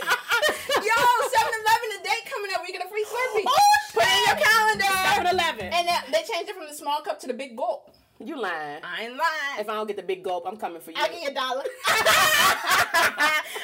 Yo, 0.82 0.98
7-Eleven, 1.30 1.88
a 1.94 2.00
date 2.02 2.24
coming 2.26 2.50
up. 2.54 2.62
We 2.66 2.72
get 2.72 2.84
a 2.84 2.88
free 2.88 3.04
Slurpee. 3.06 3.44
Oh, 3.46 3.54
Put 3.94 4.02
it 4.02 4.10
in 4.10 4.24
your 4.26 4.38
calendar. 4.42 4.92
7 5.14 5.26
Eleven. 5.30 5.66
And 5.72 5.86
that, 5.88 6.06
they 6.10 6.22
changed 6.26 6.50
it 6.50 6.56
from 6.56 6.66
the 6.66 6.74
small 6.74 7.00
cup 7.02 7.20
to 7.20 7.26
the 7.28 7.34
big 7.34 7.56
gulp. 7.56 7.90
You 8.22 8.38
lying. 8.38 8.82
I 8.84 9.04
ain't 9.04 9.12
lying. 9.16 9.60
If 9.60 9.68
I 9.70 9.74
don't 9.74 9.86
get 9.86 9.96
the 9.96 10.02
big 10.02 10.22
gulp, 10.22 10.44
I'm 10.46 10.56
coming 10.58 10.80
for 10.80 10.90
you. 10.90 10.96
I'll 11.00 11.08
give 11.10 11.22
you 11.22 11.28
a 11.30 11.34
dollar. 11.34 11.62
but 11.86 11.96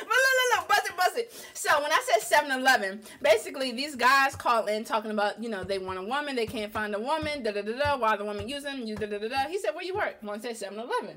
look, 0.00 0.34
look, 0.38 0.56
look, 0.56 0.68
buzz 0.68 0.78
it, 0.86 0.96
buzz 0.96 1.16
it. 1.16 1.46
So 1.52 1.82
when 1.82 1.92
I 1.92 2.02
said 2.18 2.42
7-Eleven, 2.44 3.02
basically 3.20 3.72
these 3.72 3.94
guys 3.96 4.34
call 4.34 4.66
in 4.66 4.84
talking 4.84 5.10
about, 5.10 5.42
you 5.42 5.50
know, 5.50 5.62
they 5.62 5.78
want 5.78 5.98
a 5.98 6.02
woman, 6.02 6.36
they 6.36 6.46
can't 6.46 6.72
find 6.72 6.94
a 6.94 6.98
woman, 6.98 7.42
da 7.42 7.52
da 7.52 7.62
da 7.62 7.72
da. 7.78 7.96
Why 7.98 8.16
the 8.16 8.24
woman 8.24 8.48
use 8.48 8.62
them? 8.62 8.82
You 8.84 8.96
da 8.96 9.06
da 9.06 9.18
da 9.18 9.28
da. 9.28 9.48
He 9.48 9.58
said, 9.58 9.72
where 9.74 9.84
you 9.84 9.94
work? 9.94 10.16
One 10.22 10.40
said 10.40 10.52
7-Eleven. 10.56 11.16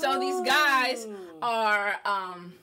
So 0.00 0.18
these 0.20 0.40
guys 0.46 1.06
Oh. 1.08 1.38
are, 1.42 1.96
um, 2.04 2.54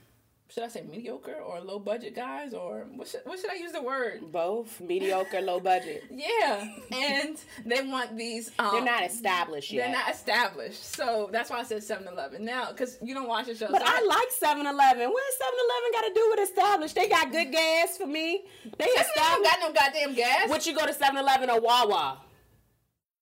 should 0.51 0.63
I 0.63 0.67
say 0.67 0.81
mediocre 0.81 1.35
or 1.35 1.59
low 1.61 1.77
budget 1.77 2.15
guys 2.15 2.53
or 2.55 2.87
what 2.95 3.07
should, 3.07 3.21
what 3.23 3.39
should 3.39 3.51
I 3.51 3.55
use 3.55 3.71
the 3.71 3.81
word? 3.83 4.31
Both 4.31 4.81
mediocre, 4.81 5.41
low 5.41 5.59
budget. 5.59 6.03
Yeah, 6.11 6.67
and 6.91 7.37
they 7.65 7.81
want 7.83 8.17
these. 8.17 8.51
Um, 8.59 8.69
They're 8.71 8.83
not 8.83 9.03
established 9.05 9.71
yet. 9.71 9.85
They're 9.85 9.95
not 9.95 10.13
established, 10.13 10.83
so 10.95 11.29
that's 11.31 11.49
why 11.49 11.59
I 11.59 11.63
said 11.63 11.81
7-Eleven. 11.81 12.43
Now, 12.43 12.71
because 12.71 12.97
you 13.01 13.13
don't 13.13 13.27
watch 13.27 13.45
the 13.45 13.55
show, 13.55 13.67
But 13.71 13.81
so 13.85 13.87
I 13.87 14.01
like 14.05 14.31
7 14.31 14.65
Eleven. 14.65 15.09
What 15.09 15.23
7 15.37 15.53
Eleven 15.65 15.91
got 15.93 16.07
to 16.07 16.13
do 16.13 16.27
with 16.31 16.49
established? 16.49 16.95
They 16.95 17.07
got 17.09 17.31
good 17.31 17.51
gas 17.51 17.97
for 17.97 18.07
me. 18.07 18.43
They 18.77 18.85
7-Eleven 18.85 19.01
established. 19.05 19.43
got 19.51 19.59
no 19.61 19.73
goddamn 19.73 20.15
gas. 20.15 20.49
Would 20.49 20.65
you 20.65 20.75
go 20.75 20.85
to 20.85 20.93
7 20.93 21.15
Eleven 21.17 21.49
or 21.49 21.61
Wawa? 21.61 22.17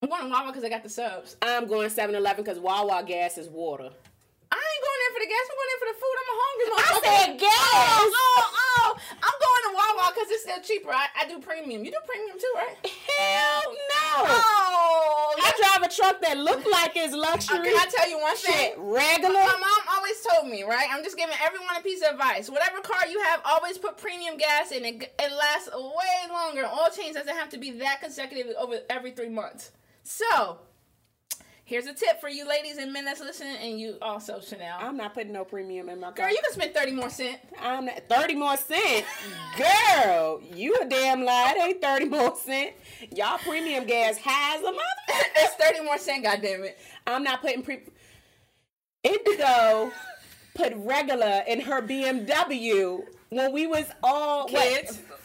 I'm 0.01 0.09
going 0.09 0.23
to 0.23 0.29
Wawa 0.29 0.47
because 0.47 0.63
I 0.63 0.69
got 0.69 0.83
the 0.83 0.89
subs. 0.89 1.35
I'm 1.41 1.67
going 1.67 1.89
7 1.89 2.15
Eleven 2.15 2.43
because 2.43 2.59
Wawa 2.59 3.03
gas 3.05 3.37
is 3.37 3.47
water. 3.49 3.89
I 4.51 4.55
ain't 4.55 4.83
going 4.85 5.01
in 5.07 5.07
for 5.17 5.25
the 5.25 5.30
gas. 5.34 5.45
I'm 5.49 5.58
going 5.58 5.71
in 5.73 5.80
for 5.82 5.89
the 5.89 5.97
food. 5.97 6.15
I'm 6.21 6.30
a 6.30 6.38
hungry 6.38 6.65
I 6.67 6.73
motherfucker. 6.77 7.10
said 7.10 7.32
gas. 7.41 8.06
Oh, 8.06 8.13
oh, 8.13 8.53
oh. 8.77 8.89
I'm 9.17 9.38
going 9.41 9.63
to 9.65 9.71
Wawa 9.73 10.06
because 10.13 10.30
it's 10.30 10.43
still 10.45 10.62
cheaper. 10.62 10.93
I, 10.93 11.08
I 11.17 11.25
do 11.25 11.41
premium. 11.41 11.82
You 11.84 11.89
do 11.91 12.01
premium 12.06 12.38
too, 12.38 12.53
right? 12.53 12.77
Hell 12.86 13.65
no. 13.65 14.06
Oh, 14.30 15.34
I 15.41 15.49
drive 15.58 15.82
a 15.89 15.91
truck 15.93 16.21
that 16.21 16.38
look 16.38 16.62
like 16.69 16.93
it's 16.95 17.13
luxury. 17.17 17.65
Can 17.65 17.73
I 17.73 17.88
tell 17.89 18.10
you 18.10 18.19
one 18.21 18.38
thing? 18.38 18.77
Regular. 18.77 19.41
My 19.41 19.58
mom 19.58 19.82
always 19.97 20.17
told 20.21 20.45
me, 20.51 20.63
right? 20.63 20.88
I'm 20.91 21.03
just 21.03 21.17
giving 21.17 21.36
everyone 21.41 21.75
a 21.77 21.82
piece 21.82 22.01
of 22.06 22.13
advice. 22.13 22.49
Whatever 22.49 22.82
car 22.82 23.08
you 23.10 23.19
have, 23.25 23.41
always 23.45 23.77
put 23.77 23.97
premium 23.97 24.38
gas 24.38 24.71
in. 24.71 24.86
It, 24.86 25.13
it 25.17 25.32
lasts 25.34 25.69
way 25.73 26.15
longer. 26.30 26.65
Oil 26.65 26.89
change 26.95 27.15
doesn't 27.15 27.36
have 27.36 27.49
to 27.49 27.58
be 27.58 27.71
that 27.82 28.01
consecutive 28.01 28.53
over 28.60 28.80
every 28.89 29.12
three 29.12 29.30
months. 29.30 29.71
So, 30.03 30.60
here's 31.67 31.86
a 31.86 31.93
tip 31.93 32.19
for 32.21 32.30
you 32.30 32.47
ladies 32.47 32.77
and 32.77 32.91
men 32.91 33.06
that's 33.06 33.19
listening, 33.19 33.58
and 33.62 33.80
you 33.80 33.97
also, 34.01 34.39
Chanel. 34.39 34.77
I'm 34.80 34.97
not 34.97 35.13
putting 35.13 35.34
no 35.34 35.43
premium 35.43 35.89
in 35.89 35.99
my 35.99 36.08
car. 36.08 36.25
Girl, 36.25 36.30
you 36.30 36.39
can 36.43 36.53
spend 36.53 36.73
30 36.73 36.91
more 36.93 37.10
cent. 37.10 37.39
I'm 37.62 37.86
not, 37.86 38.01
30 38.10 38.36
more 38.36 38.58
cent. 38.58 39.06
Girl, 39.58 40.41
you 40.56 40.75
a 40.82 40.86
damn 40.86 41.23
lie. 41.23 41.53
It 41.56 41.62
ain't 41.62 41.82
30 41.82 42.06
more 42.06 42.36
cent. 42.36 42.73
Y'all 43.13 43.38
premium 43.38 43.86
gas 43.86 44.17
has 44.17 44.62
a 44.62 44.71
mother. 44.71 44.80
it's 45.10 45.53
30 45.56 45.84
more 45.84 45.97
cent, 45.97 46.23
God 46.23 46.41
damn 46.41 46.62
goddammit. 46.62 46.73
I'm 47.06 47.23
not 47.23 47.41
putting 47.41 47.62
pre. 47.62 47.82
Indigo 49.03 49.91
put 50.56 50.73
regular 50.75 51.43
in 51.47 51.62
her 51.62 51.82
BMW 51.82 53.01
when 53.30 53.51
we 53.51 53.67
was 53.67 53.86
all 54.01 54.45
Kids. 54.47 55.01
What, 55.08 55.16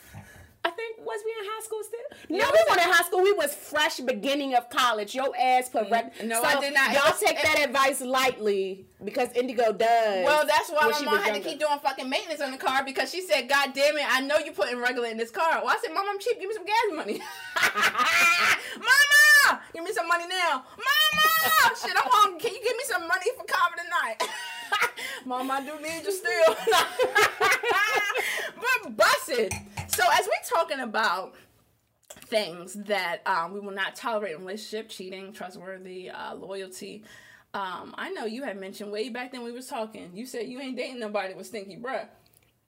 I 0.65 0.71
think 0.71 0.99
was 1.05 1.19
we 1.25 1.33
in 1.41 1.45
high 1.51 1.63
school 1.65 1.83
still? 1.83 1.99
Yeah, 2.29 2.45
no, 2.45 2.51
we 2.53 2.53
we 2.53 2.61
weren't 2.71 2.87
in 2.87 2.93
high 2.93 3.03
school. 3.05 3.21
We 3.23 3.33
was 3.33 3.53
fresh 3.53 3.99
beginning 3.99 4.55
of 4.55 4.71
college. 4.71 5.13
Your 5.13 5.35
ass 5.37 5.69
put 5.69 5.91
reg- 5.91 6.15
Mm, 6.15 6.27
no, 6.29 6.41
so 6.41 6.47
I 6.47 6.61
did 6.61 6.73
not. 6.73 6.93
Y'all 6.95 7.13
take 7.19 7.37
it- 7.37 7.43
that 7.43 7.59
advice 7.67 8.01
lightly 8.01 8.87
because 9.03 9.29
Indigo 9.35 9.73
does. 9.73 10.25
Well, 10.25 10.47
that's 10.47 10.71
why 10.71 10.87
my 10.89 11.01
mom 11.03 11.19
had 11.19 11.35
to 11.35 11.41
keep 11.41 11.59
doing 11.59 11.81
fucking 11.83 12.09
maintenance 12.09 12.41
on 12.41 12.53
the 12.53 12.59
car 12.59 12.85
because 12.85 13.11
she 13.11 13.23
said, 13.23 13.49
God 13.49 13.73
damn 13.75 13.99
it, 13.99 14.07
I 14.09 14.21
know 14.21 14.39
you 14.39 14.53
putting 14.53 14.79
regular 14.79 15.09
in 15.09 15.17
this 15.17 15.33
car. 15.33 15.63
Well, 15.65 15.75
I 15.75 15.79
said, 15.83 15.93
Mom, 15.93 16.07
I'm 16.09 16.21
cheap. 16.21 16.39
Give 16.39 16.49
me 16.49 16.55
some 16.55 16.65
gas 16.65 16.93
money. 16.95 17.19
Mama! 18.79 19.61
Give 19.75 19.83
me 19.83 19.93
some 19.93 20.07
money 20.07 20.29
now. 20.29 20.63
Mama! 20.79 21.75
Shit, 21.81 21.91
I'm 21.97 22.07
hungry. 22.07 22.39
Can 22.41 22.55
you 22.55 22.63
give 22.63 22.77
me 22.77 22.85
some 22.87 23.09
money 23.09 23.27
for 23.37 23.45
cover 23.45 23.77
tonight? 23.83 24.23
Mom, 25.25 25.51
I 25.51 25.61
do 25.61 25.77
need 25.83 26.05
you 26.05 26.13
still. 26.13 26.57
but 28.57 28.97
busted. 28.97 29.53
So 29.95 30.05
as 30.13 30.27
we're 30.27 30.59
talking 30.59 30.81
about 30.81 31.35
things 32.27 32.75
that 32.75 33.21
um, 33.27 33.53
we 33.53 33.61
will 33.61 33.73
not 33.73 33.95
tolerate 33.95 34.35
in 34.35 34.41
relationship, 34.41 34.89
cheating, 34.89 35.33
trustworthy, 35.33 36.11
uh, 36.11 36.35
loyalty. 36.35 37.05
Um, 37.55 37.95
I 37.99 38.11
know 38.11 38.25
you 38.25 38.43
had 38.43 38.59
mentioned 38.59 38.91
way 38.91 39.11
back 39.11 39.33
then 39.33 39.43
we 39.43 39.53
was 39.53 39.67
talking. 39.67 40.11
You 40.15 40.25
said 40.27 40.47
you 40.49 40.61
ain't 40.61 40.77
dating 40.77 41.01
nobody 41.01 41.35
with 41.35 41.47
stinky 41.47 41.77
breath. 41.77 42.09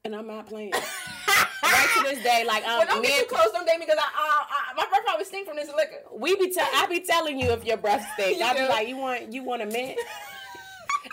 and 0.04 0.14
I'm 0.14 0.26
not 0.26 0.46
playing. 0.46 0.72
right 1.62 1.88
to 1.96 2.02
this 2.02 2.22
day, 2.22 2.44
like 2.46 2.66
um, 2.66 2.80
But 2.80 2.88
don't 2.88 3.02
me 3.02 3.08
get 3.08 3.28
too 3.28 3.34
close, 3.34 3.50
don't 3.52 3.66
date 3.66 3.78
me 3.78 3.86
because 3.86 3.98
I, 3.98 4.10
I, 4.14 4.44
I, 4.50 4.74
my 4.74 4.86
breath 4.88 5.04
probably 5.04 5.24
stink 5.24 5.48
from 5.48 5.56
this 5.56 5.68
liquor. 5.68 6.02
we 6.12 6.36
be 6.36 6.50
tell 6.50 6.68
I 6.74 6.86
be 6.86 7.00
telling 7.00 7.40
you 7.40 7.50
if 7.52 7.64
your 7.64 7.78
breath 7.78 8.06
stink. 8.14 8.38
You 8.38 8.44
I 8.44 8.54
be 8.54 8.68
like, 8.68 8.88
you 8.88 8.96
want 8.98 9.32
you 9.32 9.42
want 9.42 9.62
a 9.62 9.66
mint? 9.66 9.98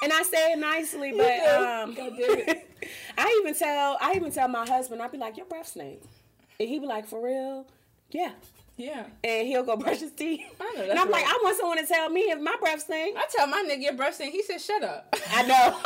And 0.04 0.12
I 0.12 0.24
say 0.24 0.54
it 0.54 0.58
nicely, 0.58 1.12
but 1.12 1.40
um, 1.48 1.94
God 1.94 2.14
damn 2.18 2.40
it. 2.40 2.70
I 3.18 3.40
even 3.42 3.56
tell 3.56 3.98
I 4.02 4.14
even 4.16 4.32
tell 4.32 4.48
my 4.48 4.68
husband, 4.68 5.02
I'd 5.02 5.12
be 5.12 5.18
like, 5.18 5.38
your 5.38 5.46
breath 5.46 5.68
stink, 5.68 6.02
and 6.60 6.70
he'd 6.70 6.80
be 6.80 6.88
like, 6.88 7.08
for 7.08 7.24
real, 7.24 7.66
yeah. 8.10 8.32
Yeah. 8.78 9.06
And 9.24 9.48
he'll 9.48 9.64
go 9.64 9.78
brush 9.78 10.00
his 10.00 10.12
teeth. 10.12 10.42
I 10.60 10.74
know 10.76 10.90
and 10.90 10.98
I'm 10.98 11.10
like. 11.12 11.26
I 11.26 11.40
want 11.44 11.58
someone 11.58 11.78
to 11.78 11.86
tell 11.86 12.10
me 12.10 12.22
if 12.22 12.42
my 12.42 12.56
breath 12.60 12.82
stink. 12.82 13.16
I 13.18 13.28
tell 13.30 13.46
my 13.46 13.64
nigga 13.70 13.84
your 13.84 13.94
breath 13.94 14.16
stink. 14.16 14.34
He 14.34 14.42
said, 14.42 14.60
shut 14.60 14.84
up. 14.84 15.16
I 15.30 15.44
know. 15.44 15.78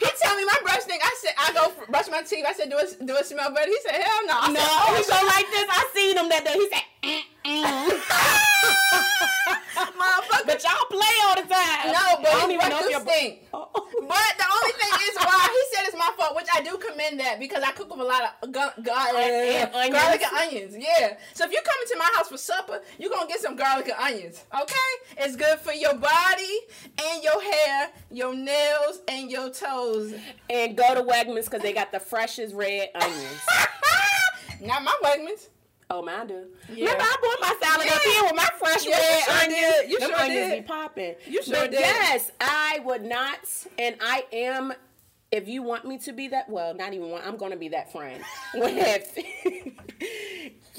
he 0.04 0.10
tell 0.20 0.36
me 0.36 0.44
my 0.44 0.58
breath 0.62 0.82
stink. 0.82 1.00
I 1.02 1.16
said, 1.22 1.32
I 1.38 1.52
go 1.54 1.72
brush 1.88 2.08
my 2.10 2.22
teeth. 2.22 2.44
I 2.46 2.52
said, 2.52 2.68
do 2.68 2.76
it, 2.76 3.06
do 3.06 3.16
it 3.16 3.24
smell 3.26 3.50
better? 3.54 3.70
He 3.70 3.78
said, 3.86 4.02
hell 4.02 4.26
no. 4.26 4.36
I 4.36 4.52
no, 4.52 4.60
said, 4.60 4.96
he 5.00 5.04
go 5.08 5.16
like 5.32 5.48
this. 5.48 5.66
I 5.70 5.88
seen 5.94 6.18
him 6.18 6.28
that 6.28 6.44
day. 6.44 6.52
He 6.52 6.68
said, 6.68 6.84
mm, 7.46 7.88
Motherfucker. 9.96 10.44
but 10.44 10.60
y'all 10.60 10.88
play 10.92 11.16
all 11.24 11.36
the 11.40 11.48
time. 11.48 11.88
No, 11.88 12.20
but 12.20 12.28
I 12.28 12.36
don't 12.40 12.52
even 12.52 12.68
know 12.68 12.84
if 12.84 12.90
your 12.90 13.00
stink. 13.00 13.48
Oh. 13.52 13.64
But 13.72 14.32
the 14.36 14.44
only 14.44 14.74
thing 14.76 14.92
is 15.08 15.16
why 15.16 15.40
he 15.48 15.62
said 15.72 15.88
it's 15.88 15.96
my 15.96 16.10
fault, 16.16 16.36
which 16.36 16.49
I 16.60 16.62
do 16.62 16.76
commend 16.76 17.18
that 17.20 17.38
because 17.40 17.62
I 17.62 17.70
cook 17.72 17.90
with 17.90 18.00
a 18.00 18.04
lot 18.04 18.36
of 18.42 18.52
gar- 18.52 18.74
gar- 18.82 19.16
And 19.16 19.74
onions. 19.74 19.94
garlic 19.98 20.22
and 20.22 20.36
onions. 20.36 20.76
Yeah. 20.78 21.16
So 21.34 21.44
if 21.44 21.52
you 21.52 21.60
come 21.64 21.74
into 21.82 21.96
my 21.98 22.10
house 22.16 22.28
for 22.28 22.36
supper, 22.36 22.82
you're 22.98 23.10
gonna 23.10 23.26
get 23.28 23.40
some 23.40 23.56
garlic 23.56 23.86
and 23.88 23.96
onions. 23.98 24.44
Okay? 24.62 24.90
It's 25.18 25.36
good 25.36 25.58
for 25.60 25.72
your 25.72 25.94
body 25.94 26.58
and 27.02 27.22
your 27.22 27.40
hair, 27.40 27.88
your 28.10 28.34
nails, 28.34 29.00
and 29.08 29.30
your 29.30 29.50
toes. 29.50 30.14
and 30.50 30.76
go 30.76 30.94
to 30.94 31.02
Wegmans 31.02 31.44
because 31.46 31.62
they 31.62 31.72
got 31.72 31.92
the 31.92 32.00
freshest 32.00 32.54
red 32.54 32.90
onions. 32.94 33.40
Not 34.60 34.82
my 34.82 34.94
Wegmans. 35.02 35.48
Oh, 35.92 36.02
mine 36.02 36.26
do. 36.28 36.44
Yeah. 36.72 36.84
Remember, 36.92 37.02
I 37.04 37.16
bought 37.20 37.40
my 37.40 37.66
salad 37.66 37.88
up 37.88 38.02
here 38.02 38.22
with 38.22 38.36
my 38.36 38.48
fresh 38.58 38.86
Yeah, 38.86 38.96
red 38.98 39.22
sure 39.24 39.34
onions. 39.34 39.72
did. 39.80 39.90
You 39.90 39.98
Them 39.98 40.10
sure 40.10 40.20
onions 40.20 40.48
did. 40.50 40.62
be 40.62 40.68
popping. 40.68 41.14
You 41.26 41.42
sure 41.42 41.54
but 41.56 41.70
did. 41.72 41.80
yes, 41.80 42.30
I 42.40 42.80
would 42.84 43.02
not, 43.04 43.38
and 43.78 43.96
I 44.00 44.24
am. 44.32 44.72
If 45.32 45.48
you 45.48 45.62
want 45.62 45.84
me 45.84 45.98
to 45.98 46.12
be 46.12 46.28
that, 46.28 46.48
well, 46.48 46.74
not 46.74 46.92
even 46.92 47.10
one. 47.10 47.22
I'm 47.24 47.36
going 47.36 47.52
to 47.52 47.56
be 47.56 47.68
that 47.68 47.92
friend. 47.92 48.22
With 48.54 49.18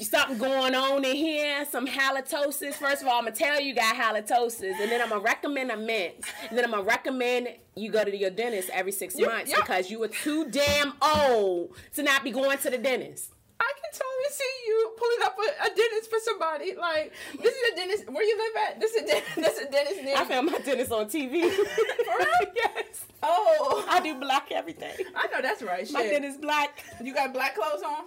something 0.02 0.38
going 0.38 0.74
on 0.74 1.04
in 1.04 1.16
here, 1.16 1.64
some 1.70 1.86
halitosis. 1.86 2.74
First 2.74 3.02
of 3.02 3.08
all, 3.08 3.18
I'm 3.18 3.24
gonna 3.24 3.36
tell 3.36 3.60
you 3.60 3.68
you 3.68 3.74
got 3.74 3.96
halitosis, 3.96 4.80
and 4.80 4.90
then 4.90 5.00
I'm 5.00 5.10
gonna 5.10 5.20
recommend 5.20 5.70
a 5.70 5.76
mint, 5.76 6.14
and 6.48 6.58
then 6.58 6.64
I'm 6.64 6.70
gonna 6.72 6.82
recommend 6.82 7.48
you 7.74 7.90
go 7.90 8.04
to 8.04 8.16
your 8.16 8.30
dentist 8.30 8.70
every 8.70 8.92
six 8.92 9.16
months 9.16 9.50
yeah. 9.50 9.60
because 9.60 9.90
you 9.90 10.02
are 10.02 10.08
too 10.08 10.50
damn 10.50 10.94
old 11.00 11.74
to 11.94 12.02
not 12.02 12.24
be 12.24 12.30
going 12.30 12.58
to 12.58 12.70
the 12.70 12.78
dentist. 12.78 13.32
I 13.62 13.72
can 13.78 13.90
totally 13.92 14.32
see 14.32 14.54
you 14.66 14.90
pulling 14.98 15.22
up 15.24 15.36
a, 15.38 15.66
a 15.66 15.74
dentist 15.74 16.10
for 16.10 16.18
somebody. 16.24 16.74
Like 16.74 17.12
this 17.40 17.54
is 17.54 17.72
a 17.72 17.76
dentist. 17.76 18.10
Where 18.10 18.24
you 18.24 18.36
live 18.36 18.62
at? 18.68 18.80
This 18.80 18.94
is 18.94 19.02
a 19.02 19.06
dentist. 19.06 19.36
This 19.42 19.58
is 19.58 19.66
a 19.66 19.70
dentist 19.70 20.02
near. 20.02 20.16
I 20.16 20.24
found 20.24 20.50
my 20.50 20.58
dentist 20.58 20.92
on 20.92 21.06
TV. 21.06 21.50
For 21.52 22.18
real? 22.18 22.52
yes. 22.56 23.04
Oh, 23.22 23.84
I 23.88 24.00
do 24.00 24.18
black 24.18 24.50
everything. 24.50 24.94
I 25.14 25.28
know 25.28 25.40
that's 25.40 25.62
right. 25.62 25.90
My 25.92 26.02
dentist 26.02 26.40
black. 26.40 26.84
You 27.02 27.14
got 27.14 27.32
black 27.32 27.54
clothes 27.54 27.82
on? 27.82 28.04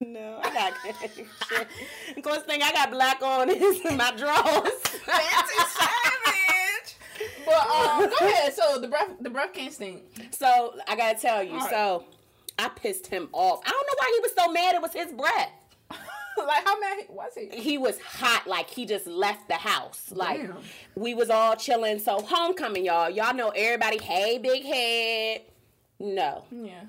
No, 0.00 0.40
I 0.42 0.52
got 0.52 0.72
shit. 1.48 1.68
The 2.16 2.22
course 2.22 2.42
thing 2.42 2.60
I 2.62 2.72
got 2.72 2.90
black 2.90 3.22
on 3.22 3.50
is 3.50 3.84
my 3.84 4.12
drawers. 4.16 4.72
Fancy 5.04 5.58
savage. 5.78 6.96
But 7.44 7.70
um, 7.70 8.10
go 8.18 8.26
ahead. 8.26 8.54
So 8.54 8.80
the 8.80 8.88
breath, 8.88 9.10
the 9.20 9.30
breath 9.30 9.52
can't 9.52 9.72
stink. 9.72 10.02
So 10.32 10.74
I 10.88 10.96
gotta 10.96 11.18
tell 11.18 11.42
you, 11.42 11.56
right. 11.56 11.70
so 11.70 12.04
I 12.58 12.68
pissed 12.68 13.06
him 13.06 13.28
off. 13.32 13.60
I 13.64 13.70
don't 13.70 13.86
know 13.86 13.94
why 13.98 14.12
he 14.14 14.20
was 14.20 14.32
so 14.36 14.52
mad. 14.52 14.74
It 14.74 14.82
was 14.82 14.92
his 14.92 15.12
breath. 15.12 15.50
like 16.46 16.64
how 16.64 16.78
mad 16.80 16.98
was 17.10 17.32
he? 17.36 17.48
He 17.60 17.78
was 17.78 17.98
hot, 18.00 18.46
like 18.46 18.68
he 18.70 18.86
just 18.86 19.06
left 19.06 19.48
the 19.48 19.54
house. 19.54 20.10
Like 20.14 20.40
Damn. 20.42 20.56
we 20.94 21.14
was 21.14 21.30
all 21.30 21.56
chilling. 21.56 21.98
So 21.98 22.20
homecoming, 22.22 22.84
y'all. 22.84 23.10
Y'all 23.10 23.34
know 23.34 23.50
everybody. 23.50 23.98
Hey, 24.02 24.38
big 24.38 24.64
head. 24.64 25.42
No, 26.00 26.44
Yeah, 26.50 26.82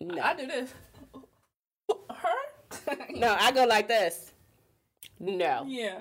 no, 0.00 0.22
I 0.22 0.34
do 0.34 0.46
this. 0.46 0.72
Her? 2.10 2.96
no. 3.10 3.36
I 3.38 3.52
go 3.52 3.64
like 3.64 3.88
this. 3.88 4.32
No. 5.20 5.64
Yeah. 5.66 5.98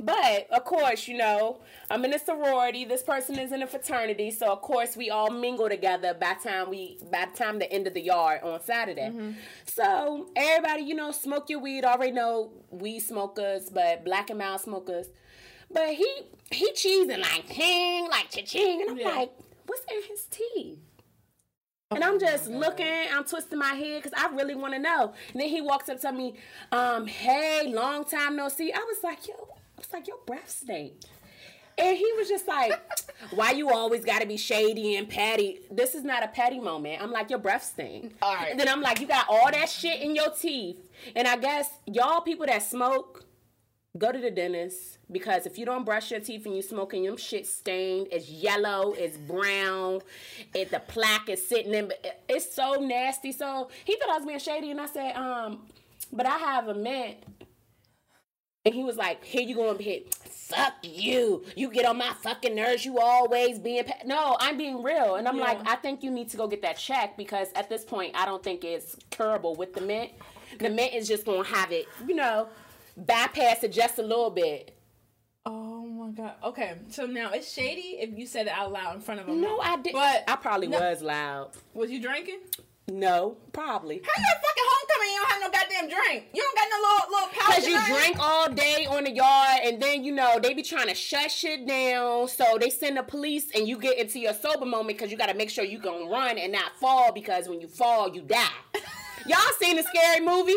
But 0.00 0.46
of 0.52 0.64
course, 0.64 1.08
you 1.08 1.16
know, 1.16 1.58
I'm 1.90 2.04
in 2.04 2.14
a 2.14 2.18
sorority. 2.18 2.84
This 2.84 3.02
person 3.02 3.38
is 3.38 3.50
in 3.50 3.62
a 3.62 3.66
fraternity, 3.66 4.30
so 4.30 4.52
of 4.52 4.62
course 4.62 4.96
we 4.96 5.10
all 5.10 5.30
mingle 5.30 5.68
together 5.68 6.14
by 6.14 6.34
time 6.34 6.70
we 6.70 6.98
by 7.10 7.26
the 7.30 7.36
time 7.36 7.58
the 7.58 7.70
end 7.72 7.86
of 7.88 7.94
the 7.94 8.00
yard 8.02 8.42
on 8.44 8.60
Saturday. 8.62 9.12
So 9.64 10.30
everybody, 10.36 10.82
you 10.82 10.94
know, 10.94 11.10
smoke 11.10 11.50
your 11.50 11.58
weed. 11.60 11.84
Already 11.84 12.12
know 12.12 12.52
weed 12.70 13.00
smokers, 13.00 13.70
but 13.70 14.04
black 14.04 14.30
and 14.30 14.38
mild 14.38 14.60
smokers. 14.60 15.08
But 15.70 15.94
he 15.94 16.06
he 16.50 16.72
cheesing 16.72 17.20
like 17.20 17.48
ting, 17.48 18.08
like 18.08 18.30
cha-ching, 18.30 18.80
and 18.82 18.90
I'm 18.90 18.98
Yeah. 18.98 19.08
like, 19.08 19.32
what's 19.66 19.82
in 19.90 20.00
his 20.08 20.24
teeth? 20.30 20.78
And 21.90 22.04
I'm 22.04 22.20
just 22.20 22.48
looking, 22.48 22.86
I'm 23.12 23.24
twisting 23.24 23.58
my 23.58 23.72
head 23.74 24.02
because 24.02 24.12
I 24.16 24.28
really 24.34 24.54
want 24.54 24.74
to 24.74 24.78
know. 24.78 25.14
And 25.32 25.40
then 25.40 25.48
he 25.48 25.62
walks 25.62 25.88
up 25.88 25.98
to 26.02 26.12
me, 26.12 26.34
um, 26.70 27.06
hey, 27.06 27.72
long 27.74 28.04
time 28.04 28.36
no 28.36 28.48
see. 28.50 28.70
I 28.72 28.78
was 28.78 28.98
like, 29.02 29.26
yo, 29.26 29.34
I 29.78 29.80
was 29.80 29.92
like, 29.92 30.08
your 30.08 30.18
breath 30.26 30.48
stink. 30.50 30.94
And 31.78 31.96
he 31.96 32.12
was 32.16 32.28
just 32.28 32.48
like, 32.48 32.72
why 33.30 33.52
you 33.52 33.70
always 33.70 34.04
got 34.04 34.20
to 34.20 34.26
be 34.26 34.36
shady 34.36 34.96
and 34.96 35.08
patty? 35.08 35.60
This 35.70 35.94
is 35.94 36.02
not 36.02 36.24
a 36.24 36.28
petty 36.28 36.58
moment. 36.58 37.00
I'm 37.00 37.12
like, 37.12 37.30
your 37.30 37.38
breath 37.38 37.62
stink. 37.62 38.16
All 38.20 38.34
right. 38.34 38.50
And 38.50 38.58
then 38.58 38.68
I'm 38.68 38.82
like, 38.82 39.00
you 39.00 39.06
got 39.06 39.26
all 39.28 39.48
that 39.52 39.68
shit 39.68 40.02
in 40.02 40.16
your 40.16 40.30
teeth. 40.30 40.90
And 41.14 41.28
I 41.28 41.36
guess 41.36 41.70
y'all 41.86 42.20
people 42.20 42.46
that 42.46 42.64
smoke, 42.64 43.24
go 43.96 44.10
to 44.10 44.18
the 44.18 44.30
dentist 44.30 44.98
because 45.10 45.46
if 45.46 45.56
you 45.58 45.64
don't 45.64 45.84
brush 45.84 46.10
your 46.10 46.20
teeth 46.20 46.44
and 46.46 46.56
you 46.56 46.62
smoking, 46.62 47.04
them 47.04 47.16
shit 47.16 47.46
stained. 47.46 48.08
It's 48.10 48.28
yellow, 48.28 48.94
it's 48.98 49.16
brown, 49.16 50.00
it 50.54 50.70
the 50.72 50.80
plaque 50.80 51.28
is 51.28 51.46
sitting 51.46 51.72
in. 51.72 51.88
But 51.88 52.22
it's 52.28 52.52
so 52.52 52.74
nasty. 52.74 53.30
So 53.30 53.70
he 53.84 53.96
thought 53.96 54.10
I 54.10 54.16
was 54.16 54.26
being 54.26 54.38
shady, 54.40 54.72
and 54.72 54.80
I 54.80 54.86
said, 54.86 55.14
um, 55.14 55.66
but 56.12 56.26
I 56.26 56.36
have 56.38 56.68
a 56.68 56.74
mint. 56.74 57.18
And 58.68 58.74
he 58.74 58.84
was 58.84 58.96
like, 58.96 59.24
"Here 59.24 59.40
you 59.40 59.54
go 59.54 59.70
and 59.70 59.80
hit. 59.80 60.14
Fuck 60.14 60.74
you. 60.82 61.42
You 61.56 61.70
get 61.70 61.86
on 61.86 61.96
my 61.96 62.12
fucking 62.22 62.54
nerves. 62.54 62.84
You 62.84 62.98
always 62.98 63.58
being 63.58 63.84
pa-. 63.84 63.94
no. 64.04 64.36
I'm 64.40 64.58
being 64.58 64.82
real." 64.82 65.14
And 65.16 65.26
I'm 65.26 65.36
Yeah. 65.36 65.44
like, 65.44 65.58
I 65.66 65.76
think 65.76 66.02
you 66.02 66.10
need 66.10 66.28
to 66.30 66.36
go 66.36 66.46
get 66.46 66.60
that 66.62 66.76
check 66.76 67.16
because 67.16 67.48
at 67.54 67.70
this 67.70 67.84
point, 67.84 68.14
I 68.14 68.26
don't 68.26 68.42
think 68.42 68.64
it's 68.64 68.94
curable 69.10 69.54
with 69.56 69.72
the 69.72 69.80
mint. 69.80 70.12
The 70.58 70.68
mint 70.68 70.92
is 70.92 71.08
just 71.08 71.24
gonna 71.24 71.44
have 71.44 71.72
it, 71.72 71.86
you 72.06 72.14
know, 72.14 72.48
bypass 72.96 73.62
it 73.64 73.72
just 73.72 73.98
a 73.98 74.02
little 74.02 74.30
bit. 74.30 74.74
Oh 75.46 75.86
my 75.86 76.10
god. 76.10 76.34
Okay, 76.44 76.74
so 76.90 77.06
now 77.06 77.30
it's 77.30 77.50
shady 77.50 77.96
if 78.00 78.18
you 78.18 78.26
said 78.26 78.48
it 78.48 78.52
out 78.52 78.70
loud 78.72 78.96
in 78.96 79.00
front 79.00 79.20
of 79.20 79.28
him. 79.28 79.40
No, 79.40 79.60
I 79.60 79.76
didn't. 79.76 79.94
But 79.94 80.24
I 80.28 80.36
probably 80.36 80.66
no. 80.66 80.78
was 80.78 81.00
loud. 81.00 81.52
was 81.72 81.90
you 81.90 82.00
drinking? 82.02 82.40
No, 82.90 83.36
probably. 83.52 83.96
How 84.02 84.20
you 84.20 84.34
fucking 84.42 84.64
homecoming? 84.66 85.12
You 85.12 85.20
don't 85.20 85.30
have 85.30 85.40
no 85.42 85.50
goddamn 85.50 85.88
drink. 85.90 86.24
You 86.32 86.42
don't 86.42 86.56
got 86.56 86.68
no 86.70 86.76
little 86.80 87.10
little 87.10 87.28
pouch. 87.28 87.54
Cause 87.54 87.66
you 87.66 87.94
drink 87.94 88.16
all 88.18 88.48
day 88.50 88.86
on 88.86 89.04
the 89.04 89.10
yard, 89.10 89.60
and 89.64 89.80
then 89.80 90.04
you 90.04 90.12
know 90.12 90.38
they 90.42 90.54
be 90.54 90.62
trying 90.62 90.88
to 90.88 90.94
shut 90.94 91.30
shit 91.30 91.66
down. 91.66 92.28
So 92.28 92.56
they 92.58 92.70
send 92.70 92.96
the 92.96 93.02
police, 93.02 93.50
and 93.54 93.68
you 93.68 93.78
get 93.78 93.98
into 93.98 94.18
your 94.18 94.32
sober 94.32 94.64
moment 94.64 94.98
because 94.98 95.10
you 95.10 95.18
got 95.18 95.28
to 95.28 95.34
make 95.34 95.50
sure 95.50 95.64
you 95.64 95.78
gonna 95.78 96.10
run 96.10 96.38
and 96.38 96.50
not 96.50 96.76
fall. 96.80 97.12
Because 97.12 97.46
when 97.48 97.60
you 97.60 97.68
fall, 97.68 98.14
you 98.14 98.22
die. 98.22 98.46
Y'all 99.26 99.38
seen 99.60 99.76
the 99.76 99.82
scary 99.82 100.24
movie? 100.24 100.56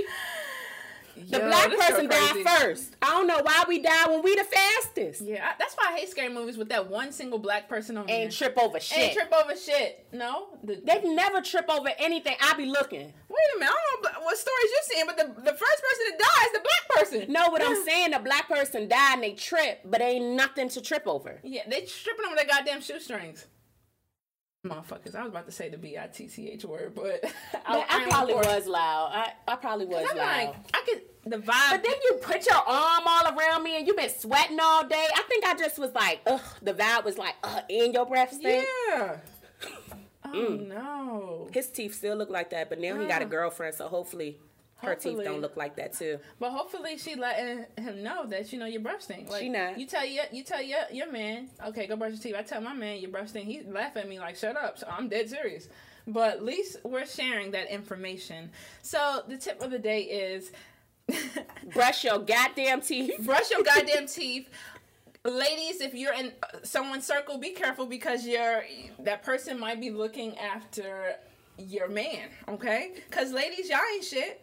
The 1.29 1.39
Yo, 1.39 1.47
black 1.47 1.69
person 1.71 2.07
died 2.07 2.45
first. 2.45 2.95
I 3.01 3.07
don't 3.11 3.27
know 3.27 3.41
why 3.41 3.63
we 3.67 3.79
die 3.79 4.07
when 4.07 4.23
we 4.23 4.35
the 4.35 4.43
fastest. 4.43 5.21
Yeah, 5.21 5.45
I, 5.45 5.53
that's 5.59 5.75
why 5.75 5.91
I 5.93 5.99
hate 5.99 6.09
scary 6.09 6.33
movies 6.33 6.57
with 6.57 6.69
that 6.69 6.89
one 6.89 7.11
single 7.11 7.39
black 7.39 7.69
person 7.69 7.97
on 7.97 8.07
there. 8.07 8.23
And 8.23 8.31
trip 8.31 8.57
over 8.57 8.79
shit. 8.79 8.97
Ain't 8.97 9.13
trip 9.13 9.31
over 9.33 9.55
shit. 9.55 10.05
No. 10.11 10.57
The, 10.63 10.81
they 10.83 11.01
never 11.03 11.41
trip 11.41 11.65
over 11.69 11.89
anything. 11.99 12.35
I 12.41 12.53
be 12.55 12.65
looking. 12.65 13.01
wait 13.01 13.55
a 13.55 13.59
minute. 13.59 13.71
I 13.73 14.01
don't 14.01 14.13
know 14.13 14.21
what 14.23 14.37
stories 14.37 14.71
you're 14.71 14.95
seeing, 14.95 15.05
but 15.05 15.17
the 15.17 15.41
the 15.41 15.57
first 15.57 15.81
person 15.83 16.05
to 16.11 16.17
die 16.17 16.45
is 16.45 16.51
the 16.53 16.59
black 16.59 16.89
person. 16.95 17.31
No, 17.31 17.49
what 17.49 17.63
I'm 17.63 17.83
saying, 17.85 18.11
the 18.11 18.19
black 18.19 18.47
person 18.47 18.87
died 18.87 19.15
and 19.15 19.23
they 19.23 19.33
trip, 19.33 19.81
but 19.85 20.01
ain't 20.01 20.35
nothing 20.35 20.69
to 20.69 20.81
trip 20.81 21.03
over. 21.05 21.39
Yeah, 21.43 21.61
they 21.67 21.81
tripping 21.81 22.25
over 22.25 22.35
their 22.35 22.45
goddamn 22.45 22.81
shoestrings. 22.81 23.45
Motherfuckers, 24.65 25.15
I 25.15 25.23
was 25.23 25.29
about 25.29 25.47
to 25.47 25.51
say 25.51 25.69
the 25.69 25.77
B 25.77 25.97
I 25.97 26.05
T 26.05 26.27
C 26.27 26.49
H 26.51 26.65
word, 26.65 26.93
but 26.93 27.23
I, 27.65 27.77
Man, 27.77 27.85
I 27.89 28.01
ain't 28.01 28.09
probably 28.11 28.33
for 28.35 28.43
it. 28.43 28.45
was 28.47 28.67
loud. 28.67 29.09
I, 29.11 29.33
I 29.47 29.55
probably 29.55 29.87
was 29.87 30.05
I'm 30.11 30.17
loud. 30.17 30.45
like, 30.47 30.55
I 30.75 30.83
could 30.85 31.01
the 31.31 31.37
vibe. 31.37 31.71
But 31.71 31.83
then 31.83 31.93
you 32.03 32.19
put 32.21 32.45
your 32.45 32.57
arm 32.57 33.03
all 33.07 33.35
around 33.35 33.63
me 33.63 33.77
and 33.77 33.87
you've 33.87 33.97
been 33.97 34.09
sweating 34.11 34.59
all 34.61 34.85
day. 34.87 35.07
I 35.15 35.23
think 35.27 35.45
I 35.47 35.55
just 35.55 35.79
was 35.79 35.91
like, 35.93 36.19
ugh, 36.27 36.41
the 36.61 36.73
vibe 36.75 37.05
was 37.05 37.17
like, 37.17 37.35
uh, 37.43 37.61
in 37.69 37.91
your 37.93 38.05
breath 38.05 38.33
stink. 38.33 38.67
yeah. 38.89 39.17
Oh 40.23 40.29
Mm. 40.31 40.67
no. 40.67 41.49
His 41.51 41.67
teeth 41.71 41.95
still 41.95 42.15
look 42.15 42.29
like 42.29 42.51
that, 42.51 42.69
but 42.69 42.79
now 42.79 42.99
he 43.01 43.07
got 43.07 43.23
a 43.23 43.25
girlfriend, 43.25 43.73
so 43.75 43.87
hopefully 43.87 44.37
her 44.81 44.95
teeth 44.95 45.23
don't 45.23 45.41
look 45.41 45.57
like 45.57 45.75
that 45.77 45.93
too. 45.93 46.19
But 46.39 46.51
hopefully 46.51 46.97
she 46.97 47.15
letting 47.15 47.65
him 47.77 48.03
know 48.03 48.25
that 48.27 48.51
you 48.51 48.59
know 48.59 48.65
your 48.65 48.81
breath 48.81 49.03
stink. 49.03 49.29
Like, 49.29 49.41
She 49.41 49.49
not. 49.49 49.79
You 49.79 49.85
tell 49.85 50.05
your 50.05 50.25
you 50.31 50.43
tell 50.43 50.61
your 50.61 50.81
your 50.91 51.11
man, 51.11 51.49
okay, 51.67 51.87
go 51.87 51.95
brush 51.95 52.11
your 52.11 52.19
teeth. 52.21 52.35
I 52.37 52.41
tell 52.43 52.61
my 52.61 52.73
man 52.73 52.99
your 52.99 53.11
breath 53.11 53.29
stink. 53.29 53.47
He 53.47 53.61
laugh 53.63 53.95
at 53.97 54.07
me 54.09 54.19
like, 54.19 54.35
shut 54.35 54.57
up. 54.57 54.77
So 54.77 54.87
I'm 54.89 55.09
dead 55.09 55.29
serious. 55.29 55.67
But 56.07 56.33
at 56.37 56.43
least 56.43 56.77
we're 56.83 57.05
sharing 57.05 57.51
that 57.51 57.69
information. 57.71 58.49
So 58.81 59.23
the 59.27 59.37
tip 59.37 59.61
of 59.61 59.71
the 59.71 59.79
day 59.79 60.01
is 60.01 60.51
Brush 61.73 62.03
your 62.03 62.19
goddamn 62.19 62.81
teeth. 62.81 63.25
brush 63.25 63.51
your 63.51 63.63
goddamn 63.63 64.07
teeth. 64.07 64.49
Ladies, 65.23 65.81
if 65.81 65.93
you're 65.93 66.13
in 66.13 66.31
uh, 66.41 66.57
someone's 66.63 67.05
circle, 67.05 67.37
be 67.37 67.51
careful 67.51 67.85
because 67.85 68.25
you're 68.25 68.63
that 68.99 69.23
person 69.23 69.59
might 69.59 69.79
be 69.79 69.91
looking 69.91 70.37
after 70.39 71.15
your 71.57 71.87
man. 71.87 72.29
Okay? 72.47 72.93
Because 73.09 73.31
ladies, 73.31 73.69
y'all 73.69 73.79
ain't 73.93 74.03
shit. 74.03 74.41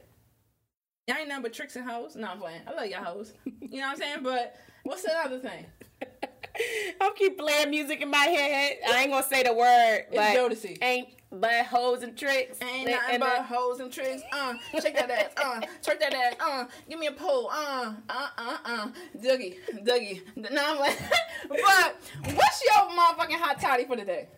Y'all 1.08 1.16
ain't 1.16 1.28
nothing 1.28 1.42
but 1.44 1.54
tricks 1.54 1.74
and 1.74 1.88
hoes. 1.88 2.16
No, 2.16 2.28
I'm 2.28 2.38
playing. 2.38 2.60
I 2.66 2.72
love 2.74 2.86
y'all 2.86 3.02
hoes. 3.02 3.32
You 3.46 3.80
know 3.80 3.86
what 3.86 3.92
I'm 3.92 3.96
saying? 3.96 4.18
But 4.22 4.56
what's 4.82 5.02
the 5.04 5.12
other 5.24 5.38
thing? 5.38 5.64
I'll 7.00 7.12
keep 7.12 7.38
playing 7.38 7.70
music 7.70 8.02
in 8.02 8.10
my 8.10 8.26
head. 8.26 8.76
I 8.86 9.02
ain't 9.02 9.10
gonna 9.10 9.26
say 9.26 9.42
the 9.42 9.54
word, 9.54 10.04
It's 10.10 10.16
but 10.16 10.36
Jodeci. 10.36 10.76
ain't 10.82 11.08
but 11.32 11.64
hoes 11.64 12.02
and 12.02 12.14
tricks. 12.16 12.58
Ain't 12.60 12.90
nothing 12.90 13.14
and 13.14 13.20
but 13.20 13.42
hoes 13.44 13.80
and 13.80 13.90
tricks. 13.90 14.22
Uh, 14.32 14.54
shake 14.82 14.94
that 14.96 15.10
ass. 15.10 15.30
Uh, 15.36 15.60
twerk 15.82 15.98
that 16.00 16.12
ass. 16.12 16.34
Uh, 16.40 16.64
give 16.90 16.98
me 16.98 17.06
a 17.06 17.12
pull. 17.12 17.48
Uh, 17.50 17.94
uh, 18.10 18.28
uh, 18.36 18.56
uh. 18.66 18.88
Dougie, 19.18 19.56
Dougie. 19.82 20.20
No, 20.36 20.48
I'm 20.62 20.78
like, 20.78 20.98
but 21.48 21.96
what's 22.34 22.62
your 22.64 22.84
motherfucking 22.90 23.38
hot 23.40 23.58
toddy 23.60 23.84
for 23.86 23.96
today? 23.96 24.28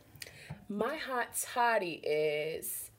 My 0.69 0.97
hot 0.97 1.29
toddy 1.53 2.01
is 2.05 2.90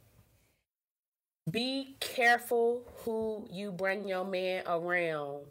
be 1.50 1.96
careful 2.00 2.84
who 3.04 3.48
you 3.52 3.72
bring 3.72 4.08
your 4.08 4.24
man 4.26 4.64
around. 4.68 5.46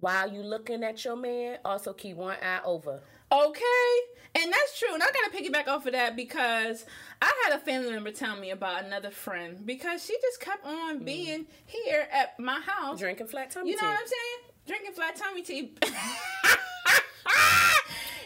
While 0.00 0.32
you 0.32 0.42
looking 0.42 0.82
at 0.82 1.04
your 1.04 1.14
man, 1.16 1.58
also 1.64 1.92
keep 1.92 2.16
one 2.16 2.36
eye 2.42 2.60
over. 2.64 3.00
Okay, 3.30 3.92
and 4.34 4.52
that's 4.52 4.78
true. 4.78 4.92
And 4.92 5.02
I 5.02 5.06
gotta 5.06 5.30
piggyback 5.34 5.68
off 5.68 5.86
of 5.86 5.92
that 5.92 6.16
because 6.16 6.84
I 7.22 7.32
had 7.44 7.54
a 7.54 7.58
family 7.60 7.90
member 7.92 8.10
tell 8.10 8.36
me 8.36 8.50
about 8.50 8.84
another 8.84 9.10
friend 9.10 9.64
because 9.64 10.04
she 10.04 10.14
just 10.20 10.40
kept 10.40 10.66
on 10.66 11.04
being 11.04 11.46
here 11.66 12.08
at 12.12 12.38
my 12.38 12.60
house. 12.60 12.98
Drinking 12.98 13.28
flat 13.28 13.50
tummy 13.52 13.70
You 13.70 13.76
know 13.76 13.82
tea. 13.82 13.86
what 13.86 14.00
I'm 14.00 14.06
saying? 14.06 14.40
Drinking 14.66 14.92
flat 14.92 15.16
tummy 15.16 15.42
tea. 15.42 15.72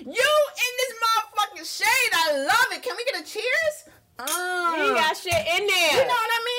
you 0.00 0.06
in 0.06 0.72
this 0.78 0.92
motherfucking 1.04 1.66
shade. 1.78 2.12
I 2.14 2.38
love 2.38 2.66
it. 2.72 2.82
Can 2.82 2.96
we 2.96 3.04
get 3.04 3.20
a 3.20 3.24
cheers? 3.24 3.84
Uh, 4.18 4.74
You 4.78 4.94
got 4.94 5.16
shit 5.16 5.32
in 5.34 5.66
there. 5.66 5.92
you 5.92 5.98
know 5.98 6.06
what 6.08 6.30
I 6.32 6.42
mean? 6.44 6.55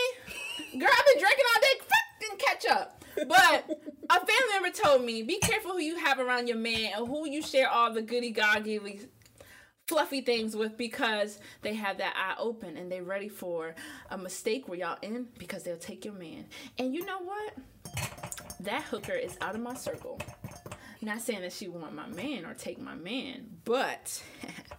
Girl, 0.74 0.90
I've 0.92 1.06
been 1.06 1.20
drinking 1.20 1.46
all 1.56 1.62
day. 1.62 1.80
Fucking 1.80 2.20
didn't 2.20 2.40
catch 2.40 2.66
up. 2.68 3.04
But 3.28 3.70
a 4.10 4.14
family 4.14 4.54
member 4.54 4.70
told 4.70 5.04
me, 5.04 5.24
be 5.24 5.40
careful 5.40 5.72
who 5.72 5.80
you 5.80 5.98
have 5.98 6.20
around 6.20 6.48
your 6.48 6.58
man 6.58 6.92
and 6.96 7.08
who 7.08 7.28
you 7.28 7.42
share 7.42 7.70
all 7.70 7.94
the 7.94 8.02
goody 8.02 8.32
goggly 8.32 9.02
fluffy 9.88 10.20
things 10.22 10.56
with 10.56 10.78
because 10.78 11.40
they 11.62 11.74
have 11.74 11.98
that 11.98 12.14
eye 12.16 12.36
open 12.40 12.76
and 12.76 12.92
they're 12.92 13.04
ready 13.04 13.30
for 13.30 13.74
a 14.12 14.18
mistake 14.18 14.68
where 14.68 14.78
y'all 14.78 14.98
in 15.02 15.28
because 15.40 15.64
they'll 15.64 15.78
take 15.78 16.04
your 16.04 16.14
man. 16.14 16.46
And 16.78 16.94
you 16.94 17.06
know 17.06 17.20
what? 17.20 17.54
That 18.60 18.84
hooker 18.84 19.14
is 19.14 19.38
out 19.40 19.56
of 19.56 19.62
my 19.62 19.76
circle. 19.76 20.20
Not 21.02 21.22
saying 21.22 21.42
that 21.42 21.54
she 21.54 21.68
want 21.68 21.94
my 21.94 22.08
man 22.08 22.44
or 22.46 22.54
take 22.56 22.80
my 22.80 22.96
man, 22.96 23.46
but 23.66 24.22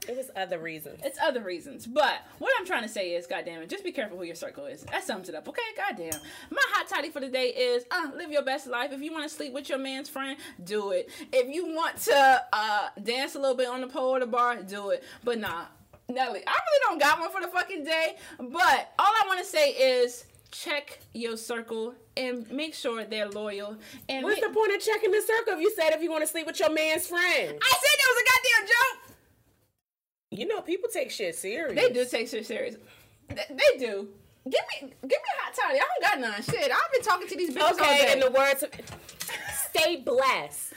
It 0.08 0.16
was 0.16 0.30
other 0.34 0.58
reasons. 0.58 1.00
it's 1.04 1.18
other 1.22 1.40
reasons. 1.40 1.86
But 1.86 2.22
what 2.38 2.52
I'm 2.58 2.66
trying 2.66 2.82
to 2.82 2.88
say 2.88 3.12
is, 3.12 3.26
goddamn 3.26 3.62
it, 3.62 3.68
just 3.70 3.84
be 3.84 3.92
careful 3.92 4.18
who 4.18 4.24
your 4.24 4.34
circle 4.34 4.66
is. 4.66 4.82
That 4.82 5.04
sums 5.04 5.28
it 5.28 5.34
up, 5.36 5.48
okay? 5.48 5.62
Goddamn. 5.76 6.20
My 6.50 6.62
hot 6.72 6.88
toddy 6.88 7.10
for 7.10 7.20
the 7.20 7.28
day 7.28 7.48
is, 7.48 7.84
uh, 7.92 8.10
live 8.16 8.32
your 8.32 8.42
best 8.42 8.66
life. 8.66 8.90
If 8.92 9.00
you 9.00 9.12
want 9.12 9.28
to 9.28 9.34
sleep 9.34 9.52
with 9.52 9.68
your 9.68 9.78
man's 9.78 10.08
friend, 10.08 10.36
do 10.64 10.90
it. 10.90 11.08
If 11.32 11.54
you 11.54 11.66
want 11.74 11.96
to 12.02 12.42
uh 12.52 12.88
dance 13.02 13.36
a 13.36 13.38
little 13.38 13.56
bit 13.56 13.68
on 13.68 13.80
the 13.80 13.86
pole 13.86 14.16
or 14.16 14.20
the 14.20 14.26
bar, 14.26 14.56
do 14.62 14.90
it. 14.90 15.04
But 15.22 15.38
nah, 15.38 15.66
Nelly, 16.08 16.42
I 16.46 16.52
really 16.52 16.80
don't 16.88 16.98
got 17.00 17.20
one 17.20 17.30
for 17.30 17.40
the 17.40 17.48
fucking 17.48 17.84
day. 17.84 18.16
But 18.38 18.92
all 18.98 19.06
I 19.06 19.24
want 19.28 19.38
to 19.38 19.46
say 19.46 19.70
is. 19.70 20.24
Check 20.50 21.00
your 21.12 21.36
circle 21.36 21.94
and 22.16 22.50
make 22.50 22.74
sure 22.74 23.04
they're 23.04 23.28
loyal. 23.28 23.76
And 24.08 24.24
What's 24.24 24.40
the 24.40 24.48
point 24.48 24.74
of 24.74 24.80
checking 24.80 25.10
the 25.10 25.20
circle 25.20 25.54
if 25.54 25.60
you 25.60 25.70
said 25.76 25.90
if 25.92 26.02
you 26.02 26.10
want 26.10 26.22
to 26.22 26.26
sleep 26.26 26.46
with 26.46 26.58
your 26.58 26.72
man's 26.72 27.06
friend? 27.06 27.22
I 27.62 27.76
said 27.78 27.96
that 27.98 28.08
was 28.08 28.22
a 28.22 28.26
goddamn 28.30 28.68
joke. 28.68 29.16
You 30.30 30.46
know, 30.46 30.60
people 30.62 30.88
take 30.92 31.10
shit 31.10 31.34
serious. 31.36 31.74
They 31.80 31.92
do 31.92 32.04
take 32.06 32.28
shit 32.28 32.46
serious. 32.46 32.76
They, 33.28 33.44
they 33.50 33.78
do. 33.78 34.08
Give 34.44 34.60
me, 34.82 34.88
give 35.02 35.10
me 35.10 35.16
a 35.38 35.42
hot 35.42 35.54
toddy. 35.54 35.78
I 35.78 35.82
don't 35.82 36.02
got 36.02 36.20
none. 36.20 36.42
Shit, 36.42 36.70
I've 36.72 36.92
been 36.92 37.02
talking 37.02 37.28
to 37.28 37.36
these 37.36 37.50
bitches 37.50 37.62
all 37.62 37.74
Okay, 37.74 38.06
day. 38.06 38.12
in 38.14 38.20
the 38.20 38.30
words 38.30 38.62
of 38.62 38.70
stay 39.70 39.96
blessed. 39.96 40.72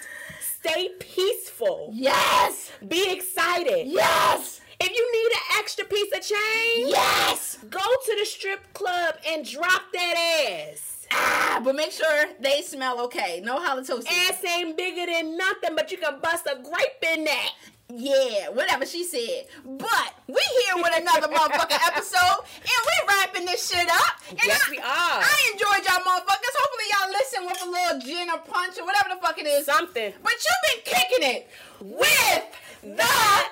Stay 0.59 0.89
peaceful. 0.99 1.89
yes, 1.93 2.71
Be 2.87 3.11
excited. 3.11 3.87
yes, 3.87 4.60
If 4.83 4.89
you 4.97 5.11
need 5.13 5.31
an 5.31 5.59
extra 5.59 5.85
piece 5.85 6.11
of 6.11 6.21
change, 6.21 6.89
yes. 6.89 7.57
go 7.69 7.79
to 7.79 8.15
the 8.19 8.25
strip 8.25 8.73
club 8.73 9.15
and 9.27 9.47
drop 9.47 9.83
that 9.93 10.67
ass. 10.71 11.05
Ah, 11.13 11.61
but 11.63 11.75
make 11.75 11.91
sure 11.91 12.25
they 12.39 12.61
smell 12.61 12.99
okay. 13.01 13.41
No 13.43 13.59
halitosis. 13.59 14.07
Ass 14.07 14.43
ain't 14.43 14.75
bigger 14.75 15.05
than 15.11 15.37
nothing, 15.37 15.75
but 15.75 15.91
you 15.91 15.97
can 15.97 16.19
bust 16.19 16.47
a 16.47 16.55
grape 16.55 17.13
in 17.15 17.25
that. 17.25 17.51
Yeah, 17.93 18.49
whatever 18.49 18.85
she 18.85 19.03
said. 19.03 19.45
But 19.65 20.15
we 20.27 20.41
here 20.41 20.81
with 20.81 20.97
another 20.97 21.27
motherfucking 21.35 21.87
episode, 21.87 22.39
and 22.55 22.81
we 22.87 23.07
wrapping 23.07 23.45
this 23.45 23.69
shit 23.69 23.87
up. 23.87 24.15
And 24.29 24.39
Yes, 24.45 24.63
I, 24.67 24.71
we 24.71 24.77
are. 24.77 24.83
I 24.87 25.49
enjoyed 25.51 25.85
y'all 25.85 26.01
motherfuckers. 26.01 26.55
Hopefully 26.57 26.87
y'all 26.91 27.11
listen 27.11 27.45
with 27.45 27.61
a 27.61 27.69
little 27.69 27.99
gin 27.99 28.29
or 28.29 28.39
punch 28.39 28.79
or 28.79 28.85
whatever 28.85 29.09
the 29.13 29.21
fuck 29.21 29.37
it 29.37 29.45
is. 29.45 29.65
Something. 29.65 30.13
But 30.23 30.33
you've 30.33 30.83
been 30.83 30.93
kicking 30.93 31.29
it 31.35 31.49
with 31.81 32.43
the 32.83 33.03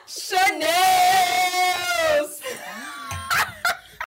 Chanels. 0.08 0.70